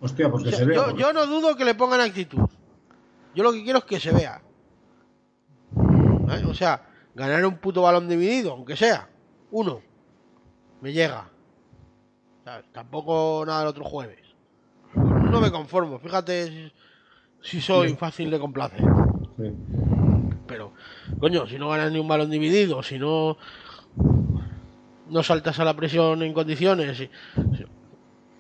[0.04, 0.76] Hostia, pues O que sea, se vea.
[0.76, 2.48] yo, porque- yo no dudo que le pongan actitud.
[3.34, 4.40] Yo lo que quiero es que se vea.
[5.72, 6.44] ¿Vale?
[6.46, 6.82] O sea,
[7.14, 9.08] ganar un puto balón dividido, aunque sea.
[9.50, 9.80] Uno.
[10.80, 11.28] Me llega.
[12.44, 12.66] ¿Sabes?
[12.72, 14.18] Tampoco nada el otro jueves.
[14.94, 15.98] No me conformo.
[15.98, 16.72] Fíjate si,
[17.42, 18.80] si soy fácil de complacer.
[19.36, 19.52] sí.
[20.46, 20.72] Pero,
[21.18, 23.38] coño, si no ganas ni un balón dividido, si no.
[25.08, 27.10] No saltas a la presión en condiciones, si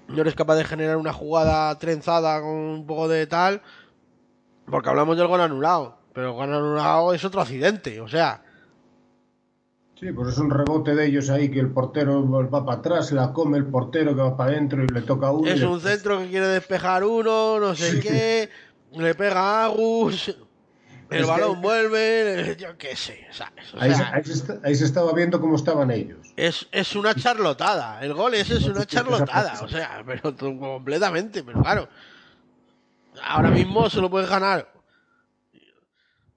[0.08, 3.62] no eres capaz de generar una jugada trenzada con un poco de tal.
[4.66, 5.98] Porque hablamos del gol anulado.
[6.12, 8.42] Pero el gol anulado es otro accidente, o sea.
[9.98, 13.32] Sí, pues es un rebote de ellos ahí que el portero va para atrás, la
[13.32, 15.48] come el portero que va para adentro y le toca a uno.
[15.48, 18.48] Es un centro que quiere despejar uno, no sé qué.
[18.92, 20.36] Le pega a Agus.
[21.10, 22.56] El que- balón vuelve.
[22.58, 23.72] Yo qué sé, ¿sabes?
[23.74, 26.18] O Ahí, se- sea, ahí se está- ahí se estaba viendo cómo estaban ellos.
[26.36, 28.02] Es, es una charlotada.
[28.02, 29.60] El gol ese es una charlotada.
[29.62, 31.42] O sea, pero completamente.
[31.42, 31.88] Pero claro.
[33.22, 34.72] Ahora mismo se lo puedes ganar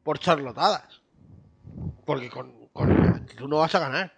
[0.04, 1.02] por charlotadas.
[2.06, 4.14] Porque con, con la actitud no vas a ganar.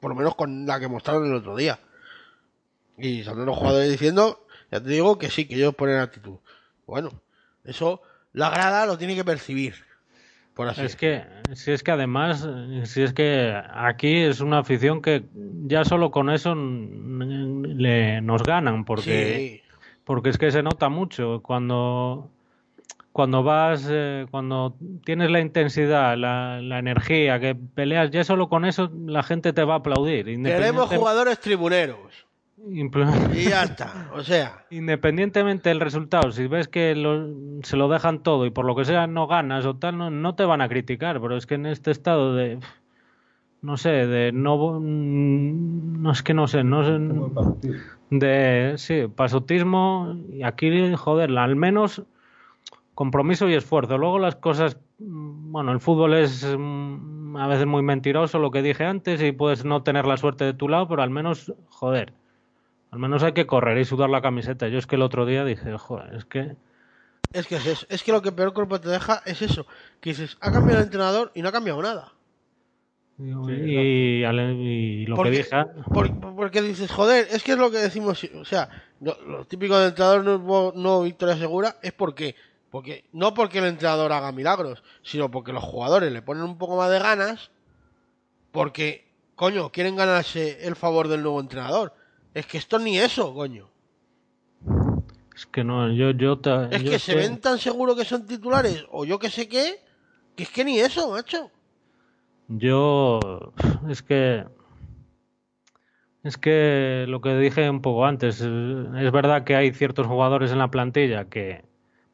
[0.00, 1.78] Por lo menos con la que mostraron el otro día.
[2.98, 6.36] Y salen los jugadores diciendo, ya te digo que sí, que ellos ponen actitud.
[6.86, 7.10] Bueno,
[7.64, 8.02] eso
[8.32, 9.74] la grada lo tiene que percibir.
[10.54, 11.22] Por así Es que,
[11.54, 12.46] si es que además,
[12.84, 15.24] si es que aquí es una afición que
[15.64, 19.72] ya solo con eso le, nos ganan, porque, Sí.
[20.04, 22.30] porque es que se nota mucho cuando,
[23.12, 24.76] cuando vas, eh, cuando
[25.06, 29.64] tienes la intensidad, la, la energía, que peleas, ya solo con eso la gente te
[29.64, 30.26] va a aplaudir.
[30.26, 32.26] Queremos jugadores tribuneros.
[33.34, 34.10] Y ya está.
[34.14, 37.26] O sea, Independientemente del resultado, si ves que lo-
[37.62, 40.34] se lo dejan todo y por lo que sea no ganas o tal, no, no
[40.34, 42.58] te van a criticar, pero es que en este estado de,
[43.60, 46.98] no sé, de no, mm, no es que no sé, no sé,
[48.10, 52.02] de, sí, pasotismo y aquí, joder, al menos
[52.94, 53.98] compromiso y esfuerzo.
[53.98, 58.62] Luego las cosas, mm, bueno, el fútbol es mm, a veces muy mentiroso, lo que
[58.62, 62.12] dije antes, y puedes no tener la suerte de tu lado, pero al menos, joder,
[62.92, 64.68] al menos hay que correr y sudar la camiseta.
[64.68, 66.54] Yo es que el otro día dije, joder, es que...
[67.32, 67.86] es que es eso.
[67.88, 69.66] Es que lo que peor cuerpo te deja es eso.
[70.00, 72.12] Que dices, ha cambiado el entrenador y no ha cambiado nada.
[73.18, 75.64] Y, y lo porque, que dije...
[75.92, 78.22] por- porque dices, joder, es que es lo que decimos.
[78.34, 78.68] O sea,
[79.00, 82.34] lo, lo típico del entrenador no, hubo- no victoria segura es porque
[82.70, 86.76] Porque, no porque el entrenador haga milagros, sino porque los jugadores le ponen un poco
[86.76, 87.50] más de ganas,
[88.50, 91.92] porque, coño, quieren ganarse el favor del nuevo entrenador.
[92.34, 93.68] Es que esto ni eso, coño.
[95.34, 98.26] Es que no, yo, yo te- Es yo que se ven tan seguros que son
[98.26, 99.80] titulares, o yo que sé qué,
[100.36, 101.50] que es que ni eso, macho.
[102.48, 103.18] Yo
[103.88, 104.44] es que
[106.22, 110.58] es que lo que dije un poco antes, es verdad que hay ciertos jugadores en
[110.58, 111.64] la plantilla que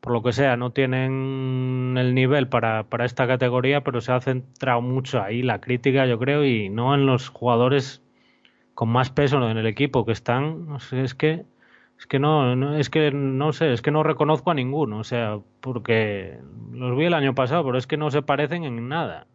[0.01, 4.21] por lo que sea no tienen el nivel para, para esta categoría, pero se ha
[4.21, 8.01] centrado mucho ahí la crítica, yo creo, y no en los jugadores
[8.79, 11.45] con más peso en el equipo que están, no sé, es que
[11.99, 15.03] es que no, no, es que no sé, es que no reconozco a ninguno, o
[15.03, 16.39] sea, porque
[16.71, 19.27] los vi el año pasado, pero es que no se parecen en nada.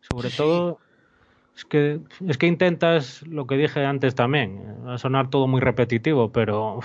[0.00, 0.78] Sobre Sí, todo
[1.54, 5.60] es que es que intentas lo que dije antes también, va a sonar todo muy
[5.60, 6.80] repetitivo, pero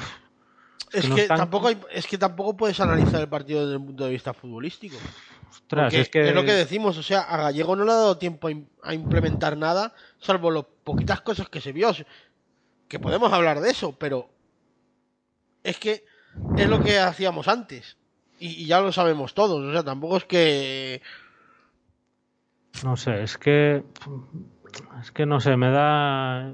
[0.92, 3.80] Es que no que, están- tampoco hay- es que tampoco puedes analizar el partido desde
[3.80, 4.98] el punto de vista futbolístico.
[5.50, 8.18] ostras, es que es lo que decimos, o sea, a Gallego no le ha dado
[8.18, 11.91] tiempo a, im- a implementar nada, salvo las poquitas cosas que se vio.
[12.88, 14.30] Que podemos hablar de eso, pero
[15.64, 16.03] es que
[16.58, 17.98] es lo que hacíamos antes.
[18.40, 21.02] Y, y ya lo sabemos todos, o sea, tampoco es que...
[22.84, 23.84] no sé, es que
[25.02, 26.52] es que no sé, me da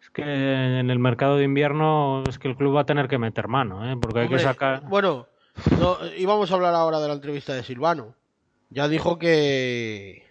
[0.00, 3.18] es que en el mercado de invierno es que el club va a tener que
[3.18, 3.96] meter mano, ¿eh?
[4.00, 5.26] porque hay Hombre, que sacar Bueno,
[5.78, 8.14] no, íbamos a hablar ahora de la entrevista de Silvano.
[8.70, 10.24] Ya dijo que...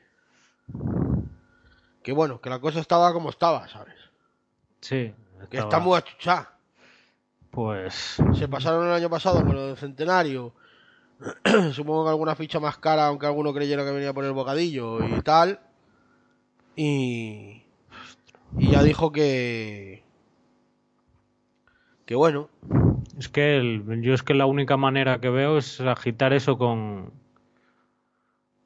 [2.03, 3.95] Que bueno, que la cosa estaba como estaba, ¿sabes?
[4.81, 5.13] sí,
[5.49, 6.57] Que está muy achuchada.
[7.49, 10.53] pues Se pasaron el año pasado con lo del centenario.
[11.71, 15.21] Supongo que alguna ficha más cara, aunque alguno creyera que venía a poner bocadillo y
[15.21, 15.59] tal.
[16.75, 17.63] Y.
[18.57, 20.03] Y ya dijo que.
[22.05, 22.49] Que bueno.
[23.17, 27.13] Es que el- yo es que la única manera que veo es agitar eso con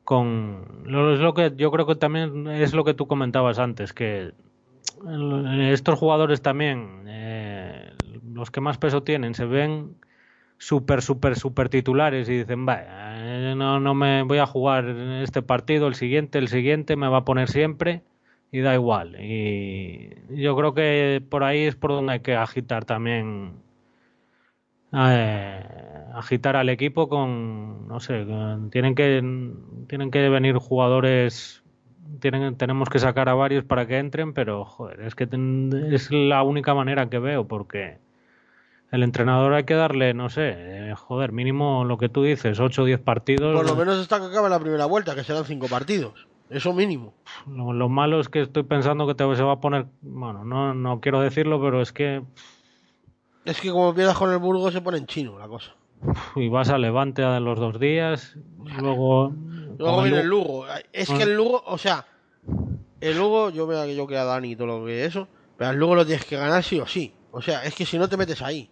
[0.07, 4.31] con es lo que yo creo que también es lo que tú comentabas antes que
[5.69, 7.91] estos jugadores también eh,
[8.33, 9.97] los que más peso tienen se ven
[10.57, 15.41] súper súper súper titulares y dicen vaya eh, no no me voy a jugar este
[15.41, 18.01] partido el siguiente el siguiente me va a poner siempre
[18.49, 22.85] y da igual y yo creo que por ahí es por donde hay que agitar
[22.85, 23.55] también
[24.93, 29.23] eh, agitar al equipo con no sé con- tienen que
[29.87, 31.63] tienen que venir jugadores
[32.19, 36.11] tienen tenemos que sacar a varios para que entren pero joder es que ten- es
[36.11, 37.99] la única manera que veo porque
[38.91, 42.81] el entrenador hay que darle no sé eh, joder mínimo lo que tú dices 8
[42.81, 45.67] o 10 partidos Por lo menos hasta que acabe la primera vuelta, que serán cinco
[45.67, 46.27] partidos.
[46.49, 47.13] Eso mínimo.
[47.45, 50.73] lo, lo malo es que estoy pensando que te, se va a poner bueno no
[50.73, 52.23] no quiero decirlo pero es que
[53.43, 55.75] Es que como pierdas con el Burgos se pone en chino la cosa.
[56.35, 58.35] Y vas a Levante a los dos días
[58.79, 59.33] luego
[59.79, 60.65] Luego viene el Lugo.
[60.91, 62.05] Es que el Lugo, o sea,
[62.99, 65.69] el Lugo, yo veo que yo que a Dani y todo lo que eso, pero
[65.71, 67.13] el Lugo lo tienes que ganar sí o sí.
[67.31, 68.69] O sea, es que si no te metes ahí.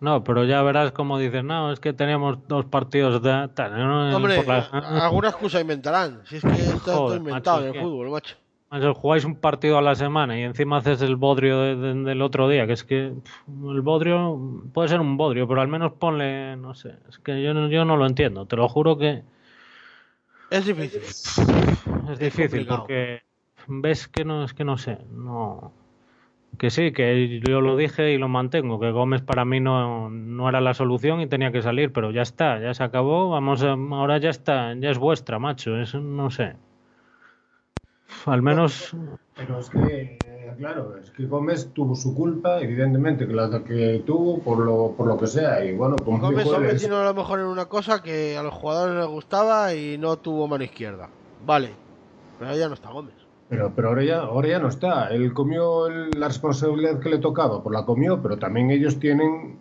[0.00, 4.16] No, pero ya verás como dices, no, es que teníamos dos partidos de tal, ¿no?
[4.16, 6.22] Hombre, la- alguna excusa inventarán.
[6.24, 8.36] Si es que está todo inventado macho, en el fútbol, macho.
[8.70, 12.48] Jugáis un partido a la semana y encima haces el bodrio de- de- del otro
[12.48, 14.38] día, que es que pff, el bodrio
[14.72, 17.84] puede ser un bodrio, pero al menos ponle, no sé, es que yo, no- yo
[17.84, 19.22] no lo entiendo, te lo juro que
[20.50, 21.00] Es difícil.
[21.02, 23.22] es difícil porque
[23.66, 25.72] ves que no, es que no sé, no...
[26.58, 30.48] Que sí, que yo lo dije y lo mantengo, que Gómez para mí no, no
[30.48, 33.72] era la solución y tenía que salir, pero ya está, ya se acabó, vamos, a-
[33.72, 36.54] ahora ya está, ya es vuestra, macho, es, no sé.
[38.26, 38.94] Al menos,
[39.36, 44.02] Pero es que, eh, claro, es que Gómez tuvo su culpa, evidentemente, que la que
[44.04, 45.64] tuvo por lo, por lo que sea.
[45.64, 48.02] Y bueno, como Gómez dijo se él, es- metió a lo mejor en una cosa
[48.02, 51.08] que a los jugadores les gustaba y no tuvo mano izquierda.
[51.46, 51.70] Vale.
[52.38, 53.14] Pero ya no está Gómez.
[53.48, 55.08] Pero, pero ahora, ya, ahora ya no está.
[55.08, 59.58] Él comió el- la responsabilidad que le tocaba, pues la comió, pero también ellos tienen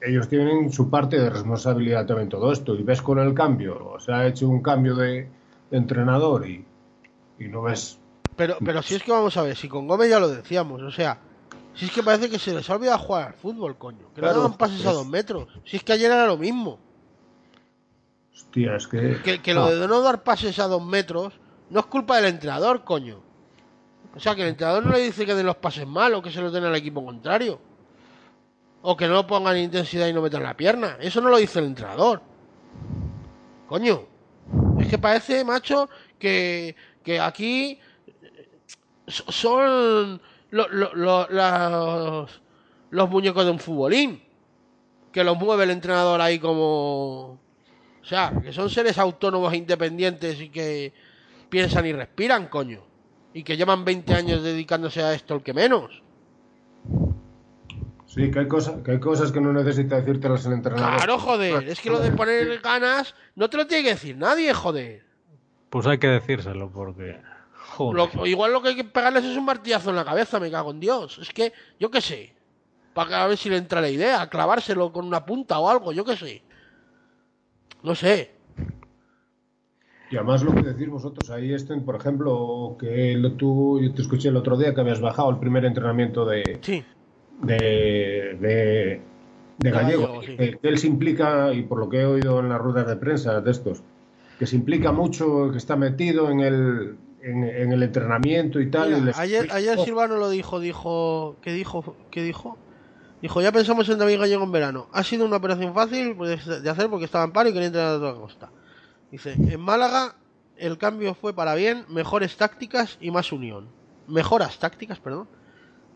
[0.00, 2.76] ellos tienen su parte de responsabilidad también en todo esto.
[2.76, 5.28] Y ves con el cambio, o sea, ha hecho un cambio de,
[5.72, 6.64] de entrenador y,
[7.38, 7.98] y no ves.
[8.36, 10.90] Pero, pero si es que vamos a ver, si con Gómez ya lo decíamos, o
[10.90, 11.18] sea,
[11.74, 14.12] si es que parece que se les ha olvidado jugar al fútbol, coño.
[14.14, 15.48] Que Claro, no daban pases a dos metros.
[15.64, 16.78] Si es que ayer era lo mismo.
[18.32, 19.20] Hostia, es que.
[19.22, 21.34] Que, que lo Ah, de no dar pases a dos metros
[21.70, 23.20] no es culpa del entrenador, coño.
[24.14, 26.30] O sea, que el entrenador no le dice que den los pases mal o que
[26.30, 27.60] se los den al equipo contrario.
[28.82, 30.96] O que no pongan intensidad y no metan la pierna.
[31.00, 32.22] Eso no lo dice el entrenador.
[33.68, 34.06] Coño.
[34.80, 36.74] Es que parece, macho, que,
[37.08, 37.78] que aquí
[39.06, 40.20] so- son
[40.50, 42.40] lo- lo- lo- los,
[42.90, 44.22] los muñecos de un futbolín.
[45.10, 47.40] Que los mueve el entrenador ahí como,
[48.02, 50.92] sea, que son seres autónomos e independientes y que
[51.48, 52.82] piensan y respiran, coño.
[53.32, 56.02] Y que llevan 20 años dedicándose a esto, el que menos.
[58.04, 60.96] Sí, que hay, cosas, que hay cosas que no necesita decírtelas el entrenador.
[60.96, 61.68] Claro, joder.
[61.70, 65.07] Es que lo de poner ganas no te lo tiene que decir nadie, joder.
[65.70, 67.20] Pues hay que decírselo porque.
[67.76, 68.10] Joder.
[68.16, 70.70] Lo- igual lo que hay que pegarles es un martillazo en la cabeza, me cago
[70.70, 71.18] en Dios.
[71.18, 72.32] Es que, yo qué sé.
[72.94, 76.16] Para ver si le entra la idea, clavárselo con una punta o algo, yo qué
[76.16, 76.42] sé.
[77.82, 78.32] No sé.
[80.10, 84.00] Y además lo que decís vosotros ahí, estén, por ejemplo, que lo- tú, yo te
[84.02, 86.82] escuché el otro día que habías bajado el primer entrenamiento de, Sí.
[87.42, 89.00] de, de,
[89.58, 90.36] de Gallego, Gallego, sí.
[90.36, 92.96] que, que él se implica, y por lo que he oído en las ruedas de
[92.96, 93.82] prensa de estos,
[94.38, 98.88] que se implica mucho, que está metido en el, en, en el entrenamiento y tal.
[98.88, 101.96] Mira, y les- ayer, ayer Silvano lo dijo, dijo, ¿qué dijo?
[102.10, 102.56] ¿Qué dijo?
[103.20, 104.86] Dijo, ya pensamos en David Gallego en verano.
[104.92, 107.96] Ha sido una operación fácil pues, de hacer porque estaba en paro y quería entrenar
[107.96, 108.50] a toda costa.
[109.10, 110.14] Dice, en Málaga
[110.56, 113.68] el cambio fue para bien, mejores tácticas y más unión.
[114.06, 115.28] Mejoras tácticas, perdón,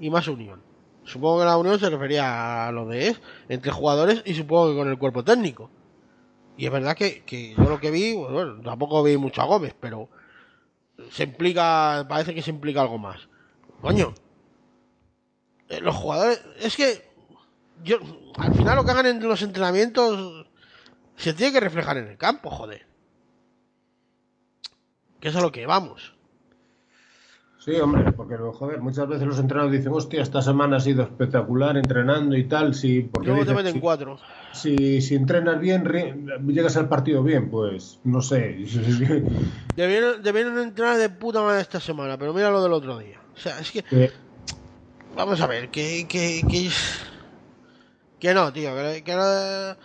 [0.00, 0.60] y más unión.
[1.04, 4.76] Supongo que la unión se refería a lo de es, entre jugadores y supongo que
[4.78, 5.70] con el cuerpo técnico.
[6.56, 9.74] Y es verdad que, que yo lo que vi, bueno, tampoco vi mucho a Gómez,
[9.78, 10.08] pero
[11.10, 13.28] se implica, parece que se implica algo más.
[13.80, 14.14] Coño,
[15.68, 17.10] eh, los jugadores, es que
[17.82, 17.98] yo,
[18.36, 20.46] al final lo que hagan en los entrenamientos
[21.16, 22.86] se tiene que reflejar en el campo, joder.
[25.20, 26.14] Que es a lo que vamos.
[27.64, 31.76] Sí, hombre, porque joder, muchas veces los entrenadores dicen, hostia, esta semana ha sido espectacular
[31.76, 34.18] entrenando y tal, sí, porque Luego te meten si- cuatro.
[34.52, 35.84] si, si entrenas bien,
[36.48, 38.56] llegas al partido bien, pues no sé.
[39.76, 43.20] Debieron, debieron entrenar de puta madre esta semana, pero mira lo del otro día.
[43.36, 43.84] O sea, es que,
[45.14, 46.68] vamos a ver, que, que, que,
[48.18, 49.76] que no, tío, que, que, no-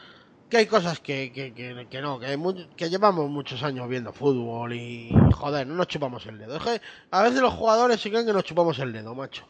[0.49, 5.09] que hay cosas que, que, que, que no, que, llevamos muchos años viendo fútbol y,
[5.33, 6.55] joder, no nos chupamos el dedo.
[6.57, 9.45] Es que a veces los jugadores se creen que nos chupamos el dedo, macho.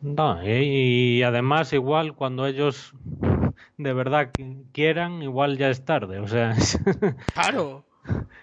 [0.00, 2.92] No, y, y además, igual cuando ellos
[3.78, 6.18] de verdad qui- quieran, igual ya es tarde.
[6.18, 6.78] O sea, es,
[7.34, 7.84] Claro.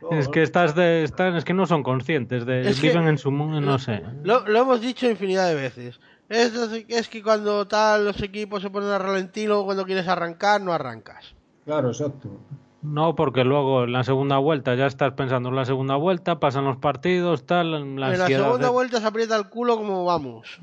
[0.09, 3.19] es que estás de, están, es que no son conscientes de, Es que- viven en
[3.19, 4.01] su mundo, no sé.
[4.23, 5.99] Lo, lo hemos dicho infinidad de veces.
[6.31, 6.53] Es,
[6.87, 10.71] es que cuando tal los equipos se ponen a ralentí, luego cuando quieres arrancar, no
[10.71, 11.35] arrancas.
[11.65, 12.29] claro, exacto.
[12.81, 16.63] No, porque luego en la segunda vuelta ya estás pensando en la segunda vuelta, pasan
[16.65, 17.77] los partidos, tal, la
[18.13, 20.59] en la segunda de- vuelta se aprieta el culo como vamos.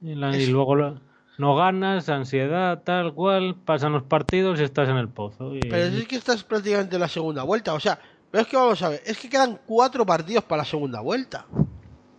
[0.00, 1.00] y, la- y es- luego lo-
[1.38, 5.54] no ganas, ansiedad, tal cual, pasan los partidos y estás en el pozo.
[5.54, 7.74] y- Pero es que esta es prácticamente la segunda vuelta.
[7.74, 7.98] O sea,
[8.30, 11.44] pero es que vamos a ver, es que quedan cuatro partidos para la segunda vuelta.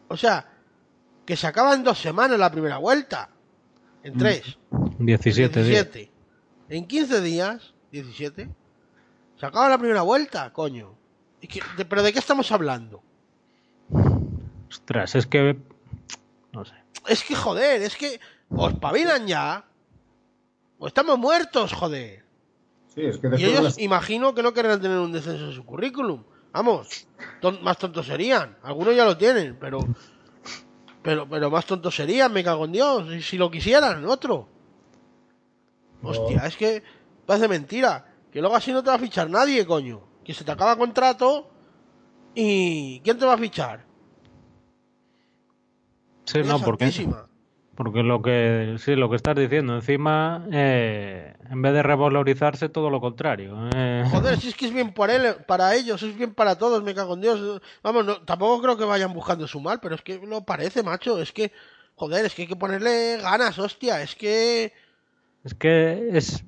[0.08, 0.46] O sea,
[1.28, 3.30] que se acaba en dos semanas la primera vuelta.
[4.02, 4.58] En tres.
[4.98, 5.92] 17 días.
[5.94, 6.12] 17.
[6.70, 8.50] En 15 días, 17.
[9.40, 10.96] Se acaba la primera vuelta, coño.
[11.42, 13.04] Es que- de- ¿Pero de qué estamos hablando?
[14.70, 15.58] Ostras, es que
[16.54, 16.74] no sé.
[17.08, 19.66] Es que joder, es que os pavilan ya.
[20.80, 22.24] O estamos muertos, joder.
[22.94, 25.66] Sí, es que Y ellos las- imagino que no querrán tener un descenso en su
[25.66, 26.24] currículum.
[26.54, 27.08] Vamos,
[27.42, 28.58] ton- más tontos serían.
[28.64, 29.80] Algunos ya lo tienen, pero
[31.08, 33.24] pero pero más tontos serían, me cago en Dios.
[33.24, 34.50] Si lo quisieran, otro.
[36.04, 36.84] Hostia, es que
[37.26, 38.14] parece mentira.
[38.30, 40.02] Que luego así no te va a fichar nadie, coño.
[40.26, 41.50] Que se te acaba contrato
[42.36, 43.86] y ¿quién te va a fichar?
[46.26, 47.30] Sí, no, porque, santísima.
[47.78, 52.90] Porque lo que sí, lo que estás diciendo, encima, eh, en vez de revalorizarse, todo
[52.90, 53.56] lo contrario.
[53.76, 54.04] eh.
[54.12, 56.96] Joder, si es que es bien por él, para ellos, es bien para todos, me
[56.96, 57.62] cago en Dios.
[57.84, 61.22] Vamos, no, tampoco creo que vayan buscando su mal, pero es que lo parece, macho.
[61.22, 61.52] Es que,
[61.96, 64.02] joder, es que hay que ponerle ganas, hostia.
[64.02, 64.74] Es que,
[65.46, 66.44] Es que es.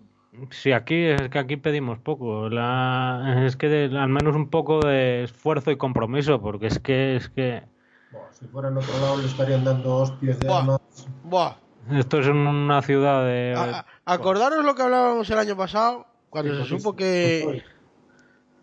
[0.51, 2.49] Sí, aquí es que aquí pedimos poco.
[2.49, 7.15] La, es que de- al menos un poco de esfuerzo y compromiso, porque es que
[7.17, 7.63] es que
[8.11, 10.59] Buah, si fuera en otro lado le estarían dando hostias de Buah.
[10.59, 10.81] armas.
[11.23, 11.55] buah.
[11.91, 13.53] esto es en una ciudad de.
[13.55, 17.63] A- acordaros lo que hablábamos el año pasado, cuando se supo que.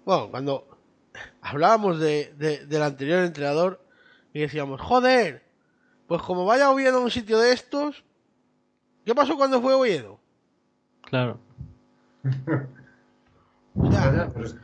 [0.04, 0.66] Bueno, cuando
[1.40, 3.80] hablábamos de, de- del anterior entrenador
[4.32, 5.44] y decíamos, joder,
[6.06, 8.04] pues como vaya Oviedo a un sitio de estos,
[9.04, 10.20] ¿qué pasó cuando fue Oviedo?
[11.02, 11.38] Claro.
[13.74, 14.56] Ya, pero es-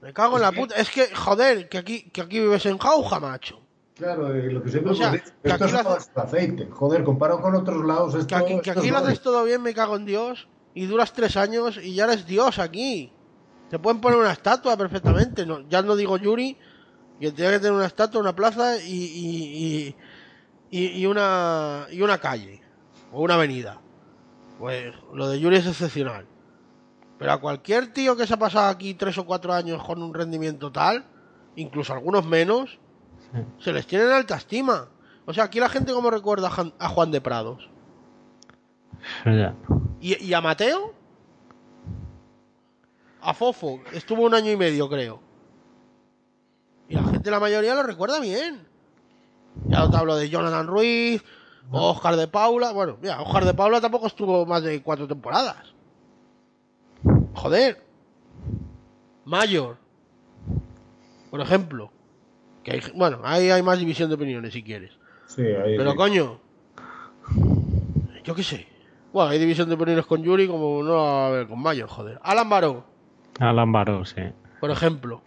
[0.00, 0.76] Me cago en la puta.
[0.76, 3.60] Es que, joder, que aquí, que aquí vives en jauja, macho.
[3.96, 6.68] Claro, lo que siempre O sea, que esto aquí es lo hace- todo aceite.
[6.70, 9.72] Joder, comparado con otros lados, esto, Que aquí, que aquí lo haces todo bien, me
[9.74, 10.48] cago en Dios.
[10.74, 13.10] Y duras tres años y ya eres Dios aquí.
[13.70, 15.46] Te pueden poner una estatua perfectamente.
[15.46, 16.58] No, ya no digo Yuri,
[17.18, 19.94] que tiene que tener una estatua, una plaza y,
[20.70, 22.60] y- y una, y una calle.
[23.12, 23.80] O una avenida.
[24.58, 26.26] Pues lo de Yuri es excepcional.
[27.18, 30.12] Pero a cualquier tío que se ha pasado aquí tres o cuatro años con un
[30.12, 31.06] rendimiento tal,
[31.56, 32.78] incluso algunos menos,
[33.58, 34.88] se les tiene en alta estima.
[35.24, 37.68] O sea, aquí la gente como recuerda a Juan de Prados.
[40.00, 40.94] ¿Y, y a Mateo?
[43.20, 45.20] A Fofo, estuvo un año y medio, creo.
[46.88, 48.66] Y la gente, la mayoría, lo recuerda bien.
[49.64, 51.24] Ya no te hablo de Jonathan Ruiz,
[51.70, 52.72] o Oscar de Paula.
[52.72, 55.74] Bueno, mira, Oscar de Paula tampoco estuvo más de cuatro temporadas.
[57.34, 57.82] Joder.
[59.24, 59.78] Mayor.
[61.30, 61.90] Por ejemplo.
[62.66, 64.90] Que hay- bueno, ahí hay más división de opiniones si quieres.
[65.26, 65.96] Sí, ahí Pero sí.
[65.96, 66.40] coño.
[68.24, 68.66] Yo qué sé.
[69.12, 72.18] Bueno, hay división de opiniones con Yuri como no va a haber con Mayor, joder.
[72.24, 72.84] Alan Baró,
[73.38, 74.16] Alan Baró, sí.
[74.60, 75.22] por ejemplo.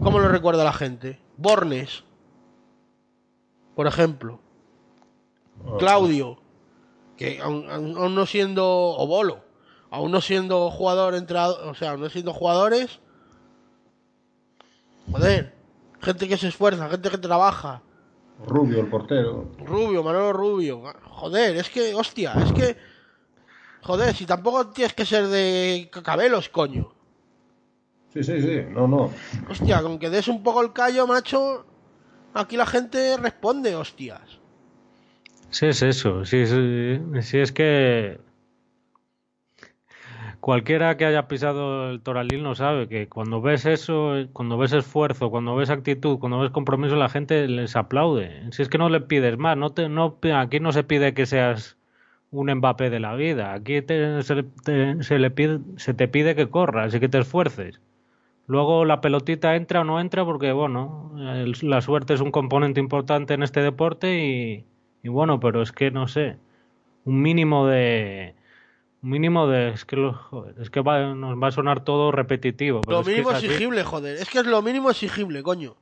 [0.00, 1.18] ¿Cómo lo recuerda la gente?
[1.38, 2.04] Bornes,
[3.74, 4.38] por ejemplo.
[5.78, 6.38] Claudio,
[7.16, 8.66] que aún, aún- aún no siendo.
[8.68, 9.40] O Bolo,
[9.90, 11.38] aún no siendo jugador entre.
[11.38, 13.00] O sea, aún no siendo jugadores.
[15.12, 15.54] Joder,
[16.00, 17.82] gente que se esfuerza, gente que trabaja.
[18.46, 19.52] Rubio, el portero.
[19.58, 20.82] Rubio, Manolo Rubio.
[21.04, 22.76] Joder, es que, hostia, es que.
[23.82, 26.92] Joder, si tampoco tienes que ser de cacabelos, coño.
[28.12, 28.62] Sí, sí, sí.
[28.70, 29.10] No, no.
[29.48, 31.66] Hostia, con que des un poco el callo, macho.
[32.34, 34.40] Aquí la gente responde, hostias.
[35.50, 36.24] Sí, es eso.
[36.24, 38.18] Sí, sí, sí, es que
[40.42, 45.30] cualquiera que haya pisado el Toralín lo sabe, que cuando ves eso, cuando ves esfuerzo,
[45.30, 48.50] cuando ves actitud, cuando ves compromiso, la gente les aplaude.
[48.52, 51.26] Si es que no le pides más, no te, no, aquí no se pide que
[51.26, 51.78] seas
[52.32, 57.08] un Mbappé de la vida, aquí te- se, te, le pide, que corras y que
[57.08, 57.80] te esfuerces.
[58.48, 63.34] Luego la pelotita entra o no entra porque, bueno, la suerte es un componente importante
[63.34, 64.64] en este deporte
[65.02, 66.36] y bueno, pero es que no sé,
[67.04, 68.34] un mínimo de...
[69.02, 69.70] Mínimo de...
[69.70, 72.80] Es que, lo- joder, es que va- nos va a sonar todo repetitivo.
[72.82, 73.46] pero Lo es que mínimo así.
[73.46, 74.16] exigible, joder.
[74.16, 75.74] Es que es lo mínimo exigible, coño.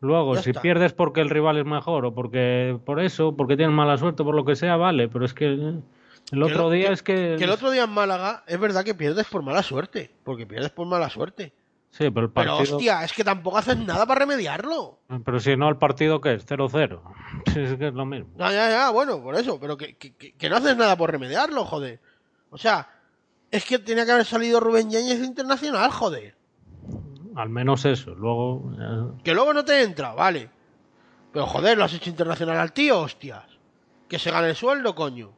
[0.00, 0.62] Luego, Ya si está.
[0.62, 4.34] pierdes porque el rival es mejor o porque por eso, porque tienes mala suerte, por
[4.34, 5.82] lo que sea, vale, pero es que el
[6.32, 7.36] Que otro lo- día que- es que...
[7.38, 10.10] Que el otro día en Málaga es verdad que pierdes por mala suerte.
[10.24, 11.52] Porque pierdes por mala suerte.
[11.90, 12.76] Sí, pero el Pero partido...
[12.76, 15.00] hostia, es que tampoco haces nada para remediarlo.
[15.24, 17.00] Pero si no, el partido que es 0-0.
[17.52, 18.28] Sí, es que es lo mismo.
[18.38, 19.58] Ya, ya, ya, bueno, por eso.
[19.60, 22.00] Pero que- que- que no haces nada por remediarlo, joder.
[22.50, 22.88] O sea,
[23.50, 26.34] es que tenía que haber salido Rubén Yáñez internacional, joder.
[27.36, 28.14] Al menos eso.
[28.14, 28.72] Luego...
[28.78, 30.50] eh, Que luego no te entra, vale.
[31.32, 33.44] Pero joder, lo has hecho internacional al tío, hostias.
[34.08, 35.30] Que se gane el sueldo, coño.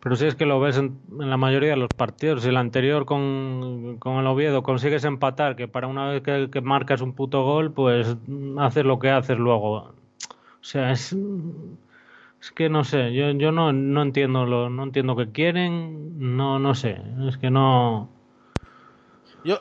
[0.00, 2.42] Pero si es que lo ves en, en la mayoría de los partidos.
[2.42, 6.60] Si el anterior con, con el Oviedo consigues empatar, que para una vez que, que
[6.60, 8.16] marcas un puto gol, pues
[8.58, 9.72] haces lo que haces luego.
[9.74, 9.94] O
[10.60, 11.16] sea, es,
[12.42, 16.58] es que no sé, yo, yo no, no entiendo lo, no entiendo qué quieren, no,
[16.58, 18.10] no sé, es que no.
[19.44, 19.60] Yo,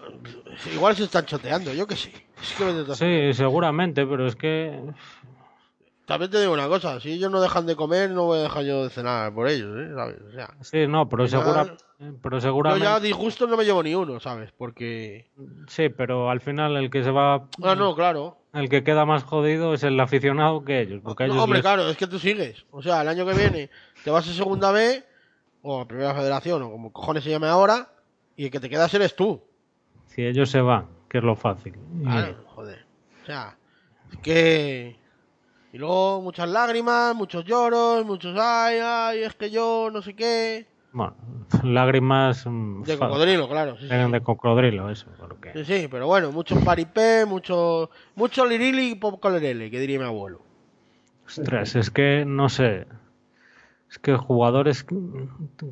[0.73, 1.93] igual se están choteando, yo que.
[1.93, 3.33] Es saber.
[3.33, 4.79] Sí, seguramente, pero es que
[6.11, 8.63] También te digo una cosa, si ellos no dejan de comer, no voy a dejar
[8.63, 9.91] yo de cenar por ellos, ¿eh?
[9.95, 10.21] ¿Sabes?
[10.27, 11.75] O sea, sí, no, pero final, segura,
[12.21, 14.51] pero yo seguramente ya disgusto no me llevo ni uno, ¿sabes?
[14.51, 15.29] Porque...
[15.67, 18.37] sí, pero al final el que se va, Ah, no, claro.
[18.53, 21.63] el que queda más jodido es el aficionado que ellos, porque No, ellos hombre, les-
[21.63, 22.65] claro, es que tú sigues.
[22.71, 23.69] O sea, el año que viene
[24.03, 25.03] te vas a segunda B,
[25.61, 27.87] o a primera federación, o como cojones se llame ahora,
[28.35, 29.41] y el que te quedas eres tú.
[30.07, 31.73] si ellos se van, que es lo fácil.
[32.01, 32.85] Y- Claro, joder.
[33.23, 33.55] O sea,
[34.11, 34.99] es que.
[35.73, 40.67] Y luego muchas lágrimas, muchos lloros, muchos ay, ay, es que yo no sé qué.
[40.91, 41.15] Bueno,
[41.63, 43.77] lágrimas mm, De cocodrilo, claro.
[43.77, 44.11] Sí, de, sí.
[44.11, 49.29] de cocodrilo, eso, porque Sí, sí, pero bueno, mucho paripé, mucho, mucho lirili y poco
[49.29, 50.41] lerele, que diría mi abuelo.
[51.25, 52.87] ostras, es que no sé,
[53.89, 54.85] es que jugadores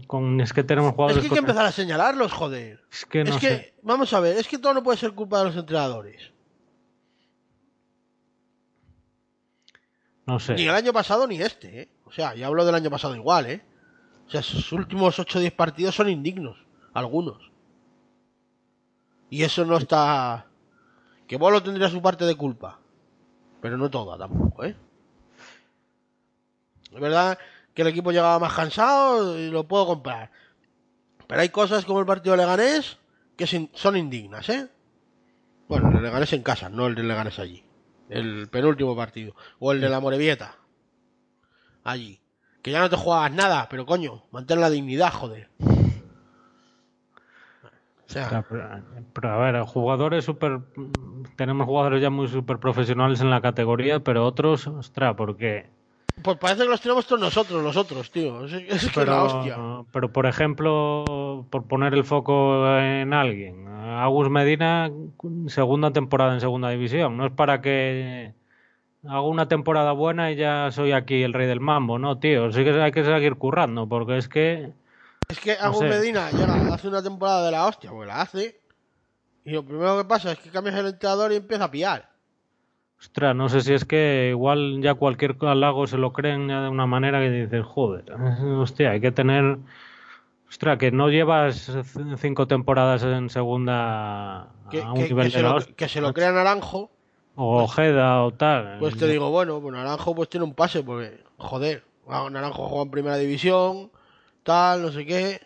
[0.08, 2.80] con es que tenemos Es jugadores que hay que empezar a señalarlos, joder.
[2.90, 5.12] es que no es que, sé, vamos a ver, es que todo no puede ser
[5.12, 6.32] culpa de los entrenadores.
[10.56, 11.90] Ni el año pasado ni este, ¿eh?
[12.06, 13.64] O sea, ya hablo del año pasado igual, ¿eh?
[14.28, 16.58] O sea, sus últimos 8 o 10 partidos son indignos.
[16.94, 17.52] Algunos.
[19.30, 20.46] Y eso no está...
[21.28, 22.80] Que Bolo tendría su parte de culpa.
[23.62, 24.76] Pero no toda tampoco, ¿eh?
[26.92, 27.38] Es verdad
[27.74, 30.32] que el equipo llegaba más cansado y lo puedo comprar.
[31.28, 32.98] Pero hay cosas como el partido de Leganés
[33.36, 34.68] que son indignas, ¿eh?
[35.68, 37.64] Bueno, el Leganés en casa, no el de Leganés allí.
[38.10, 39.36] El penúltimo partido.
[39.60, 40.56] O el de la Morevieta.
[41.84, 42.20] Allí.
[42.62, 45.50] Que ya no te juegas nada, pero coño, mantén la dignidad, joder.
[48.06, 48.84] O sea, Pero,
[49.14, 50.60] pero, a ver, jugadores super
[51.36, 55.70] tenemos jugadores ya muy super profesionales en la categoría, pero otros, ostras, porque
[56.22, 58.46] pues parece que los tenemos todos nosotros, los otros, tío.
[58.46, 59.58] Es, es que la hostia.
[59.92, 61.06] pero por ejemplo,
[61.50, 64.92] por poner el foco en alguien, Agus Medina,
[65.48, 67.18] segunda temporada en segunda división.
[67.18, 68.34] No es para que
[69.08, 72.52] hago una temporada buena y ya soy aquí el rey del mambo, ¿no, tío?
[72.52, 74.72] Sí que hay que seguir currando, porque es que...
[75.28, 75.90] Es que No Agus sé.
[75.90, 78.60] Medina llega, hace una temporada de la hostia, porque la hace.
[79.46, 82.10] Y lo primero que pasa es que cambias el entrenador y empieza a pillar.
[83.00, 86.70] Ostras, no sé si es que igual ya cualquier halago se lo creen ya de
[86.70, 88.12] una manera que dices, joder,
[88.60, 89.58] hostia, hay que tener...
[90.50, 91.70] Ostras, que no llevas
[92.18, 96.02] cinco temporadas en segunda Que, a un que- nivel que de se, lo, que se
[96.02, 96.90] lo crea Naranjo.
[97.36, 98.78] o Ojeda o tal.
[98.80, 102.84] Pues te digo, bueno, pues Naranjo pues tiene un pase, porque, joder, ah, Naranjo juega
[102.84, 103.92] en primera división,
[104.44, 105.40] tal, no sé qué.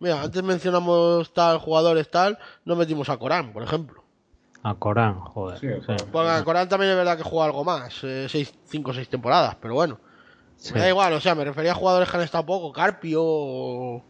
[0.00, 4.02] Mira, antes mencionamos tal, jugadores tal, no metimos a Corán, por ejemplo.
[4.64, 5.58] A Corán, joder.
[5.60, 5.86] Sí, a sí.
[5.86, 6.08] Corán.
[6.12, 9.08] Porque a Corán también es verdad que juega algo más, eh, seis, cinco o seis
[9.08, 9.98] temporadas, pero bueno.
[10.72, 14.02] Me da igual, o sea, me refería a jugadores que han estado poco, Carpio,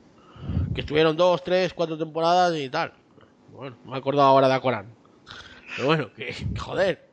[0.74, 2.92] que estuvieron dos, tres, cuatro temporadas y tal.
[3.52, 4.94] Bueno, me he acordado ahora de Acorán.
[5.74, 7.08] Pero bueno, que joder.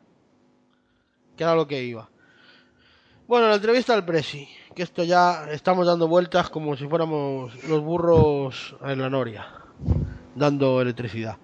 [1.36, 2.10] Que era lo que iba.
[3.28, 7.82] Bueno, la entrevista al Presi, que esto ya estamos dando vueltas como si fuéramos los
[7.82, 9.48] burros en la noria,
[10.36, 11.38] dando electricidad.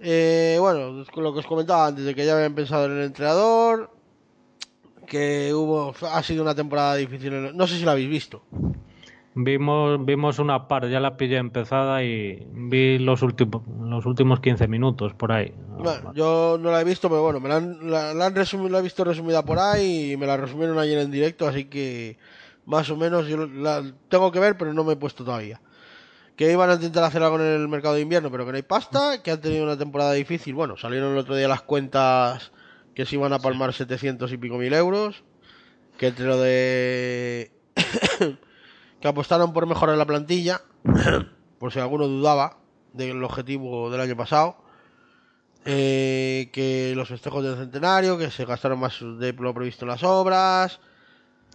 [0.00, 3.90] Eh, bueno, lo que os comentaba antes de que ya habían pensado en el entrenador,
[5.06, 7.56] que hubo ha sido una temporada difícil.
[7.56, 8.42] No sé si la habéis visto.
[9.34, 14.68] Vimos, vimos una par, ya la pillé empezada y vi los últimos, los últimos 15
[14.68, 15.54] minutos por ahí.
[15.78, 18.68] Bueno, yo no la he visto, pero bueno, me la han, la, la han resumido,
[18.68, 22.18] la he visto resumida por ahí y me la resumieron ayer en directo, así que
[22.66, 25.62] más o menos yo la tengo que ver, pero no me he puesto todavía.
[26.36, 28.62] Que iban a intentar hacer algo en el mercado de invierno, pero que no hay
[28.62, 30.54] pasta, que han tenido una temporada difícil.
[30.54, 32.52] Bueno, salieron el otro día las cuentas
[32.94, 35.22] que se iban a palmar 700 y pico mil euros,
[35.98, 37.52] que entre lo de...
[39.00, 40.60] que apostaron por mejorar la plantilla,
[41.58, 42.58] por si alguno dudaba
[42.92, 44.56] del objetivo del año pasado.
[45.64, 50.02] Eh, que los festejos del centenario, que se gastaron más de lo previsto en las
[50.02, 50.80] obras,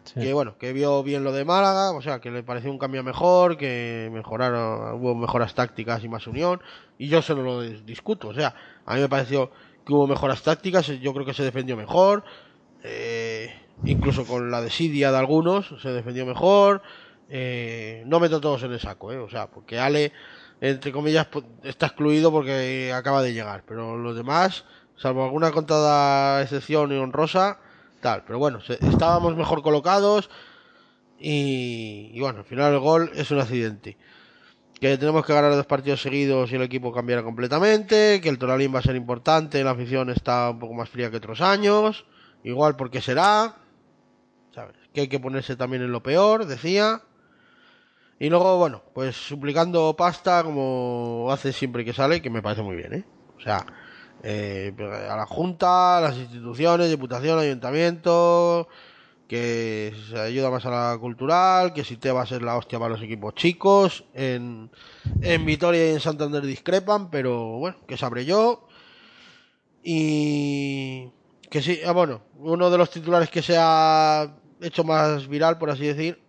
[0.06, 0.22] Sí.
[0.22, 3.04] que bueno, que vio bien lo de Málaga, o sea, que le pareció un cambio
[3.04, 6.62] mejor, que mejoraron, hubo mejoras tácticas y más unión,
[6.98, 8.56] y yo se lo dis- discuto, o sea,
[8.86, 9.52] a mí me pareció
[9.88, 12.24] que hubo mejoras tácticas, yo creo que se defendió mejor,
[12.84, 13.54] eh,
[13.86, 16.82] incluso con la desidia de algunos se defendió mejor,
[17.30, 20.12] eh, no meto todos en el saco, eh, o sea, porque Ale,
[20.62, 24.66] entre comillas, pu- está excluido porque acaba de llegar, pero los demás,
[24.98, 27.60] salvo alguna contada excepción y honrosa,
[28.02, 30.30] tal, pero bueno, estábamos mejor colocados
[31.20, 33.98] y bueno, al final el gol es un accidente.
[34.80, 38.74] Que tenemos que ganar dos partidos seguidos y el equipo cambiará completamente, que el Toralín
[38.74, 42.06] va a ser importante, la afición está un poco más fría que otros años,
[42.44, 43.56] igual porque será.
[44.94, 47.02] Que hay que ponerse también en lo peor, decía.
[48.20, 52.76] Y luego, bueno, pues suplicando pasta como hace siempre que sale, que me parece muy
[52.76, 53.06] bien, ¿eh?
[53.38, 53.64] O sea,
[54.24, 54.74] eh,
[55.10, 58.68] a la Junta, a las instituciones, Diputación, Ayuntamiento,
[59.28, 62.80] que se ayuda más a la cultural, que si te va a ser la hostia
[62.80, 64.06] para los equipos chicos.
[64.14, 64.72] En,
[65.22, 68.68] en Vitoria y en Santander discrepan, pero bueno, que sabré yo.
[69.84, 71.10] Y
[71.50, 75.70] que sí, ah, bueno, uno de los titulares que se ha hecho más viral, por
[75.70, 76.22] así decir,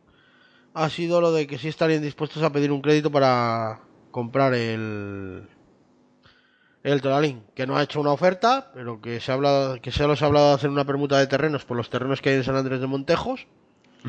[0.75, 3.81] ha sido lo de que sí estarían dispuestos a pedir un crédito para
[4.11, 5.49] comprar el
[6.83, 10.07] el Toralín, que no ha hecho una oferta, pero que se ha hablado, que se
[10.07, 12.45] los ha hablado de hacer una permuta de terrenos por los terrenos que hay en
[12.45, 13.47] San Andrés de Montejos,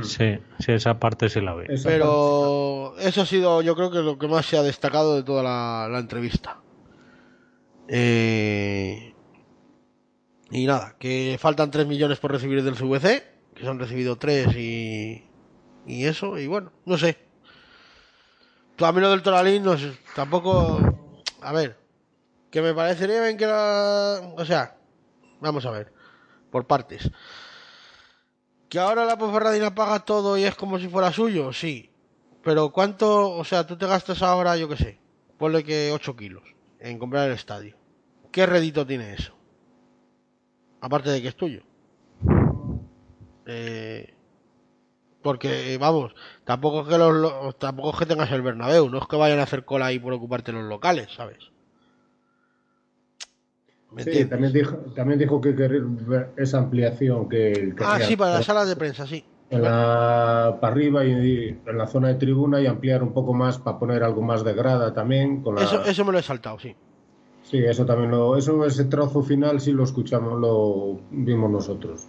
[0.04, 1.56] Sí, sí, esa parte sí la.
[1.68, 5.24] Esa pero eso ha sido yo creo que lo que más se ha destacado de
[5.24, 6.60] toda la, la entrevista.
[7.88, 9.14] Eh,
[10.52, 13.24] y nada, que faltan 3 millones por recibir del CVC,
[13.56, 15.24] que se han recibido 3 y,
[15.88, 17.18] y eso, y bueno, no sé.
[18.80, 20.80] A mí lo del Toralín, no sé, tampoco...
[21.42, 21.78] A ver,
[22.52, 24.34] que me parecería bien que la...
[24.38, 24.78] O sea,
[25.40, 25.94] vamos a ver,
[26.52, 27.10] por partes.
[28.70, 31.52] ¿Que ahora la Ponferradina paga todo y es como si fuera suyo?
[31.54, 31.90] Sí.
[32.44, 33.32] Pero ¿cuánto?
[33.32, 35.00] O sea, tú te gastas ahora, yo qué sé,
[35.38, 36.44] ponle que 8 kilos
[36.80, 37.76] en comprar el estadio.
[38.32, 39.34] ¿Qué rédito tiene eso?
[40.82, 41.64] Aparte de que es tuyo.
[43.46, 44.14] Eh,
[45.22, 46.14] porque, vamos,
[46.46, 49.40] tampoco es que los, lo- tampoco es que tengas el Bernabéu, no es que vayan
[49.40, 51.40] a hacer cola ahí por ocuparte los locales, ¿sabes?
[53.92, 58.16] ¿Me Sí, también dijo, también dijo que quería ver esa ampliación que, que Ah, sí,
[58.16, 59.24] para las salas de prensa, sí.
[59.50, 63.58] en la, para arriba y en la zona de tribuna y ampliar un poco más
[63.58, 65.42] para poner algo más de grada también.
[65.42, 66.76] Con la, Eso, eso me lo he saltado, sí.
[67.44, 72.06] Sí, eso también lo, eso ese trozo final sí lo escuchamos, lo vimos nosotros.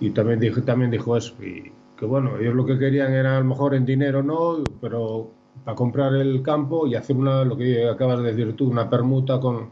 [0.00, 3.40] Y también dijo, también dijo eso, y que bueno, ellos lo que querían era a
[3.40, 5.30] lo mejor en dinero no, pero
[5.64, 9.38] para comprar el campo y hacer una, lo que acabas de decir tú, una permuta
[9.38, 9.70] con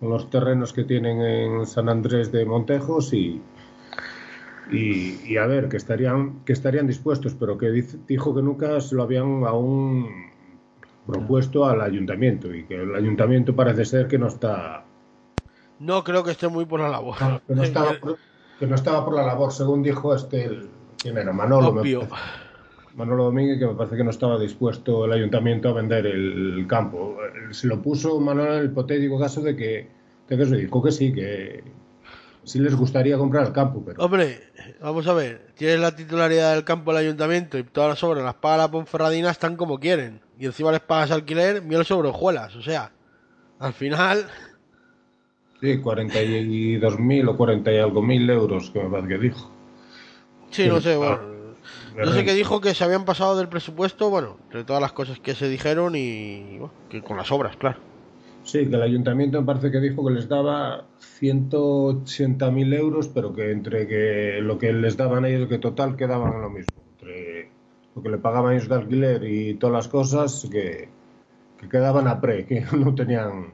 [0.00, 3.40] los terrenos que tienen en San Andrés de Montejos y,
[4.70, 8.80] y, y a ver, que estarían, que estarían dispuestos, pero que dice- dijo que nunca
[8.80, 10.08] se lo habían aún
[11.06, 14.84] propuesto al ayuntamiento y que el ayuntamiento parece ser que no está
[15.78, 17.16] No creo que esté muy por la labor.
[17.46, 18.18] que no estaba por,
[18.58, 20.68] que no estaba por la labor, según dijo este el,
[21.00, 22.06] quién era Manolo, Obvio.
[22.98, 27.16] Manolo Domínguez, que me parece que no estaba dispuesto el ayuntamiento a vender el, campo.
[27.52, 29.88] Se lo puso Manolo en el hipotético caso de que,
[30.28, 31.62] de que se dijo que sí, que
[32.42, 34.40] sí les gustaría comprar el campo, pero Hombre,
[34.80, 35.52] vamos a ver.
[35.54, 39.30] Tienes la titularidad del campo del ayuntamiento y todas las obras las paga la Ponferradina,
[39.30, 40.20] están como quieren.
[40.36, 42.56] Y encima les pagas alquiler, miel sobre hojuelas.
[42.56, 42.90] O sea,
[43.60, 44.26] al final,
[45.60, 49.52] sí, 42.000 o 40 y algo mil euros, que me parece que dijo.
[50.50, 51.37] sí, no sé, bueno.
[52.04, 55.18] Yo sé que dijo que se habían pasado del presupuesto, bueno, entre todas las cosas
[55.18, 57.78] que se dijeron y bueno, que con las obras, claro.
[58.44, 60.84] Sí, que el ayuntamiento me parece que dijo que les daba
[61.20, 66.50] 180.000 euros, pero que entre que lo que les daban ellos, que total quedaban lo
[66.50, 66.76] mismo.
[66.92, 67.50] Entre
[67.94, 70.88] lo que le pagaban ellos de alquiler y todas las cosas, que,
[71.60, 73.52] que quedaban a pre, que no tenían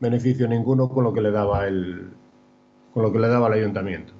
[0.00, 2.10] beneficio ninguno con lo que le daba el,
[2.92, 4.13] con lo que le daba el ayuntamiento.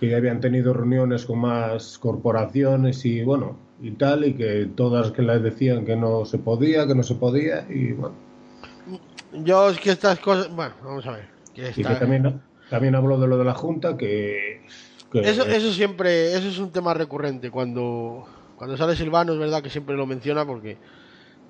[0.00, 5.10] Que ya habían tenido reuniones con más corporaciones y bueno, y tal, y que todas
[5.10, 8.14] que les decían que no se podía, que no se podía, y bueno.
[9.44, 11.28] Yo es que estas cosas, bueno, vamos a ver.
[11.54, 12.40] que Y que también,
[12.70, 14.62] también habló de lo de la Junta, que...
[15.12, 17.50] que- Eso, eso siempre, eso es un tema recurrente.
[17.50, 20.78] Cuando, cuando sale Silvano es verdad que siempre lo menciona porque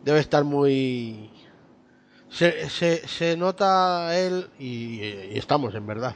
[0.05, 1.31] debe estar muy...
[2.29, 5.01] Se, se, se nota él y,
[5.33, 6.15] y estamos en verdad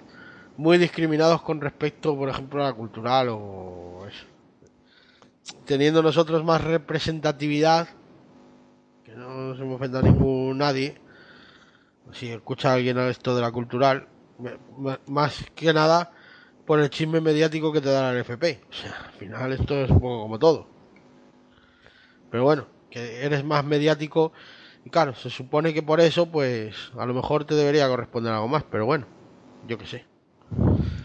[0.57, 4.27] muy discriminados con respecto, por ejemplo, a la cultural o eso.
[5.65, 7.89] Teniendo nosotros más representatividad,
[9.05, 11.01] que no se me ofenda a ningún nadie,
[12.13, 14.09] si escucha a alguien esto de la cultural,
[15.07, 16.13] más que nada
[16.67, 18.63] por el chisme mediático que te da la NFP.
[18.71, 20.67] O sea, al final esto es un poco como todo.
[22.31, 24.33] Pero bueno, que eres más mediático
[24.85, 28.49] y claro, se supone que por eso pues a lo mejor te debería corresponder algo
[28.49, 29.07] más, pero bueno,
[29.67, 30.14] yo qué sé.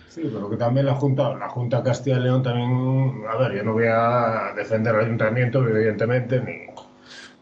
[0.10, 3.24] Sí, pero que también la Junta, la Junta Castilla y León también...
[3.30, 6.54] A ver, yo no voy a defender al ayuntamiento, evidentemente, ni,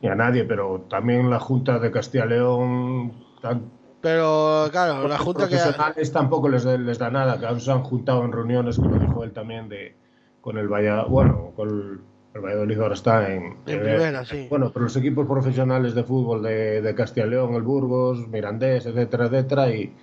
[0.02, 3.14] ni a nadie, pero también la Junta de Castilla y León...
[3.42, 3.72] tan-
[4.02, 7.84] Pero claro, la junta que profesionales tampoco les, da- les da nada, que se han
[7.84, 9.96] juntado en reuniones, que lo dijo él también, de
[10.42, 12.00] con el Valladolid, bueno, con el,
[12.34, 14.48] el Valladolid ahora está en, En primera, sí.
[14.50, 18.86] Bueno, pero los equipos profesionales de fútbol de, de Castilla y León, el Burgos, Mirandés,
[18.86, 19.94] etcétera, etcétera, y,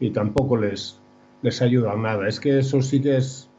[0.00, 1.01] y tampoco les,
[1.42, 2.28] les ayuda en nada.
[2.28, 3.50] Es que eso sí que es...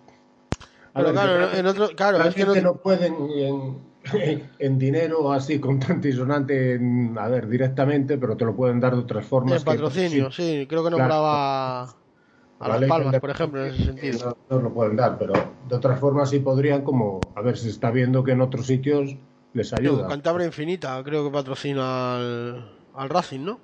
[0.93, 5.31] A Pero ver, claro, que en otro, claro, es que no, pueden en, en dinero
[5.31, 9.25] así constante y sonante, en- a ver, directamente, pero te lo pueden dar de otras
[9.25, 9.53] formas.
[9.53, 10.97] en que- patrocinio, sí, creo que Claro.
[10.97, 14.37] nombraba a La Las Palmas, por ejemplo, en ese sentido.
[14.49, 15.33] No, no lo pueden dar, pero
[15.67, 19.15] de otras formas sí podrían, como, a ver, se está viendo que en otros sitios
[19.53, 20.07] les ayuda.
[20.07, 23.59] Cantabria Infinita, creo que patrocina al, al Racing, ¿no?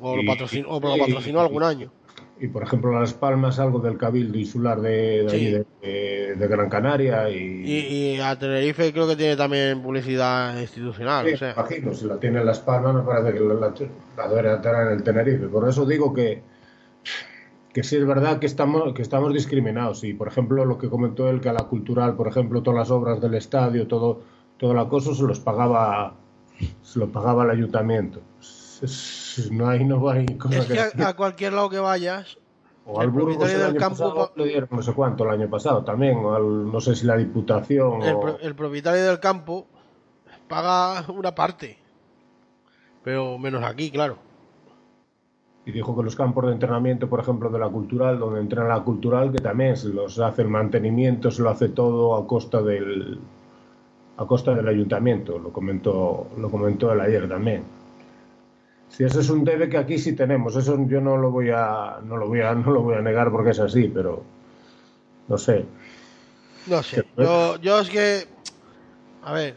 [0.00, 1.92] O lo patrocinó, o lo patrocinó algún año.
[2.42, 5.36] Y por ejemplo, Las Palmas, algo del Cabildo Insular de, de, Sí.
[5.36, 7.36] ahí, de- de- de Gran Canaria y.
[7.36, 11.52] Y, y a Tenerife creo que tiene también publicidad institucional, Sí, o sea.
[11.52, 13.74] imagino, si la tiene Las Palmas, me parece que la, la,
[14.16, 15.48] la debería tener en el Tenerife.
[15.48, 16.42] Por eso digo que,
[17.74, 20.02] que sí es verdad que estamos, que estamos discriminados.
[20.04, 22.90] Y, por ejemplo, lo que comentó él, que a la cultural, por ejemplo, todas las
[22.90, 24.22] obras del estadio, todo,
[24.56, 26.14] todo el acoso se los pagaba,
[26.82, 28.20] se lo pagaba el ayuntamiento.
[28.40, 29.19] Es-
[29.50, 32.38] No hay, no hay cosa Es que que- a, a cualquier lado que vayas,
[32.84, 35.24] O al el Burgos propietario el del año campo pasado le dieron no sé cuánto
[35.24, 38.20] el año pasado también, o al, no sé si la Diputación el, o...
[38.20, 39.66] pro- el propietario del campo
[40.48, 41.78] paga una parte.
[43.04, 44.16] Pero menos aquí, claro.
[45.64, 48.82] Y dijo que los campos de entrenamiento, por ejemplo, de la cultural, donde entrena la
[48.82, 53.18] cultural, que también se los hace el mantenimiento, se lo hace todo a costa del
[54.16, 57.62] a costa del ayuntamiento, lo comentó, lo comentó él ayer también.
[58.90, 61.98] Si ese es un debe que aquí sí tenemos, eso yo no lo voy a,
[62.04, 64.22] no lo voy a, no lo voy a negar porque es así, pero
[65.28, 65.64] no sé.
[66.66, 68.26] No sé, Que- yo, yo es que,
[69.22, 69.54] a ver,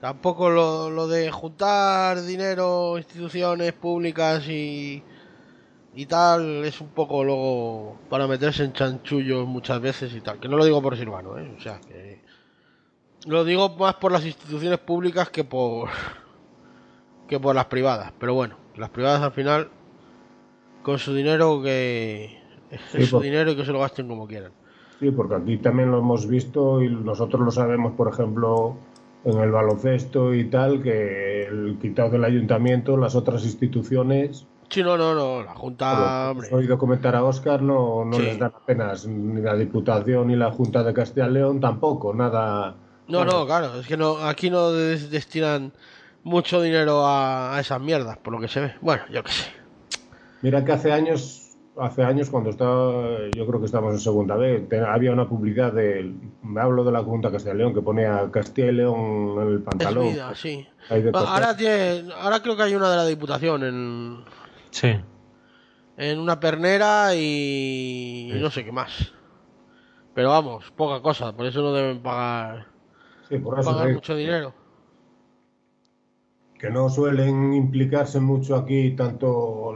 [0.00, 5.02] tampoco lo, lo de juntar dinero, instituciones públicas y,
[5.94, 10.48] y tal, es un poco luego para meterse en chanchullos muchas veces y tal, que
[10.48, 11.52] no lo digo por Silvano, ¿eh?
[11.58, 12.20] o sea, que
[13.26, 15.88] lo digo más por las instituciones públicas que por
[17.28, 19.68] que por las privadas, pero bueno, las privadas al final
[20.82, 22.36] con su dinero que
[22.92, 24.52] Sí, su por- dinero y que se lo gasten como quieran.
[25.00, 28.76] Sí, porque aquí también lo hemos visto y nosotros lo sabemos, por ejemplo,
[29.24, 34.44] en el baloncesto y tal, que el quitado del ayuntamiento, las otras instituciones.
[34.70, 36.34] Sí, no, no, no, la Junta.
[36.50, 40.50] He oído comentar a Oscar, no, no les dan apenas ni la Diputación ni la
[40.50, 42.74] Junta de Castilla y León tampoco, nada.
[43.06, 45.72] No, no, claro, es que no, aquí no destinan
[46.24, 48.74] mucho dinero a, a esas mierdas, por lo que se ve.
[48.80, 49.50] Bueno, yo qué sé.
[50.42, 54.66] Mira que hace años hace años cuando estaba, yo creo que estábamos en segunda vez,
[54.86, 56.12] había una publicidad de,
[56.42, 59.62] me hablo de la Junta Castilla y León, que ponía Castilla y León en el
[59.62, 60.14] pantalón.
[60.34, 60.66] sí.
[61.12, 64.24] Ahora, tiene, ahora creo que hay una de la Diputación en...
[64.70, 64.98] Sí.
[65.96, 69.12] En una pernera y, no sé qué más.
[70.14, 72.66] Pero vamos, poca cosa, por eso no deben pagar,
[73.28, 74.52] sí, por eso pagar mucho dinero.
[76.58, 79.74] Que no suelen implicarse mucho aquí tanto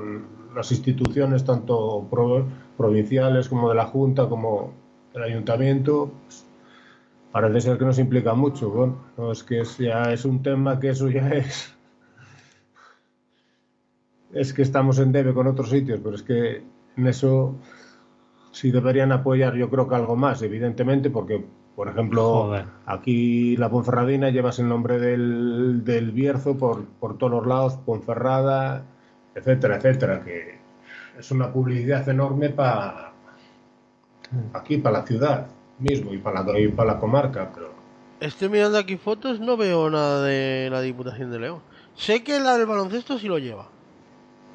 [0.54, 2.09] las instituciones, tanto
[2.76, 4.72] provinciales como de la Junta, como
[5.14, 6.44] del Ayuntamiento, pues,
[7.30, 8.70] parece ser que nos implica mucho.
[8.70, 11.74] Bueno, no, es que ya es un tema que eso ya es.
[14.32, 16.62] Es que estamos en debe con otros sitios, pero es que
[16.96, 17.54] en eso
[18.50, 21.44] sí deberían apoyar, yo creo que algo más, evidentemente, porque,
[21.74, 22.55] por ejemplo,
[22.86, 28.85] aquí la Ponferradina llevas el nombre del, del Bierzo por, por todos los lados, Ponferrada,
[29.35, 30.59] etcétera, etcétera, que
[31.19, 33.12] es una publicidad enorme para
[34.53, 35.47] aquí, para la ciudad
[35.78, 37.73] mismo y para la, y para la comarca, pero...
[38.20, 41.61] Estoy mirando aquí fotos, no veo nada de la Diputación de León.
[41.94, 43.69] Sé que la del baloncesto sí lo lleva,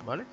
[0.05, 0.25] ¿vale?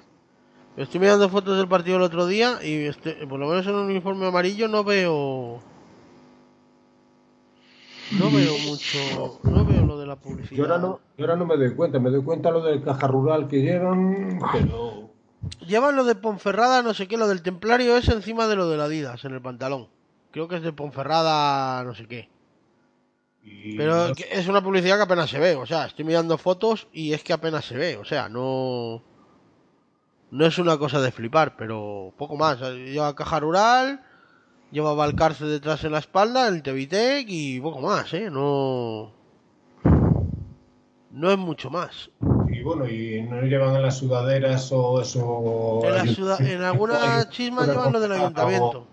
[0.76, 3.86] Estoy mirando fotos del partido el otro día y este, por lo menos en un
[3.86, 5.60] uniforme amarillo no veo...
[8.12, 10.56] No veo mucho, no veo lo de la publicidad.
[10.56, 13.06] Yo ahora no, yo ahora no me doy cuenta, me doy cuenta lo del caja
[13.06, 15.10] rural que llevan, pero...
[15.66, 18.76] Llevan lo de Ponferrada, no sé qué, lo del templario es encima de lo de
[18.76, 19.88] la Adidas, en el pantalón.
[20.30, 22.28] Creo que es de Ponferrada, no sé qué.
[23.76, 27.22] Pero es una publicidad que apenas se ve, o sea, estoy mirando fotos y es
[27.22, 29.02] que apenas se ve, o sea, no...
[30.30, 32.58] No es una cosa de flipar, pero poco más.
[32.60, 34.04] Lleva caja rural,
[34.74, 38.28] lleva Valcarce detrás en la espalda, el Tevitec y poco más, ¿eh?
[38.30, 39.12] No...
[41.12, 42.10] No es mucho más.
[42.48, 45.80] Y bueno, y no llevan en las sudaderas o eso...
[45.84, 48.88] En, en algunas chismas llevan lo del ayuntamiento.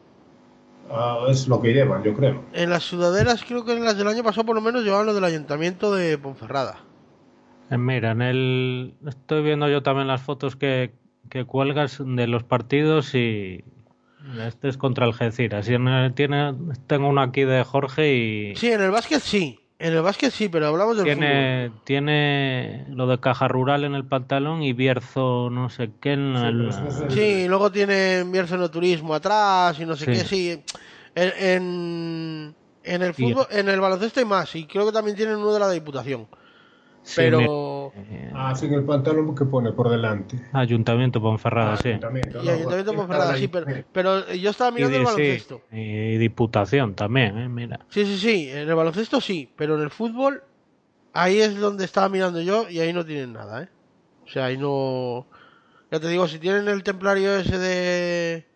[0.91, 2.43] Ah, es lo que llevan, yo creo.
[2.53, 5.15] En las sudaderas, creo que en las del año pasado por lo menos llevaban lo
[5.15, 6.77] del ayuntamiento de Ponferrada.
[7.71, 8.93] Eh, mira, en el...
[9.07, 10.93] Estoy viendo yo también las fotos que,
[11.29, 13.63] que cuelgas de los partidos y,
[14.47, 15.65] este es contra el Algeciras.
[15.65, 16.55] Tiene,
[16.87, 18.55] tengo uno aquí de Jorge y.
[18.55, 19.57] Sí, en el básquet sí.
[19.79, 21.81] En el básquet sí, pero hablamos del tiene, fútbol.
[21.85, 26.69] Tiene lo de caja rural en el pantalón y Bierzo no sé qué en el...
[27.09, 30.63] Sí, luego tiene Bierzo no turismo atrás y no sé qué, sí.
[31.15, 32.53] En,
[32.83, 35.59] en, el fútbol, en el baloncesto hay más y creo que también tienen uno de
[35.59, 36.27] la Diputación.
[37.15, 37.39] Pero.
[38.33, 40.39] Ah, sí, el pantalón que pone por delante.
[40.53, 41.89] Ayuntamiento Ponferrada, sí.
[41.89, 45.61] Y Ayuntamiento Ponferrada, sí, pero, pero, yo estaba mirando el baloncesto.
[45.71, 47.49] y Diputación también, ¿eh?
[47.49, 47.79] Mira.
[47.89, 50.43] Sí, sí, sí, en el baloncesto sí, pero en el fútbol,
[51.13, 53.69] ahí es donde estaba mirando yo y ahí no tienen nada, ¿eh?
[54.25, 55.27] O sea, ahí no.
[55.91, 58.47] Ya te digo, si tienen el templario ese de.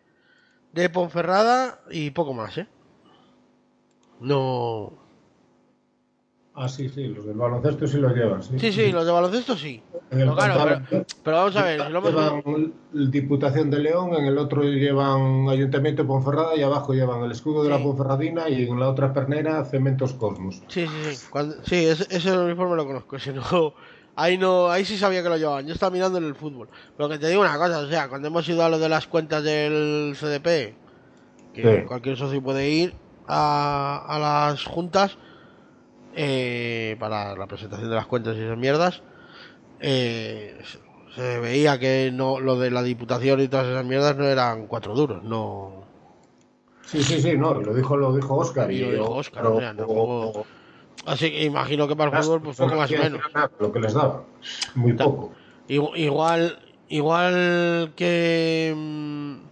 [0.71, 2.67] de Ponferrada y poco más, ¿eh?
[4.21, 5.04] No.
[6.57, 8.57] Ah, sí, sí, los del baloncesto sí los llevan, sí.
[8.57, 9.83] Sí, sí, los de baloncesto sí.
[10.09, 10.81] Pero, claro,
[11.21, 11.81] pero, vamos a ver.
[11.81, 16.93] Si lo llevan Diputación de León, en el otro llevan Ayuntamiento de Ponferrada y abajo
[16.93, 20.61] llevan el escudo de la Ponferradina y en la otra pernera Cementos Cosmos.
[20.69, 21.27] Sí, sí, sí.
[21.63, 23.19] sí, ese, ese, uniforme lo conozco.
[23.19, 23.73] Si no,
[24.15, 25.67] ahí, no, ahí sí sabía que lo llevaban.
[25.67, 26.69] Yo estaba mirando en el fútbol.
[26.95, 29.07] Pero que te digo una cosa, o sea, cuando hemos ido a lo de las
[29.07, 30.73] cuentas del CDP,
[31.53, 32.93] que cualquier socio puede ir
[33.27, 35.17] a, a las juntas
[36.15, 39.01] eh, para la presentación de las cuentas y esas mierdas,
[39.79, 40.57] eh,
[41.15, 44.95] se veía que no lo de la diputación y todas esas mierdas no eran cuatro
[44.95, 45.85] duros, no.
[46.85, 48.71] Sí, sí, sí, no, lo dijo, lo dijo Oscar.
[48.71, 49.45] Y, lo dijo Oscar,
[51.05, 53.21] Así que imagino que para el fútbol, pues poco más o menos.
[53.59, 54.23] Lo que les daba,
[54.73, 55.31] muy poco.
[55.67, 56.59] Igual,
[56.89, 59.44] igual que mm,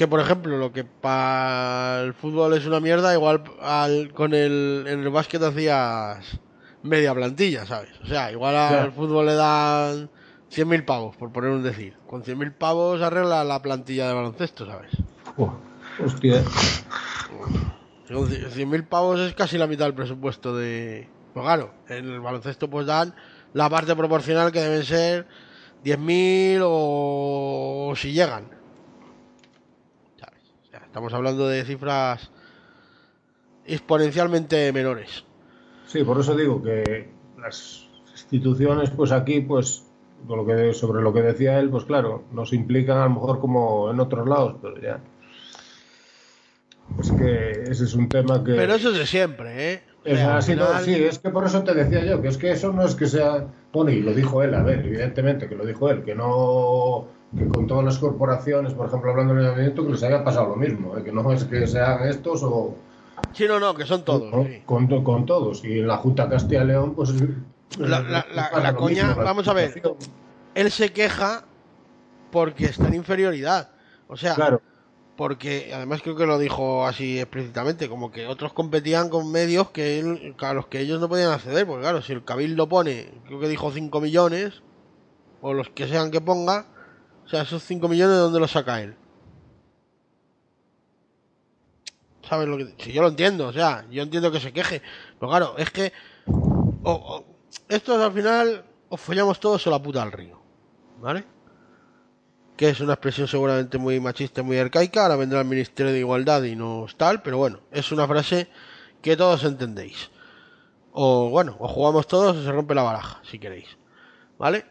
[0.00, 4.86] que por ejemplo lo que para el fútbol es una mierda, igual al, con el
[4.88, 6.40] en el básquet hacías
[6.82, 7.90] media plantilla, ¿sabes?
[8.02, 10.08] O sea, igual al fútbol le dan
[10.50, 11.98] 100.000 pavos, por poner un decir.
[12.06, 14.90] Con 100.000 pavos arregla la plantilla de baloncesto, ¿sabes?
[16.02, 16.44] hostia.
[18.08, 21.10] 100.000 pavos es casi la mitad del presupuesto de...
[21.34, 23.14] Pues claro, en el baloncesto pues dan
[23.52, 25.26] la parte proporcional que deben ser
[25.84, 28.59] 10.000 o si llegan.
[30.90, 32.32] Estamos hablando de cifras
[33.64, 35.24] exponencialmente menores.
[35.86, 37.08] Sí, por eso digo que
[37.40, 39.84] las instituciones, pues aquí, pues
[40.28, 43.88] lo que, sobre lo que decía él, pues claro, nos implican a lo mejor como
[43.92, 44.98] en otros lados, pero ya.
[46.98, 48.54] Es que ese es un tema que.
[48.54, 49.82] Pero eso es de siempre, ¿eh?
[50.04, 52.50] O Es sea, no, sí, es que por eso te decía yo, que es que
[52.50, 53.46] eso no es que sea.
[53.72, 57.19] Bueno, y lo dijo él, a ver, evidentemente que lo dijo él, que no.
[57.36, 60.56] Que con todas las corporaciones, por ejemplo, hablando del movimiento, que les haya pasado lo
[60.56, 61.04] mismo, ¿eh?
[61.04, 62.74] que no es que sean estos o.
[63.32, 64.30] Sí, no, no, que son todos.
[64.32, 64.44] ¿no?
[64.44, 64.62] sí.
[64.66, 65.64] con, con todos.
[65.64, 67.12] Y en la Junta Castilla y León, pues.
[67.78, 69.80] La- la- la- pasa la coña, mismo, vamos a ver.
[70.54, 71.44] Él se queja
[72.32, 73.70] porque está en inferioridad.
[74.08, 74.60] O sea, Claro,
[75.16, 80.00] porque además creo que lo dijo así explícitamente, como que otros competían con medios que
[80.00, 83.38] él- a los que ellos no podían acceder, porque claro, si el Cabildo pone, creo
[83.38, 84.62] que dijo 5 millones,
[85.42, 86.64] o los que sean que ponga,
[87.30, 88.96] o sea, esos 5 millones de dónde los saca él.
[92.28, 92.74] ¿Sabes lo que.?
[92.78, 94.82] Si yo lo entiendo, o sea, yo entiendo que se queje,
[95.18, 95.92] pero claro, es que.
[96.26, 97.24] o- o-
[97.68, 100.40] estos al final os follamos todos a la puta al río,
[101.00, 101.24] ¿vale?
[102.56, 106.42] que es una expresión seguramente muy machista, muy arcaica, ahora vendrá el Ministerio de Igualdad
[106.42, 108.48] y no tal, pero bueno, es una frase
[109.00, 110.10] que todos entendéis.
[110.92, 113.78] O bueno, o jugamos todos o se rompe la baraja, si queréis.
[114.38, 114.66] ¿Vale?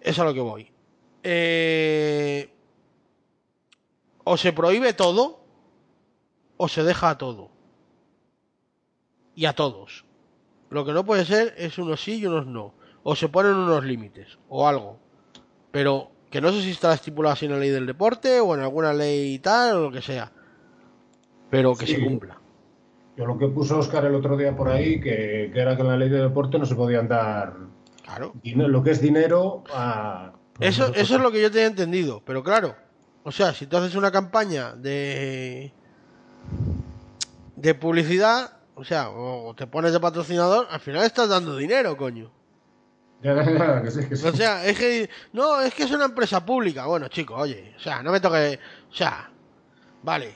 [0.00, 0.70] Es a lo que voy.
[1.28, 2.50] Eh,
[4.24, 5.40] O se prohíbe todo,
[6.56, 7.50] o se deja a todo.
[9.34, 10.04] Y a todos.
[10.70, 12.74] Lo que no puede ser es unos sí y unos no.
[13.04, 14.98] O se ponen unos límites, o algo.
[15.70, 18.60] Pero que no sé si está estipulado así en la ley del deporte o en
[18.62, 20.32] alguna ley y tal o lo que sea.
[21.50, 21.94] Pero que Sí.
[21.96, 22.40] se cumpla.
[23.16, 25.88] yo lo que puso Oscar el otro día por ahí, que, que era que en
[25.88, 27.54] la ley de deporte no se podían dar
[28.02, 28.32] Claro.
[28.42, 30.32] dinero- lo que es dinero a.
[30.60, 32.22] Eso, eso es lo que yo tenía entendido.
[32.24, 32.76] Pero claro,
[33.24, 35.72] o sea, si tú haces una campaña de
[37.56, 42.30] de publicidad, o sea, o te pones de patrocinador, al final estás dando dinero, coño.
[43.22, 44.28] Ya, ya, ya, que sí, que sí.
[44.28, 46.84] O sea, es que no, es que es una empresa pública.
[46.84, 48.60] Bueno, chicos, oye, o sea, no me toque,
[48.90, 49.30] o sea,
[50.02, 50.34] vale.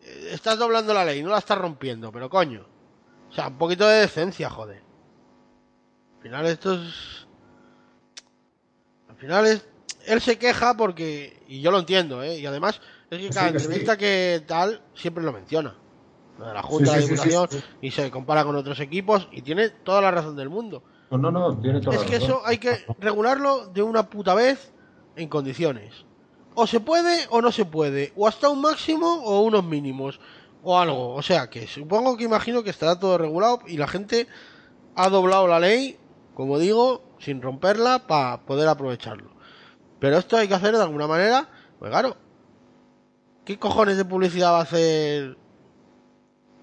[0.00, 2.64] Eh, Estás doblando la ley, no la estás rompiendo, pero coño.
[3.28, 4.80] O sea, un poquito de decencia, joder.
[6.18, 7.21] Al final esto es
[9.22, 9.66] final es
[10.06, 12.38] él se queja porque y yo lo entiendo, ¿eh?
[12.38, 12.80] Y además
[13.10, 13.56] es que cada sí.
[13.56, 15.74] entrevista que tal siempre lo menciona.
[16.38, 17.48] De la Junta Sí, de Diputación
[17.80, 20.82] y se compara con otros equipos y tiene toda la razón del mundo.
[21.10, 22.30] No, no, no, tiene toda Es la que razón.
[22.30, 24.72] eso hay que regularlo de una puta vez
[25.14, 25.92] en condiciones.
[26.54, 28.12] O se puede o no se puede.
[28.16, 30.18] O hasta un máximo o unos mínimos.
[30.64, 31.14] O algo.
[31.14, 34.26] O sea que supongo que imagino que estará todo regulado y la gente
[34.96, 35.98] ha doblado la ley,
[36.34, 39.30] como digo, sin romperla para poder aprovecharlo.
[40.00, 41.48] Pero esto hay que hacer de alguna manera.
[41.78, 42.16] Pues claro.
[43.44, 45.36] ¿Qué cojones de publicidad va a hacer?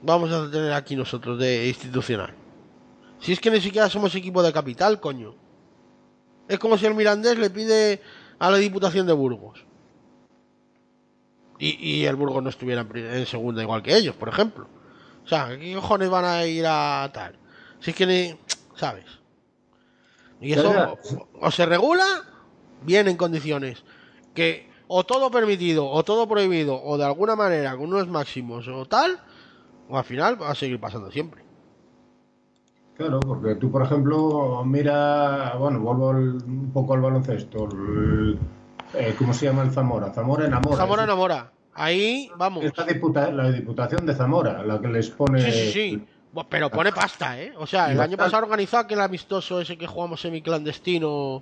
[0.02, 2.34] Vamos a tener aquí nosotros de institucional.
[3.20, 5.36] Si es que ni siquiera somos equipo de capital, coño.
[6.48, 8.02] Es como si el Mirandés le pide
[8.40, 9.66] a la Diputación de Burgos.
[11.60, 14.68] Y, y el Burgos no estuviera en, segunda igual que ellos, por ejemplo.
[15.26, 17.38] O sea, ¿qué cojones van a ir a tal?
[17.80, 18.40] Si es que ni...
[18.76, 19.19] ¿Sabes?
[20.42, 20.98] Y eso
[21.42, 22.06] o, se regula
[22.84, 23.84] bien en condiciones.
[24.34, 28.86] Que o todo permitido o todo prohibido o de alguna manera con unos máximos o
[28.86, 29.20] tal,
[29.90, 31.44] o al final va a seguir pasando siempre.
[32.96, 37.70] Claro, porque tú, por ejemplo, mira, bueno, vuelvo un poco al baloncesto.
[37.72, 38.38] el-
[38.94, 40.12] eh, ¿Cómo se llama el Zamora?
[40.12, 40.76] Zamora enamora.
[40.78, 41.52] Zamora enamora.
[41.74, 42.66] Ahí, vamos.
[42.88, 45.40] Diputa- la diputación de Zamora, la que les pone.
[45.42, 46.06] Sí, sí, sí.
[46.50, 47.54] Pero pone pasta, ¿eh?
[47.58, 51.42] O sea, el año pasado organizó aquel amistoso ese que jugamos semiclandestino.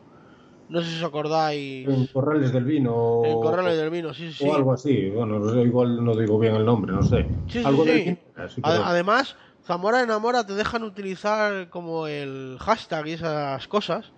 [0.70, 1.88] No sé si os acordáis.
[1.88, 3.22] En Corrales del Vino.
[3.26, 4.40] En Corrales del Vino, sí, sí.
[4.44, 4.50] sí.
[4.50, 5.10] O algo así.
[5.10, 7.26] Bueno, no sé, igual no digo bien el nombre, no sé.
[7.48, 7.90] Sí, sí, algo sí.
[7.90, 8.18] del
[8.64, 9.36] Además,
[9.66, 14.12] Zamora enamora te dejan utilizar como el hashtag y esas cosas.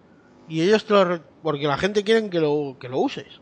[0.47, 1.05] Y ellos te lo.
[1.05, 3.41] re- Porque la gente quiere que lo, que lo uses.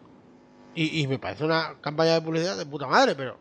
[0.75, 3.37] Y, y me parece una campaña de publicidad de puta madre, pero.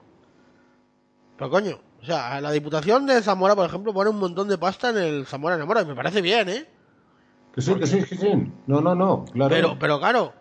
[1.36, 4.90] Pero coño, o sea, la Diputación de Zamora, por ejemplo, pone un montón de pasta
[4.90, 5.82] en el Zamora enamora.
[5.82, 6.64] Y me parece bien, ¿eh?
[7.52, 8.52] Que sí, que sí, que sí.
[8.68, 9.50] No, no, no, claro.
[9.52, 10.32] Pero, pero claro,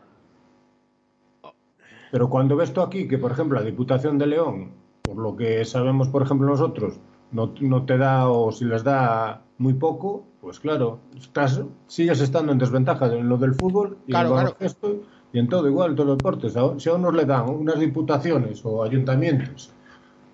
[2.12, 5.66] Pero cuando ves tú aquí que, por ejemplo, la Diputación de León, por lo que
[5.66, 7.00] sabemos, por ejemplo, nosotros,
[7.32, 12.52] no, no te da o si les da muy poco, pues claro, estás, sigues estando
[12.52, 14.56] en desventaja en lo del fútbol y Claro, en el claro.
[14.56, 15.02] baloncesto
[15.34, 16.54] y en todo igual, en todos los deportes.
[16.78, 19.74] Si a unos le dan unas diputaciones o ayuntamientos,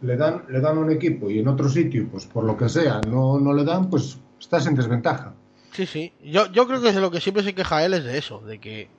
[0.02, 3.02] le dan, le dan un equipo y en otro sitio, pues por lo que sea,
[3.08, 5.34] no, no le dan, pues estás en desventaja.
[5.72, 6.14] Sí, sí.
[6.24, 8.60] Yo, yo creo que de lo que siempre se queja él es de eso, de
[8.60, 8.90] que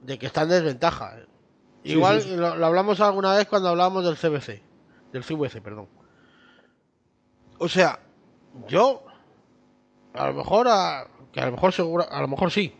[0.00, 1.16] de que está en desventaja.
[1.84, 2.36] Igual sí, sí.
[2.36, 4.60] Lo, lo hablamos alguna vez cuando hablábamos del CBC,
[5.12, 5.88] del CVC, perdón.
[7.58, 8.00] O sea,
[8.68, 9.04] Yo,
[10.14, 11.72] a lo mejor, a, que a lo mejor
[12.10, 12.74] a lo mejor sí.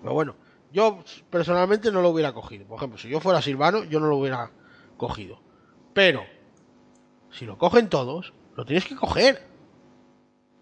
[0.00, 0.36] Pero bueno,
[0.72, 2.66] yo personalmente no lo hubiera cogido.
[2.66, 4.50] Por ejemplo, si yo fuera Silvano, yo no lo hubiera
[4.96, 5.43] cogido.
[5.94, 6.24] Pero,
[7.30, 9.46] si lo cogen todos, lo tienes que coger.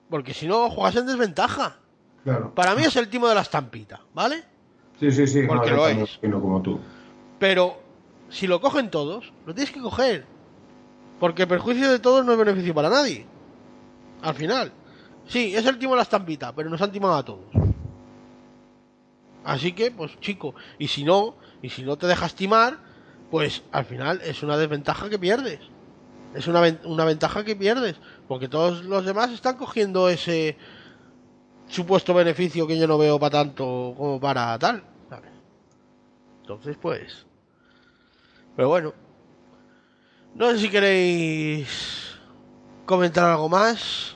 [0.09, 1.77] Porque si no, juegas en desventaja.
[2.23, 2.55] Claro.
[2.55, 4.45] Para mí es el timo de la estampita, ¿vale?
[5.01, 5.43] Sí, sí, sí.
[5.47, 6.21] Porque lo es.
[6.21, 6.79] como tú.
[7.39, 7.81] Pero
[8.29, 10.27] si lo cogen todos, lo tienes que coger.
[11.19, 13.27] Porque el perjuicio de todos no es beneficio para nadie.
[14.23, 14.73] Al final.
[15.27, 17.47] Sí, es el timo de la estampita, pero nos han timado a todos.
[19.45, 22.79] Así que, pues chico, y si no, y si no te dejas timar,
[23.33, 25.59] pues al final es una desventaja que pierdes.
[26.35, 27.97] Es una, una ventaja que pierdes.
[28.29, 30.59] Porque todos los demás están cogiendo ese
[31.67, 34.85] supuesto beneficio que yo no veo para tanto como para tal.
[36.43, 37.25] Entonces, pues.
[38.55, 38.93] Pero bueno.
[40.35, 42.19] No sé si queréis
[42.85, 44.15] comentar algo más.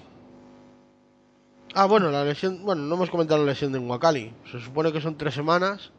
[1.75, 2.63] Ah, bueno, la lesión.
[2.67, 4.35] Bueno, no hemos comentado la lesión de Wakali.
[4.53, 5.91] Se supone que son tres semanas.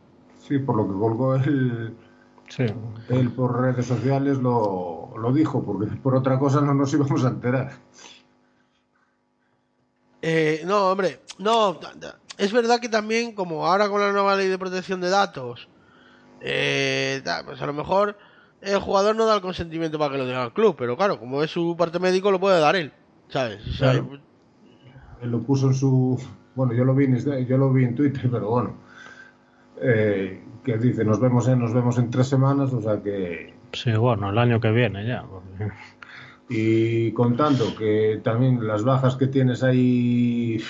[0.48, 1.98] Sí, por lo que colgó él,
[2.50, 2.66] Sí.
[3.10, 7.30] él por redes sociales lo, lo dijo, porque por otra cosa no nos íbamos a
[7.30, 7.72] enterar.
[10.22, 11.80] Eh, no, hombre, no.
[12.38, 15.68] Es verdad que también, como ahora con la nueva ley de protección de datos,
[16.42, 18.18] eh, pues a lo mejor
[18.62, 21.44] el jugador no da el consentimiento para que lo diga el club, pero claro, como
[21.44, 22.92] es su parte médico, lo puede dar él,
[23.30, 23.66] ¿sabes?
[23.68, 24.20] O sea, Claro.
[25.22, 26.20] Él lo puso en su.
[26.56, 28.74] Bueno, yo lo vi en, yo lo vi en Twitter, pero bueno.
[29.82, 33.54] Eh, que dice, nos vemos, en, nos vemos en tres semanas, o sea que.
[33.74, 35.24] Sí, bueno, el año que viene ya.
[35.24, 35.72] porque-
[36.50, 40.62] Y contando que también las bajas que tienes ahí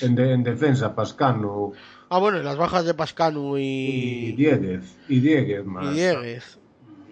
[0.00, 1.72] en, de- en defensa, Pascano
[2.08, 3.62] Ah, bueno, las bajas de Pascanu y
[4.28, 5.86] y, Dieguez, y Dieguez más.
[5.92, 6.58] y Dieguez.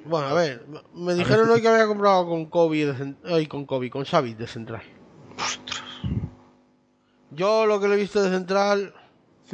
[0.07, 0.65] Bueno, a ver,
[0.95, 4.47] me dijeron hoy que había comprado con Kobe, de ay, con Kobe, con Xavi de
[4.47, 4.83] central.
[7.31, 8.93] Yo lo que lo he visto de central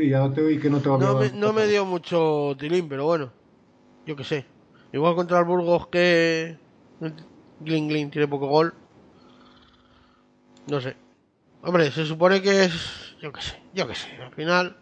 [0.00, 2.88] Sí, ya te oí que no te va no me, no me dio mucho tilín,
[2.88, 3.30] pero bueno,
[4.06, 4.46] yo qué sé.
[4.94, 6.56] Igual contra el Burgos que
[7.58, 8.72] Glin Glin tiene poco gol.
[10.68, 10.96] No sé.
[11.60, 14.08] Hombre, se supone que es, yo qué sé, yo qué sé.
[14.22, 14.74] Al final,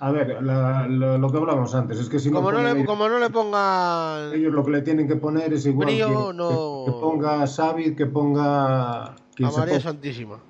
[0.00, 2.84] A ver, la- lo, lo que hablábamos antes, es que si como no ponen le,
[2.84, 6.34] como no le pongan ellos lo que le tienen que poner es igual Brío, que,
[6.36, 9.80] no- que, que ponga Xavi, que ponga a María ponga.
[9.80, 10.40] Santísima.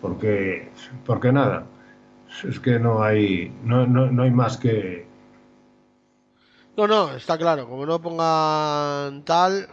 [0.00, 0.70] porque
[1.04, 1.66] porque nada
[2.48, 5.08] es que no hay no, no, no hay más que
[6.76, 7.68] No, no, está claro.
[7.68, 9.68] Como no pongan tal,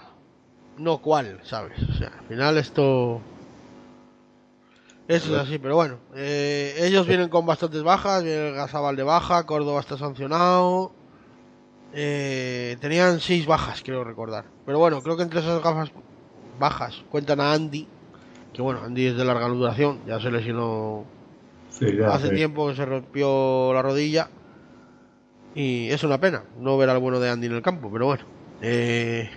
[0.78, 1.82] no cual, ¿sabes?
[1.90, 3.28] O sea, al final esto.
[5.08, 6.00] Eso es así, pero bueno.
[6.16, 8.24] eh, ellos vienen con bastantes bajas.
[8.24, 10.98] Viene el Gasabal de baja, Córdoba está sancionado.
[11.92, 14.54] eh, tenían seis bajas, creo recordar.
[14.66, 15.92] Pero bueno, creo que entre esas gafas
[16.60, 17.94] bajas cuentan a Andy.
[18.54, 20.04] Que bueno, Andy es de larga duración.
[20.06, 21.14] Ya se lesionó
[21.70, 24.30] sí, ya hace tiempo que se rompió la rodilla
[25.56, 28.24] y es una pena no ver al bueno de Andy en el campo, pero bueno.
[28.62, 29.30] eh,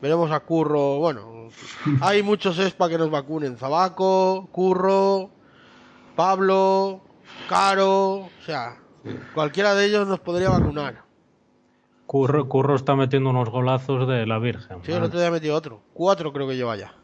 [0.00, 1.48] veremos a Curro, bueno,
[2.00, 5.30] hay muchos ESPA que nos vacunen, Zabaco, Curro,
[6.16, 7.00] Pablo,
[7.48, 8.76] Caro, o sea,
[9.34, 11.02] cualquiera de ellos nos podría vacunar.
[12.06, 14.78] Curro, Curro está metiendo unos golazos de la Virgen.
[14.82, 16.94] Sí, el otro día metió otro, cuatro creo que lleva ya.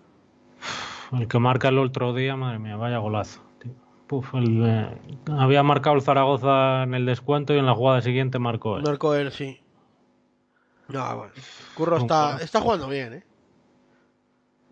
[1.13, 3.44] El que marca el otro día, madre mía, vaya golazo.
[4.35, 4.89] El,
[5.39, 8.83] había marcado el Zaragoza en el descuento y en la jugada siguiente marcó él.
[8.85, 9.61] Marcó él, sí.
[10.89, 11.33] No, bueno.
[11.75, 13.25] Curro está, está jugando bien, ¿eh?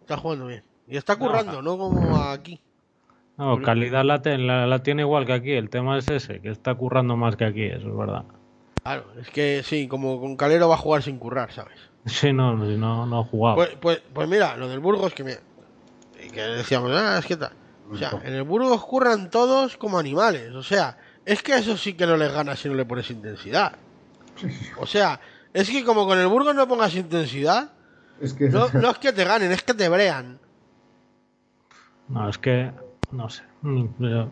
[0.01, 0.63] Está jugando bien.
[0.87, 2.61] Y está currando, no como aquí.
[3.39, 5.53] No, calidad la, te- la- la tiene igual que aquí.
[5.53, 8.25] El tema es ese, que está currando más que aquí, eso es verdad.
[8.83, 11.79] Claro, es que sí, como con Calero va a jugar sin currar, ¿sabes?
[12.05, 13.57] Sí, no, no, no ha jugado.
[13.57, 15.37] Pues, pues, pues mira, lo del Burgos que me...
[16.33, 17.53] Que decíamos, ah, es que tal.
[17.93, 20.55] O sea, en el Burgos curran todos como animales.
[20.55, 23.73] O sea, es que eso sí que no les gana si no le pones intensidad.
[24.79, 25.21] O sea,
[25.53, 27.73] es que como con el Burgos no pongas intensidad,
[28.21, 30.41] es que no, no es que te ganen, es que te brean.
[32.09, 32.71] No, es que,
[33.11, 33.43] no sé.
[33.63, 33.87] mm,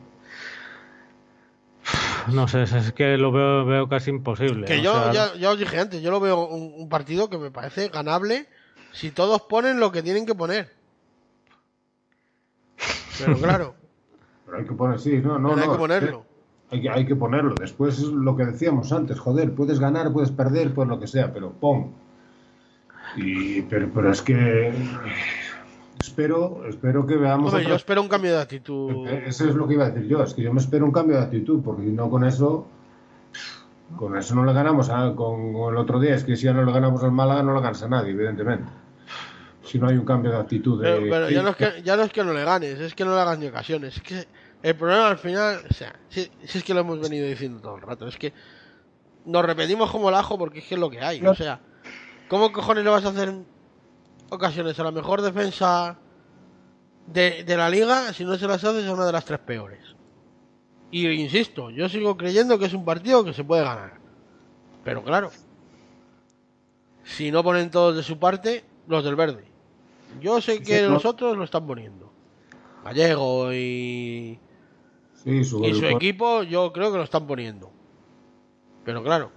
[2.32, 4.66] No sé, es- es que lo veo, veo casi imposible.
[4.66, 7.38] Que yo sea, ya, ya os dije antes, yo lo veo un, un partido que
[7.38, 8.48] me parece ganable
[8.92, 10.74] si todos ponen lo que tienen que poner.
[13.24, 13.74] Pero claro,
[14.46, 16.24] pero hay que poner sí no no hay no, que ponerlo.
[16.70, 20.30] hay que, hay que ponerlo después es lo que decíamos antes joder puedes ganar puedes
[20.30, 21.92] perder pues lo que sea pero pon
[23.16, 24.72] y pero, pero es que
[26.00, 29.06] espero espero que veamos Hombre, yo espero un cambio de actitud.
[29.08, 30.92] Eh, Eso es lo que iba a decir yo, es que yo me espero un
[30.92, 32.66] cambio de actitud, porque si no con eso,
[33.96, 36.52] con eso no le ganamos a, con, con el otro día, es que si ya
[36.52, 38.64] no le ganamos al Málaga no le ganas a nadie, evidentemente.
[39.70, 40.82] Si no hay un cambio de actitud.
[40.82, 43.04] De- pero ya, no es que, ya no es que no le ganes, es que
[43.04, 43.96] no le hagas ni ocasiones.
[43.96, 44.26] Es que
[44.62, 47.76] el problema al final, o sea, si, si es que lo hemos venido diciendo todo
[47.76, 48.32] el rato, es que
[49.24, 51.24] nos repetimos como el ajo porque es que es lo que hay.
[51.24, 51.60] O sea,
[52.28, 53.32] ¿cómo cojones le vas a hacer
[54.30, 55.98] ocasiones a la mejor defensa
[57.06, 59.80] de, de la liga si no se las haces a una de las tres peores?
[60.90, 64.00] Y insisto, yo sigo creyendo que es un partido que se puede ganar.
[64.82, 65.30] Pero claro,
[67.04, 69.44] si no ponen todos de su parte, los del verde.
[70.20, 70.90] Yo sé que Sí, no.
[70.94, 72.12] los otros lo están poniendo.
[72.84, 74.38] Gallego y,
[75.14, 77.70] Sí, su, y su equipo yo creo que lo están poniendo.
[78.84, 79.30] Pero claro,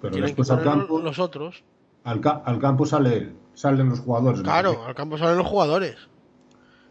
[0.00, 1.64] pero después al campo, los otros.
[2.04, 4.38] al, ca- al campo sale, salen los jugadores.
[4.40, 4.44] ¿no?
[4.44, 5.96] Claro, al campo salen los jugadores.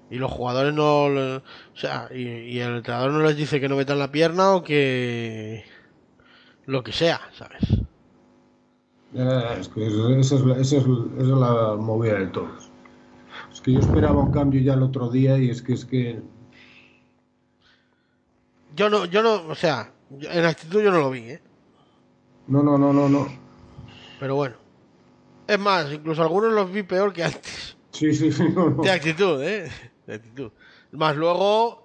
[0.09, 1.05] Y los jugadores no...
[1.05, 1.41] O
[1.75, 5.63] sea, y, y el entrenador no les dice que no metan la pierna o que...
[6.65, 7.61] Lo que sea, ¿sabes?
[9.15, 12.71] Eh, es que es- esa es, la, esa es, la movida de todos.
[13.53, 16.21] Es que yo esperaba un cambio ya el otro día y es que es que
[18.75, 21.41] Yo no, yo no, o sea, en actitud yo no lo vi, ¿eh?
[22.47, 23.27] no, no, no, no, no.
[24.19, 24.55] Pero bueno.
[25.47, 27.77] Es más, incluso algunos los vi peor que antes.
[27.91, 28.83] Sí, sí, sí, no, no.
[28.83, 29.69] De actitud, ¿eh?
[30.07, 30.51] De actitud.
[30.91, 31.83] Más luego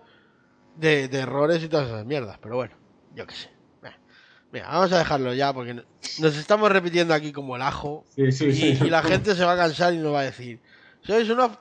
[0.76, 2.38] de, de errores y todas esas mierdas.
[2.40, 2.76] Pero bueno,
[3.14, 3.57] yo qué sé.
[4.52, 5.82] Mira, vamos a dejarlo ya porque no-
[6.20, 8.04] nos estamos repitiendo aquí como el ajo.
[8.14, 8.84] Sí, sí, y, sí.
[8.86, 10.60] y la gente se va a cansar y nos va a decir,
[11.02, 11.52] sois unos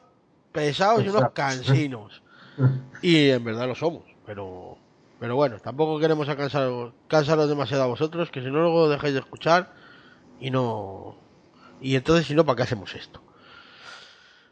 [0.51, 2.23] pesados y unos cansinos.
[3.01, 4.77] Y en verdad lo somos, pero
[5.19, 6.69] pero bueno, tampoco queremos cansar,
[7.07, 9.73] cansaros demasiado a vosotros, que si no luego dejáis de escuchar
[10.39, 11.17] y no...
[11.81, 13.21] Y entonces si no, ¿para qué hacemos esto?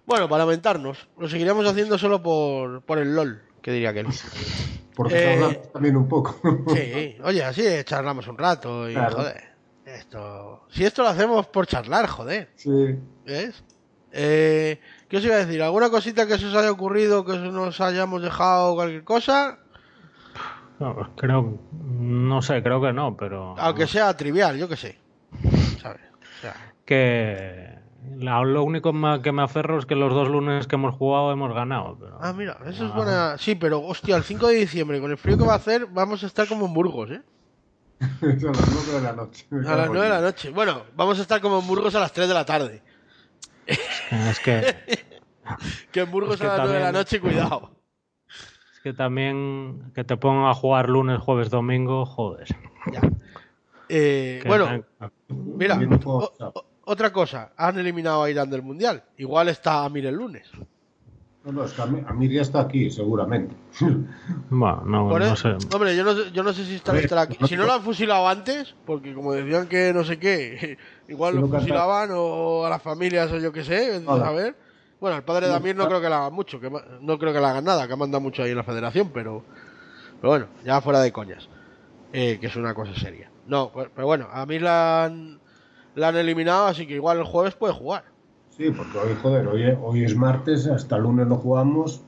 [0.07, 4.09] Bueno, para lamentarnos, lo seguiremos haciendo solo por, por el LOL, que diría que no.
[4.95, 6.35] Porque Eh, también un poco.
[6.75, 9.17] Sí, oye, así charlamos un rato y Claro.
[9.17, 9.43] joder.
[9.85, 10.65] Esto.
[10.69, 12.49] Si esto lo hacemos por charlar, joder.
[12.55, 12.97] Sí.
[13.25, 13.63] ¿Ves?
[14.11, 15.61] Eh, ¿Qué os iba a decir?
[15.61, 19.59] ¿Alguna cosita que se os haya ocurrido, que os nos hayamos dejado cualquier cosa?
[20.79, 24.97] No, creo, no sé, creo que no, pero Aunque sea trivial, yo que sé.
[25.81, 26.01] ¿Sabes?
[26.37, 26.55] O sea,
[26.85, 27.74] que
[28.19, 28.91] lo único
[29.21, 31.97] que me aferro es que los dos lunes que hemos jugado hemos ganado.
[31.99, 32.17] Pero...
[32.21, 33.37] ah, mira, eso es buena.
[33.37, 36.23] Sí, pero hostia, el 5 de diciembre, con el frío que va a hacer, vamos
[36.23, 37.21] a estar como en Burgos, ¿eh?
[38.01, 39.47] A las 9 de la noche.
[39.51, 40.49] A las 9 de la noche.
[40.49, 42.83] Bueno, vamos a estar como en Burgos a las 3 de la tarde.
[43.67, 44.75] Es que,
[45.91, 47.71] Que en Burgos Es que a las 9 de la también- noche, cuidado.
[48.73, 52.47] es que también que te pongan a jugar lunes, jueves, domingo, joder.
[52.91, 53.01] Ya.
[53.89, 56.33] Eh, bueno, tan- Mira, o-
[56.85, 59.03] otra cosa, han eliminado a Irán del Mundial.
[59.17, 60.47] Igual está Amir el lunes.
[61.43, 63.55] No, no, es que Amir Amir ya está aquí, seguramente.
[64.49, 65.55] Bueno, no, no sé.
[65.73, 67.37] Hombre, yo no, sé- yo no sé si ver, estará aquí.
[67.47, 71.39] Si no lo han fusilado antes, porque como decían que no sé qué, igual Si
[71.41, 74.55] lo fusilaban o a las familias o yo qué sé, a saber.
[74.99, 75.87] Bueno, el padre de No, Amir no ah.
[75.87, 78.41] creo que le haga mucho, que no creo que le hagan nada, que manda mucho
[78.43, 79.43] ahí en la federación, pero,
[80.21, 81.47] pero bueno, ya fuera de coñas,
[82.13, 83.29] eh, que es una cosa seria.
[83.45, 85.39] No, pues- pero bueno, a mí la han,
[85.95, 88.03] la han eliminado, así que igual el jueves puede jugar.
[88.49, 92.01] Sí, porque hoy, joder, hoy, hoy es martes, hasta el lunes no jugamos.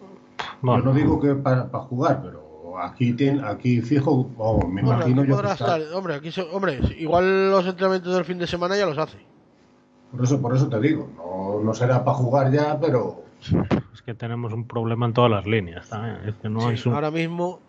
[0.61, 4.97] Bueno, Yo no digo que para, jugar, pero aquí, tiene, aquí fijo, o me Bueno,
[4.99, 5.81] imagino aquí yo podrá que estar.
[5.93, 9.17] Hombre, aquí se- hombre, igual los entrenamientos del fin de semana ya los hace.
[10.11, 13.23] Por eso, por eso te digo, no, no será para jugar ya, pero
[13.93, 16.17] es que tenemos un problema en todas las líneas también.
[16.25, 17.59] Es que no Sí, un- Ahora mismo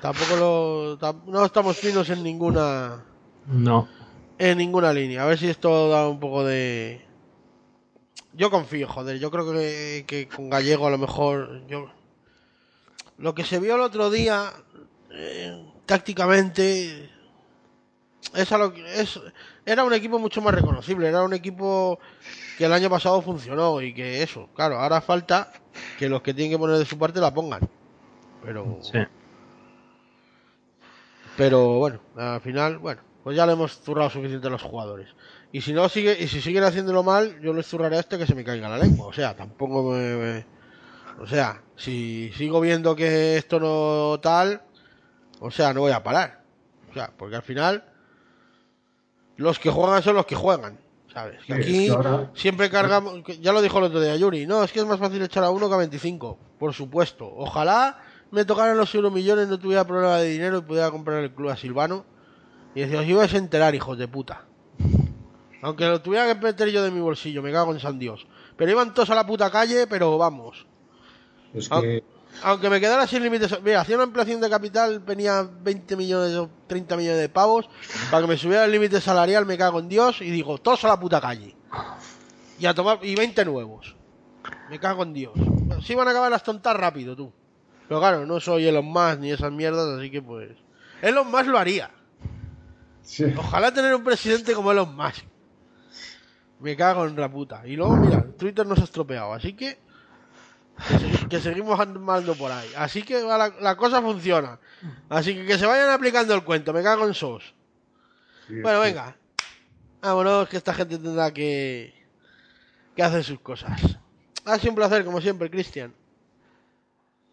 [0.00, 3.02] tampoco lo, tam- no estamos finos en ninguna
[3.46, 3.88] No.
[4.38, 5.22] En ninguna línea.
[5.22, 7.04] A ver si esto da un poco de.
[8.32, 9.18] Yo confío, joder.
[9.18, 11.66] Yo creo que, que con Gallego a lo mejor.
[11.66, 11.90] Yo...
[13.18, 14.52] Lo que se vio el otro día,
[15.10, 17.08] eh, tácticamente,
[18.34, 19.18] es a lo que- es,
[19.64, 21.08] era un equipo mucho más reconocible.
[21.08, 21.98] Era un equipo
[22.58, 25.50] que el año pasado funcionó y que eso, claro, ahora falta
[25.98, 27.66] que los que tienen que poner de su parte la pongan.
[28.44, 28.98] Pero, Sí.
[31.36, 35.08] pero bueno, al final, bueno, pues ya le hemos zurrado suficiente a los jugadores.
[35.50, 38.24] Y si no sigue, y si siguen haciéndolo mal, yo les zurraré a este que
[38.24, 39.08] se me caiga la lengua.
[39.08, 40.46] O sea, tampoco me, me-
[41.18, 44.62] o sea, si sigo viendo que esto no tal,
[45.40, 46.44] o sea, no voy a parar.
[46.88, 47.82] O sea, porque al final
[49.38, 50.78] los que juegan son los que juegan.
[51.12, 51.42] ¿Sabes?
[51.44, 51.88] Que aquí
[52.34, 55.20] siempre cargamos, ya lo dijo el otro día Yuri, no, es que es más fácil
[55.20, 57.28] echar a uno que a 25, por supuesto.
[57.34, 57.98] Ojalá
[58.30, 61.56] me tocaran los euromillones, no tuviera problema de dinero y pudiera comprar el club a
[61.56, 62.04] Silvano.
[62.76, 64.44] Y decía, os ibais a enterar, hijos de puta.
[65.62, 68.26] Aunque lo tuviera que meter yo de mi bolsillo, me cago en San Dios.
[68.54, 70.66] Pero iban todos a la puta calle, pero vamos.
[71.54, 72.04] es que
[72.42, 73.62] Aunque me quedara sin límites.
[73.62, 77.66] Mira, hacía una ampliación de capital, venía 20 millones o 30 millones de pavos.
[78.10, 80.20] Para que me subiera el límite salarial, me cago en Dios.
[80.20, 81.56] Y digo, todos a la puta calle.
[82.58, 82.98] Y a tomar.
[83.00, 83.96] Y 20 nuevos.
[84.68, 85.32] Me cago en Dios.
[85.82, 87.32] Sí van a acabar las tontas rápido, tú.
[87.88, 90.50] Pero claro, no soy Elon Musk ni esas mierdas, así que pues.
[91.00, 91.90] Elon Musk lo haría.
[93.06, 93.24] Sí.
[93.36, 95.24] Ojalá tener un presidente como Elon Musk.
[96.60, 97.62] Me cago en la puta.
[97.66, 99.78] Y luego, mira, Twitter nos ha estropeado, así que.
[100.88, 102.68] Que, segui- que seguimos andando por ahí.
[102.76, 104.58] Así que la, la cosa funciona.
[105.08, 106.72] Así que que se vayan aplicando el cuento.
[106.74, 107.54] Me cago en sos.
[108.48, 108.88] Sí, Bueno, sí.
[108.90, 109.16] venga.
[110.02, 111.94] Vámonos, que esta gente tendrá que.
[112.96, 113.98] que hacer sus cosas.
[114.44, 115.94] Ha sido un placer, como siempre, Cristian.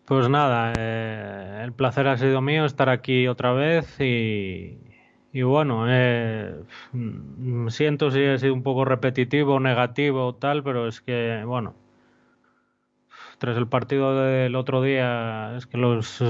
[0.06, 4.78] Pues nada, eh, el placer ha sido mío estar aquí otra vez y,
[5.34, 6.64] y bueno, eh,
[7.70, 11.74] siento si he sido un poco repetitivo, negativo o tal, pero es que, bueno,
[13.40, 16.24] tras el partido del otro día, es que los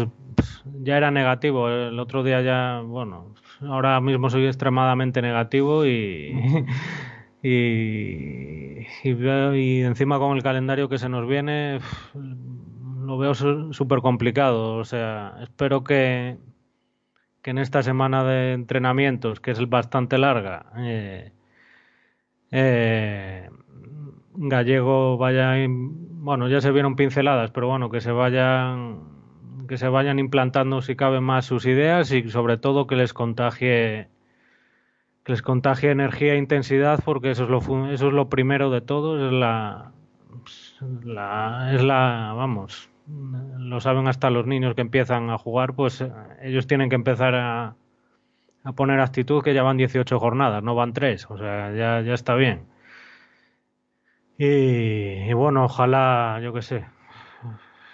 [0.81, 6.33] ya era negativo, el otro día ya, bueno, ahora mismo soy extremadamente negativo y,
[7.43, 11.79] y, y, y encima con el calendario que se nos viene,
[13.05, 14.75] lo veo súper complicado.
[14.75, 16.37] O sea, espero que,
[17.43, 21.31] que en esta semana de entrenamientos, que es bastante larga, eh,
[22.51, 23.49] eh,
[24.35, 29.11] Gallego vaya, bueno, ya se vieron pinceladas, pero bueno, que se vayan
[29.67, 34.09] que se vayan implantando si cabe más sus ideas y sobre todo que les contagie
[35.23, 37.59] que les contagie energía e intensidad porque eso es lo
[37.89, 39.93] eso es lo primero de todo, es la
[41.03, 46.11] la, es la, vamos, lo saben hasta los niños que empiezan a jugar, pues eh,
[46.43, 47.75] ellos tienen que empezar a,
[48.63, 52.13] a poner actitud que ya van 18 jornadas, no van 3, o sea, ya, ya
[52.15, 52.67] está bien.
[54.37, 54.45] Y,
[55.29, 56.85] y bueno, ojalá, yo qué sé,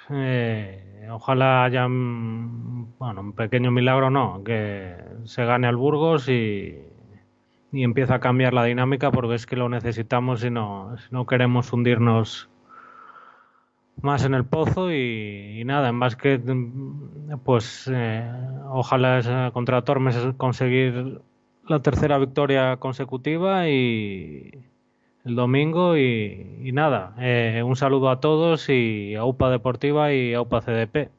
[0.09, 4.95] eh, ojalá haya, un- bueno, un pequeño milagro, no, que
[5.25, 6.77] se gane al Burgos y,
[7.71, 11.71] y empieza a cambiar la dinámica porque es que lo necesitamos si no, no queremos
[11.73, 12.49] hundirnos
[14.01, 18.29] más en el pozo y, y nada, en básquet mm, pues eh,
[18.69, 21.21] ojalá contra Tormes conseguir
[21.67, 24.51] la tercera victoria consecutiva y
[25.25, 30.33] el domingo y, y nada, eh, un saludo a todos y a UPA Deportiva y
[30.33, 31.09] a UPA CDP.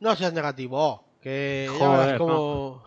[0.00, 2.82] No seas negativo, que ya Joder, cómo,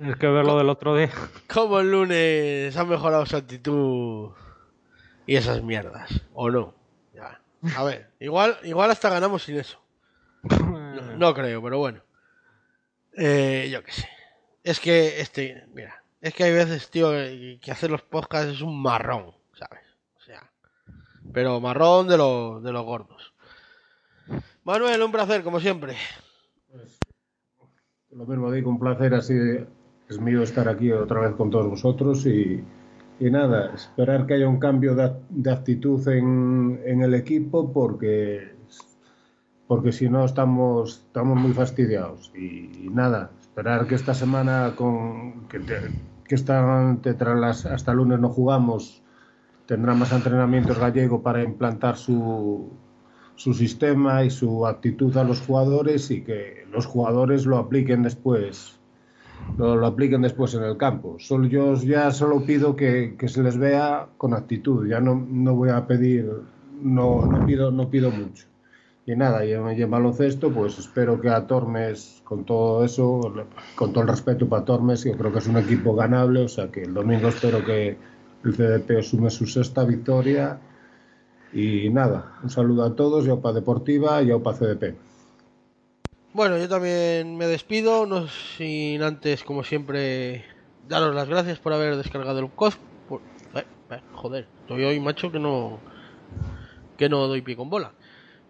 [0.00, 1.10] Es que verlo del otro día.
[1.52, 4.30] cómo el lunes ha mejorado su actitud
[5.26, 6.22] y esas mierdas.
[6.32, 6.74] ¿O no?
[7.76, 9.80] A ver, igual, igual hasta ganamos sin eso.
[10.42, 12.02] No, no creo, pero bueno.
[13.16, 14.08] Eh, yo qué sé.
[14.62, 18.60] Es que este, mira, es que hay veces, tío, que que hacer los podcasts es
[18.60, 19.82] un marrón, ¿sabes?
[20.16, 20.50] O sea,
[21.32, 23.34] pero marrón de, los de los gordos.
[24.64, 25.96] Manuel, un placer, como siempre.
[28.10, 29.34] Lo mismo digo, un placer así
[30.08, 32.64] es mío estar aquí otra vez con todos vosotros y,
[33.18, 38.54] y nada, esperar que haya un cambio de, actitud en, el equipo porque
[39.66, 42.32] porque si no estamos estamos muy fastidiados.
[42.34, 45.90] Y, nada, esperar que esta semana con que, te-
[46.28, 49.02] esta, te- hasta el lunes no jugamos
[49.66, 52.70] tendrá más entrenamientos gallego para implantar su,
[53.36, 58.78] su sistema y su actitud a los jugadores y que los jugadores lo apliquen después
[59.58, 61.16] lo, lo apliquen después en el campo.
[61.18, 64.86] Solo, yo ya solo pido que, que se les vea con actitud.
[64.86, 66.30] Ya no, no voy a pedir,
[66.82, 68.46] no, no pido, no pido mucho.
[69.06, 73.20] Y nada, y en, y en baloncesto, pues espero que a Tormes, con todo eso,
[73.74, 76.70] con todo el respeto para Tormes, yo creo que es un equipo ganable, o sea
[76.70, 77.98] que el domingo espero que
[78.44, 80.58] el CDP sume su sexta victoria.
[81.52, 84.96] Y nada, un saludo a todos, para Deportiva y para CDP.
[86.34, 90.44] Bueno, yo también me despido, no sin antes, como siempre,
[90.88, 92.76] daros las gracias por haber descargado el cos.
[93.08, 93.20] por-
[93.54, 95.78] eh, eh, joder, estoy hoy, macho, que no
[96.98, 97.92] que no doy pie con bola.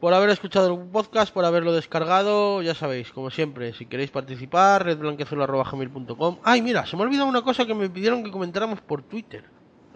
[0.01, 4.85] Por haber escuchado el podcast, por haberlo descargado, ya sabéis, como siempre, si queréis participar,
[4.85, 9.03] redblanqueazul.gmail.com Ay, mira, se me ha olvidado una cosa que me pidieron que comentáramos por
[9.03, 9.45] Twitter.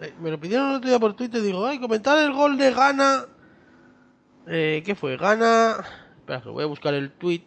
[0.01, 2.71] Eh, me lo pidieron el otro día por Twitter, digo, ay, comentar el gol de
[2.71, 3.25] Gana.
[4.47, 5.17] Eh, ¿Qué fue?
[5.17, 5.75] Gana...
[6.19, 7.41] Espera, voy a buscar el tweet.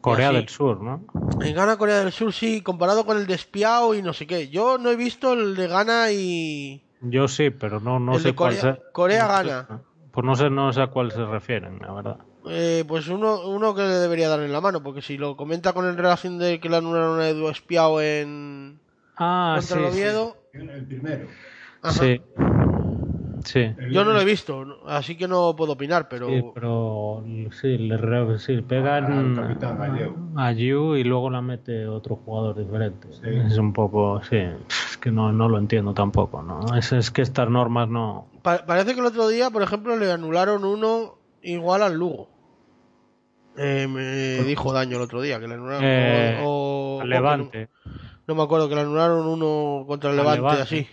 [0.00, 1.04] Corea del Sur, ¿no?
[1.42, 4.48] En Ghana, Corea del Sur, sí, comparado con el de Espiao y no sé qué.
[4.48, 6.82] Yo no he visto el de Ghana y.
[7.02, 9.82] Yo sí, pero no, no el sé de cuál Corea, se- Corea no sé- Ghana.
[10.12, 12.16] Pues no sé, no sé a cuál se refieren, la verdad.
[12.48, 15.72] Eh, pues uno, uno que le debería dar en la mano, porque si lo comenta
[15.72, 18.80] con el relación de que le anularon a Edu Espiao en.
[19.16, 19.98] Ah, contra sí, el sí.
[19.98, 20.36] Oviedo.
[20.52, 21.26] El primero.
[21.82, 21.92] Ajá.
[21.92, 22.20] Sí.
[23.50, 23.74] Sí.
[23.90, 26.28] Yo no lo he visto, así que no puedo opinar, pero.
[26.28, 29.58] Sí, pero sí, le sí, pegan
[30.36, 33.08] a Yu y luego la mete otro jugador diferente.
[33.12, 33.28] Sí.
[33.48, 34.36] Es un poco, sí.
[34.36, 36.76] Es que no, no lo entiendo tampoco, ¿no?
[36.76, 38.26] Es, es que estas normas no...
[38.42, 42.28] Pa- parece que el otro día, por ejemplo, le anularon uno igual al Lugo.
[43.56, 45.82] Eh, me dijo Daño el otro día que le anularon.
[45.84, 47.92] Eh, o, o- al o que Levante, No,
[48.28, 50.62] no me acuerdo que le anularon uno contra el Levante, Levante.
[50.62, 50.86] así.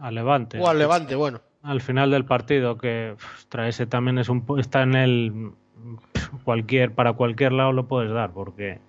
[0.00, 0.60] al Levante.
[0.60, 1.40] O al Levante, bueno.
[1.64, 5.52] Al final del partido que ostras, ese también es un está en el
[6.44, 8.80] cualquier para cualquier lado lo puedes dar porque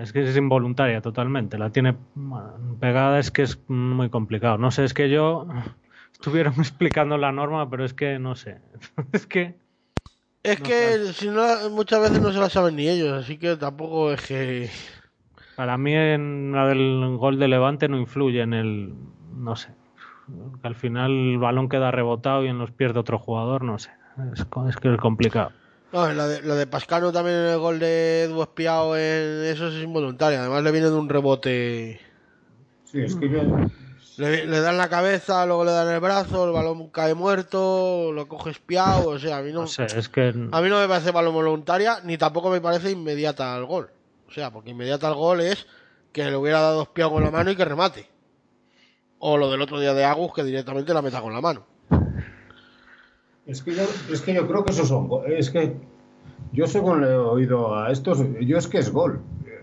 [0.00, 1.96] es que es involuntaria totalmente la tiene
[2.80, 5.48] pegada es que es muy complicado no sé es que yo
[6.12, 8.60] estuvieron explicando la norma pero es que no sé
[9.12, 9.56] es que
[10.42, 14.12] Es que si no, muchas veces no se la saben ni ellos, así que tampoco
[14.12, 14.70] es que.
[15.56, 18.94] para mí en la del gol de Levante no influye en el
[19.34, 19.70] no sé
[20.60, 23.78] que al final el balón queda rebotado y en los pies de otro jugador no
[23.78, 23.90] sé
[24.34, 25.52] es, que es complicado
[25.92, 29.68] No, la de, la de Pascano también en el gol de Edu Espiao, en, eso
[29.68, 30.40] es involuntario.
[30.40, 32.00] Además, le viene de un rebote.
[32.84, 33.42] Sí, es que yo.
[34.16, 38.26] Le, le dan la cabeza, luego le dan el brazo, el balón cae muerto, lo
[38.28, 39.10] coge espiado.
[39.10, 41.34] O sea, a mí no, no sé es que a mí no me parece balón
[41.34, 43.90] voluntaria, ni tampoco me parece inmediata al gol.
[44.26, 45.66] O sea, porque inmediata al gol es
[46.12, 48.15] que le hubiera dado espiado con la mano y que remate.
[49.18, 51.64] O lo del otro día de Agus, que directamente la meta con la mano.
[53.46, 53.82] Es que yo,
[54.12, 55.08] es que yo creo que esos son.
[55.28, 55.76] Es que
[56.52, 59.20] yo según le he oído a estos, yo es que es gol.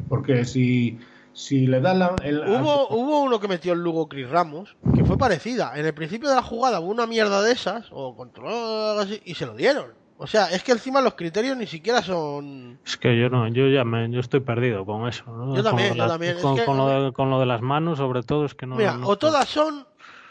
[0.09, 0.97] Porque si,
[1.33, 2.15] si le da la.
[2.23, 5.73] el- Hubo, hubo uno que metió el Lugo Chris Ramos, que fue parecida.
[5.75, 9.21] En el principio de la jugada hubo una mierda de esas, o control algo así,
[9.25, 9.87] y se lo dieron.
[10.17, 12.79] O sea, es que encima los criterios ni siquiera son.
[12.85, 15.23] Es que yo no, yo ya me, yo estoy perdido con eso.
[15.27, 15.55] ¿no?
[15.55, 16.35] Yo también, con yo las- también.
[16.37, 18.65] Es Con, que- con lo de, con lo de las manos, sobre todo, es que
[18.65, 18.75] no.
[18.75, 19.85] Mira, no- o todas son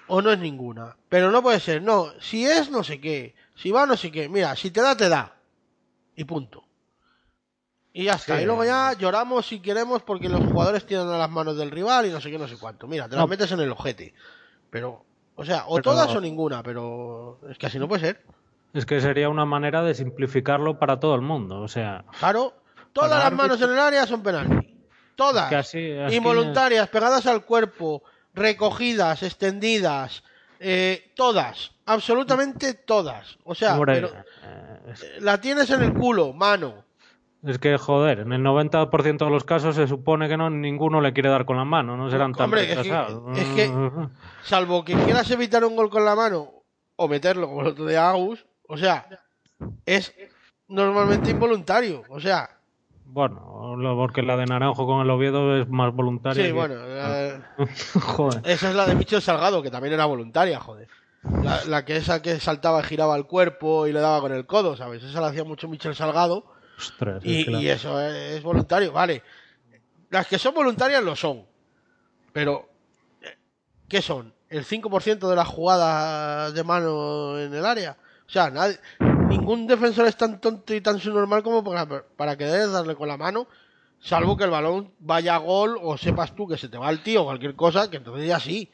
[0.06, 0.96] o no es ninguna.
[1.08, 2.06] Pero no puede ser, no.
[2.20, 3.34] Si es, no sé qué.
[3.54, 4.28] Si va, no sé qué.
[4.28, 5.34] Mira, si te da, te da.
[6.16, 6.62] Y punto.
[7.92, 8.36] Y ya está.
[8.36, 8.42] Sí.
[8.42, 12.06] Y luego ya lloramos si queremos porque los jugadores tiran a las manos del rival
[12.06, 12.86] y no sé qué, no sé cuánto.
[12.86, 13.28] Mira, te las No.
[13.28, 14.14] metes en el ojete.
[14.70, 15.04] Pero,
[15.34, 18.22] o sea, o Pero- todas o ninguna, pero es que así no puede ser.
[18.74, 21.60] Es que sería una manera de simplificarlo para todo el mundo.
[21.60, 22.54] O sea, Claro,
[22.92, 24.68] todas las árbitro- manos en el área son penalti.
[25.14, 25.48] Todas.
[25.50, 28.02] que así- así- Involuntarias, pegadas al cuerpo,
[28.34, 30.24] recogidas, extendidas,
[30.58, 33.36] eh, todas, absolutamente todas.
[33.44, 36.84] O sea, hombre, pero eh, es, la tienes en el culo, mano.
[37.44, 41.12] es que, joder, en el 90% de los casos se supone que no ninguno le
[41.12, 41.96] quiere dar con la mano.
[41.96, 42.88] No serán tan Hombre, es que-
[43.36, 43.70] es que-
[44.44, 46.48] Salvo que quieras evitar un gol con la mano
[46.96, 49.06] o meterlo como el otro de Agus, o sea,
[49.84, 50.14] es
[50.68, 52.02] normalmente involuntario.
[52.08, 52.48] O sea,
[53.04, 56.42] Bueno, porque la de Naranjo con el Oviedo es más voluntaria.
[56.42, 57.38] sí, que- bueno, eh,
[58.00, 58.40] joder.
[58.44, 60.88] Esa es la de Michel Salgado, que también era voluntaria, joder.
[61.42, 64.46] La, la que esa que saltaba y giraba el cuerpo y le daba con el
[64.46, 65.02] codo, ¿sabes?
[65.04, 66.46] Esa la hacía mucho Michel Salgado
[66.78, 69.22] Ostras, es y, que la- y eso es, es voluntario, vale.
[70.10, 71.44] Las que son voluntarias lo son.
[72.32, 72.68] Pero,
[73.20, 73.36] eh,
[73.88, 74.32] ¿qué son?
[74.48, 77.96] ¿El 5% de las jugadas de mano en el área?
[78.32, 78.80] O sea, nadie-
[79.28, 83.18] ningún defensor es tan tonto y tan subnormal como para, para querer darle con la
[83.18, 83.46] mano,
[84.00, 87.02] salvo que el balón vaya a gol o sepas tú que se te va el
[87.02, 88.70] tío o cualquier cosa, que entonces ya sí.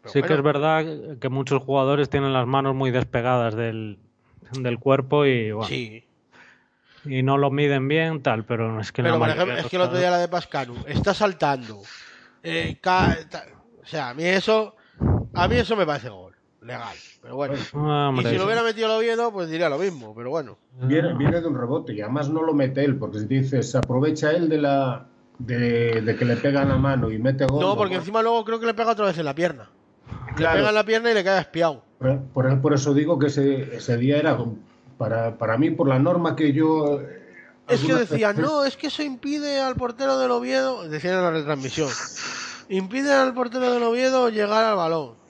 [0.00, 0.84] Pero Sí que es verdad
[1.20, 3.98] que muchos jugadores tienen las manos muy despegadas del,
[4.52, 6.04] del cuerpo y, bueno, Sí,
[7.04, 9.82] y no lo miden bien, tal, pero es que pero por ejemplo, es que el
[9.82, 11.82] otro día la de Pascanu está saltando.
[12.44, 12.78] eh,
[13.82, 14.76] o sea, a mí eso,
[15.34, 16.23] a mí eso me parece gol,
[16.64, 16.96] legal.
[17.22, 20.30] Pero bueno, Ah, y si lo hubiera metido el Oviedo, pues diría lo mismo, pero
[20.30, 20.56] bueno.
[20.82, 23.78] Viene, viene de un rebote y además no lo mete él, porque si dices, se
[23.78, 25.06] aprovecha él de la
[25.38, 27.60] de, de que le pegan la mano y mete gol.
[27.60, 29.68] No, porque encima luego creo que le pega otra vez en la pierna.
[30.38, 31.82] Le pega en la pierna y le cae espiado.
[32.32, 34.38] Por, eso digo que ese, ese día era,
[34.98, 37.00] para, para mí, por la norma que yo...
[37.00, 37.20] eh,
[37.68, 41.22] Es que decían, veces- no, es que eso impide al portero del Oviedo, decían en
[41.22, 41.88] la retransmisión,
[42.68, 45.23] impide al portero del Oviedo llegar al balón.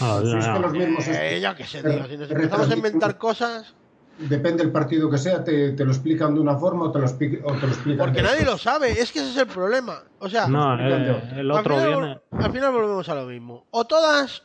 [0.00, 0.58] Ah, Si es que ya.
[0.58, 1.08] los mismos...
[1.08, 3.74] Eh, ya que sé, tío, si nos empezamos a inventar cosas,
[4.18, 7.06] Depende del partido que sea, te, te lo explican de una forma o te lo,
[7.06, 9.46] expli- o te lo explican porque de nadie lo sabe, es que ese es el
[9.46, 10.02] problema.
[10.18, 11.40] O sea, No, eh, otro.
[11.40, 12.20] el al, otro final, viene.
[12.44, 13.66] al final volvemos a lo mismo.
[13.70, 14.42] O todas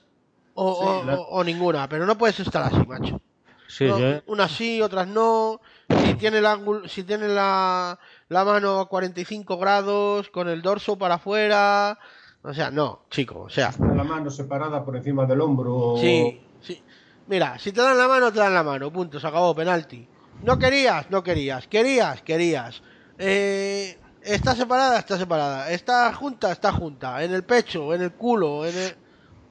[0.53, 3.21] o, Sí, o- la- o- o ninguna, pero no puedes estar así, macho.
[3.67, 5.59] Sí, No, yo- Unas sí, otras no.
[6.05, 7.99] Si tiene, el ángulo, si tiene la,
[8.29, 11.99] la mano a 45 grados, con el dorso para afuera.
[12.47, 13.73] O sea, no, chico, o sea.
[13.93, 15.95] La mano separada por encima del hombro.
[15.97, 16.81] Sí, sí.
[17.27, 18.89] Mira, si te dan la mano, te dan la mano.
[18.91, 20.07] Punto, se acabó, penalti.
[20.43, 21.67] No querías, no querías.
[21.67, 22.81] Querías, querías.
[23.17, 25.71] Eh, está separada, está separada.
[25.71, 27.21] Está junta, está junta.
[27.23, 28.95] En el pecho, en el culo, en el...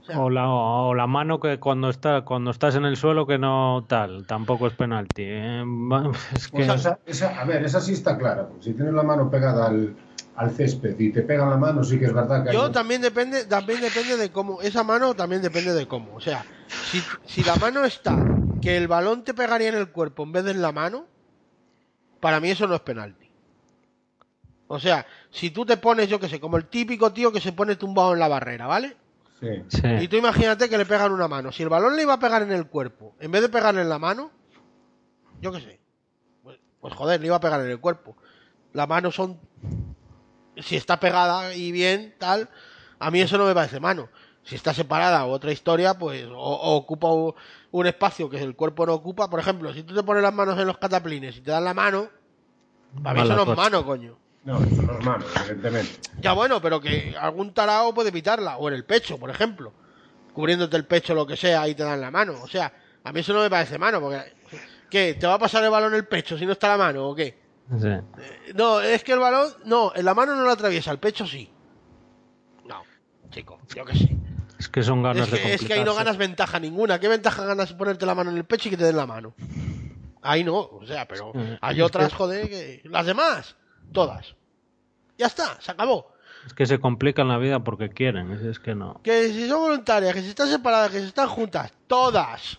[0.01, 3.27] o sea, o la, o la mano que cuando está cuando estás en el suelo
[3.27, 5.23] que no tal, tampoco es penalti.
[5.27, 5.63] eh.
[5.67, 8.49] Va- Es que Pues esa, esa- a ver, esa sí está clara.
[8.49, 9.95] porque Si tienes la mano pegada al,
[10.37, 13.01] al césped y te pegan la mano, sí que es verdad que Yo hay- también
[13.01, 16.15] depende, también depende de cómo, esa mano también depende de cómo.
[16.15, 16.45] O sea,
[16.91, 18.17] si, si la mano está,
[18.61, 21.07] que el balón te pegaría en el cuerpo en vez de en la mano,
[22.21, 23.27] para mí eso no es penalti.
[24.69, 27.53] O sea, si tú te pones, yo que sé, como el típico tío que se
[27.53, 28.97] pone tumbado en la barrera, ¿vale?
[29.41, 29.47] Sí.
[29.47, 30.09] Y Sí.
[30.09, 31.53] tú imagínate que le pegan una mano.
[31.53, 33.89] Si el balón le iba a pegar en el cuerpo, en vez de pegarle en
[33.89, 34.31] la mano,
[35.41, 35.81] yo qué sé.
[36.43, 38.17] Pues, pues joder, le iba a pegar en el cuerpo.
[38.73, 39.39] Las manos son.
[40.59, 42.49] Si está pegada y bien, tal.
[42.99, 44.09] A mí eso no me parece mano.
[44.43, 46.25] Si está separada o otra historia, pues.
[46.27, 47.09] O, o ocupa
[47.71, 49.29] un espacio que el cuerpo no ocupa.
[49.29, 51.75] Por ejemplo, si tú te pones las manos en los cataplines y te dan la
[51.75, 52.09] mano.
[53.03, 54.19] Para mí Mala eso no es mano, coño.
[54.45, 55.99] No, eso no es mano, evidentemente.
[56.21, 59.73] Ya bueno, pero que algún tarao puede evitarla, o en el pecho, por ejemplo.
[60.33, 62.35] Cubriéndote el pecho, lo que sea, y te dan la mano.
[62.43, 64.35] O sea, a mí eso no me parece mano, porque...
[64.89, 65.15] ¿Qué?
[65.15, 67.15] ¿Te va a pasar el balón en el pecho si no está la mano o
[67.15, 67.46] qué?
[67.81, 67.89] Sí.
[67.89, 69.51] Eh, No, es que el balón...
[69.65, 71.51] No, en la mano no lo atraviesa, el pecho sí.
[72.65, 72.83] No,
[73.31, 74.17] chico, yo qué sé.
[74.59, 76.99] Es que son ganas Es de que, es que ahí no ganas ventaja ninguna.
[76.99, 79.35] ¿Qué ventaja ganas ponerte la mano en el pecho y que te den la mano?
[80.23, 82.81] Ahí no, o sea, pero Sí, hay otras, que- joder, que...
[82.85, 83.55] Las demás,
[83.93, 84.35] todas.
[85.19, 86.13] Ya está, se acabó.
[86.47, 88.33] Es que se complican la vida porque quieren.
[88.33, 89.01] Es que no.
[89.03, 92.59] Que si son voluntarias, que si están separadas, que si están juntas, todas.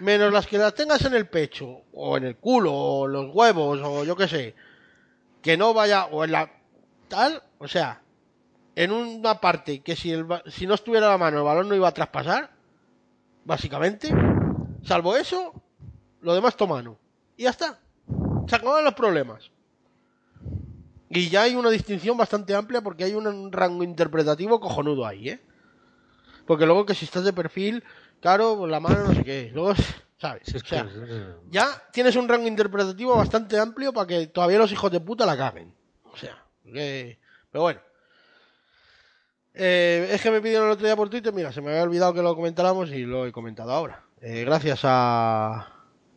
[0.00, 3.80] Menos las que las tengas en el pecho, o en el culo, o los huevos,
[3.82, 4.54] o yo qué sé.
[5.40, 6.50] Que no vaya, o en la.
[7.08, 8.02] tal, o sea,
[8.74, 11.88] en una parte que si, el, si no estuviera la mano, el balón no iba
[11.88, 12.50] a traspasar,
[13.44, 14.12] básicamente.
[14.82, 15.52] Salvo eso,
[16.20, 16.98] lo demás tomano.
[17.36, 17.78] Y ya está.
[18.46, 19.50] Se acaban los problemas.
[21.08, 25.40] Y ya hay una distinción bastante amplia porque hay un rango interpretativo cojonudo ahí, ¿eh?
[26.46, 27.84] Porque luego que si estás de perfil,
[28.24, 29.50] claro, la mano no sé qué.
[29.52, 29.74] Luego,
[30.16, 30.54] ¿sabes?
[30.54, 30.88] O sea,
[31.50, 35.36] ya tienes un rango interpretativo bastante amplio para que todavía los hijos de puta la
[35.36, 35.74] caguen.
[36.10, 37.18] O sea, que...
[37.52, 37.80] Pero bueno.
[39.52, 42.14] Eh, es que me pidieron el otro día por Twitter, mira, se me había olvidado
[42.14, 44.06] que lo comentáramos y lo he comentado ahora.
[44.22, 45.68] Eh, gracias a...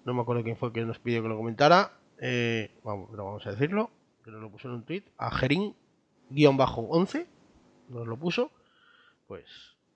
[0.06, 1.92] No me acuerdo quién fue que nos pidió que lo comentara.
[2.22, 3.92] Eh, vamos, pero vamos a decirlo,
[4.24, 5.04] que nos lo puso en un tweet.
[5.18, 7.28] A Gerin-11
[7.90, 8.50] nos lo puso.
[9.28, 9.44] Pues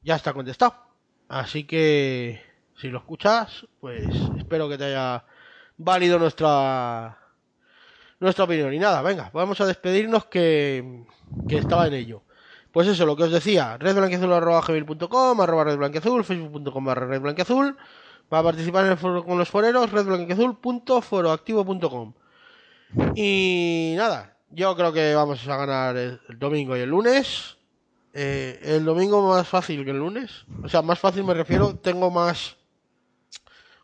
[0.03, 0.90] ya está contestado.
[1.31, 2.43] Así que
[2.75, 4.05] si lo escuchas, pues
[4.37, 5.23] espero que te haya
[5.77, 7.17] válido nuestra
[8.19, 8.73] nuestra opinión.
[8.73, 11.05] Y nada, venga, vamos a despedirnos que,
[11.47, 12.23] que estaba en ello.
[12.73, 17.77] Pues eso, lo que os decía, redblanqueazul.com, arroba redblanqueazul, facebook.com barra redblanqueazul,
[18.27, 22.13] para participar en el foro con los foreros, redblanqueazul.foroactivo.com.
[23.15, 27.55] Y nada, yo creo que vamos a ganar el domingo y el lunes.
[28.13, 30.45] Eh, el domingo más fácil que el lunes.
[30.63, 32.57] O sea, más fácil me refiero, tengo más...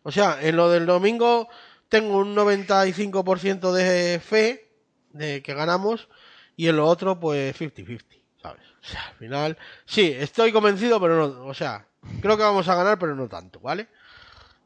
[0.04, 1.50] O sea, en lo del domingo
[1.90, 4.72] tengo un 95% de fe
[5.12, 6.08] de que ganamos
[6.56, 8.04] y en lo otro pues 50-50,
[8.42, 8.64] ¿sabes?
[8.82, 11.88] O sea, al final, sí, estoy convencido, pero no, o sea,
[12.22, 13.88] creo que vamos a ganar, pero no tanto, ¿vale?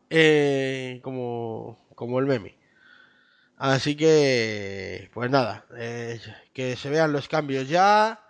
[0.10, 2.58] Eh, como, como el meme.
[3.58, 6.20] Así que, pues nada, eh,
[6.54, 8.24] que se vean los cambios ya,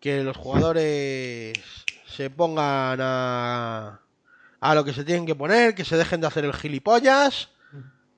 [0.00, 1.58] que los jugadores
[2.06, 4.00] se pongan a,
[4.60, 7.50] a lo que se tienen que poner, que se dejen de hacer el gilipollas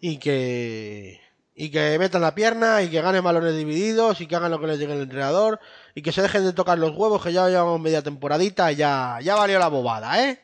[0.00, 1.20] y que
[1.54, 4.66] y que metan la pierna y que ganen balones divididos y que hagan lo que
[4.66, 5.60] les diga el entrenador
[5.94, 9.18] y que se dejen de tocar los huevos que ya llevamos media temporadita y ya
[9.22, 10.40] ya valió la bobada, ¿eh?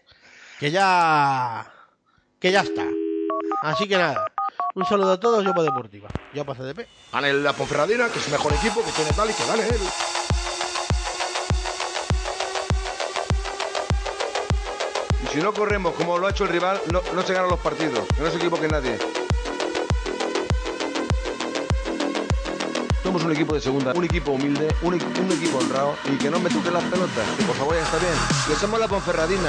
[0.61, 1.73] Que ya
[2.39, 2.85] que ya está.
[3.63, 4.31] Así que nada,
[4.75, 6.09] un saludo a todos, yo por Deportiva.
[6.35, 6.87] Yo paso de P.
[7.13, 9.81] Gane la Ponferradina, que es mejor equipo, que tiene tal y que gane él.
[15.33, 18.05] Si no corremos como lo ha hecho el rival, no, no se ganan los partidos.
[18.17, 18.99] Que no se equivoque nadie.
[23.03, 26.39] Somos un equipo de segunda, un equipo humilde, un, un equipo honrado y que no
[26.41, 27.27] me toquen las pelotas.
[27.37, 28.13] Que por favor ya está bien.
[28.47, 29.49] Que somos la Ponferradina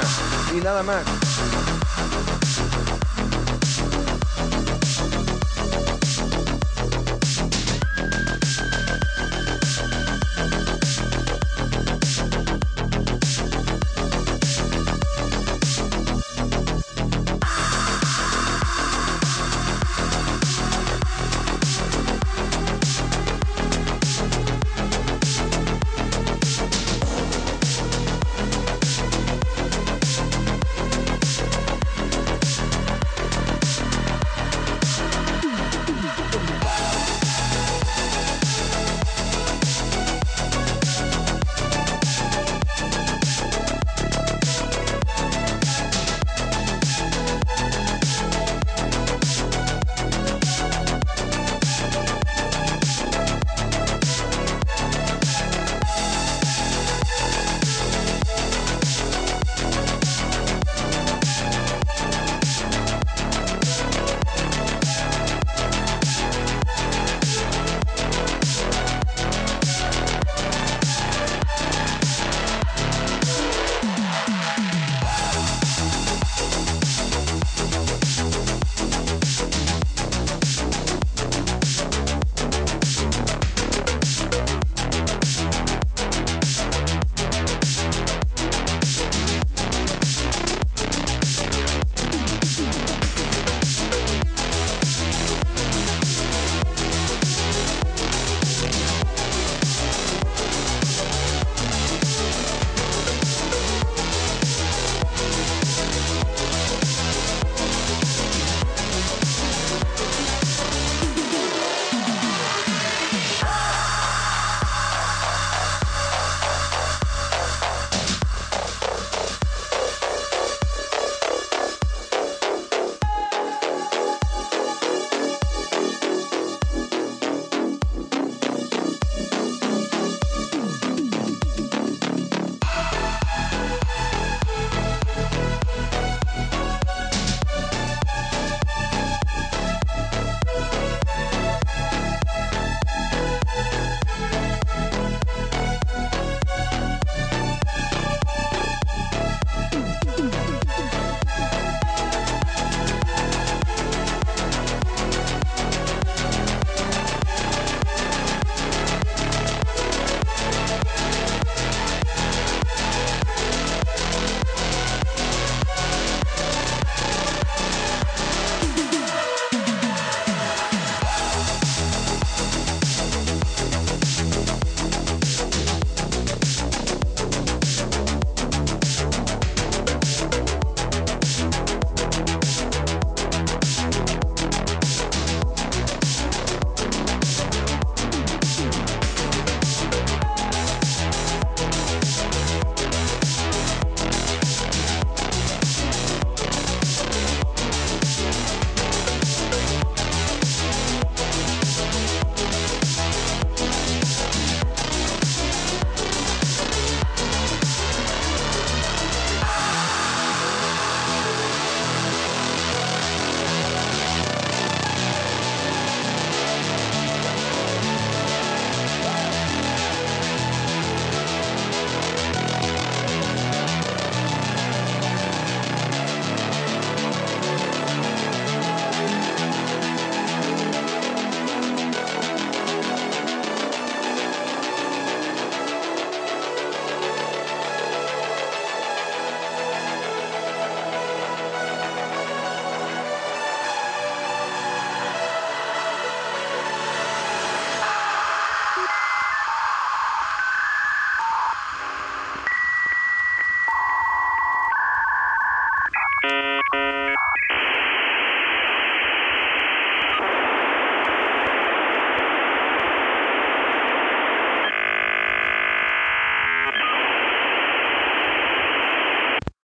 [0.56, 1.04] y nada más.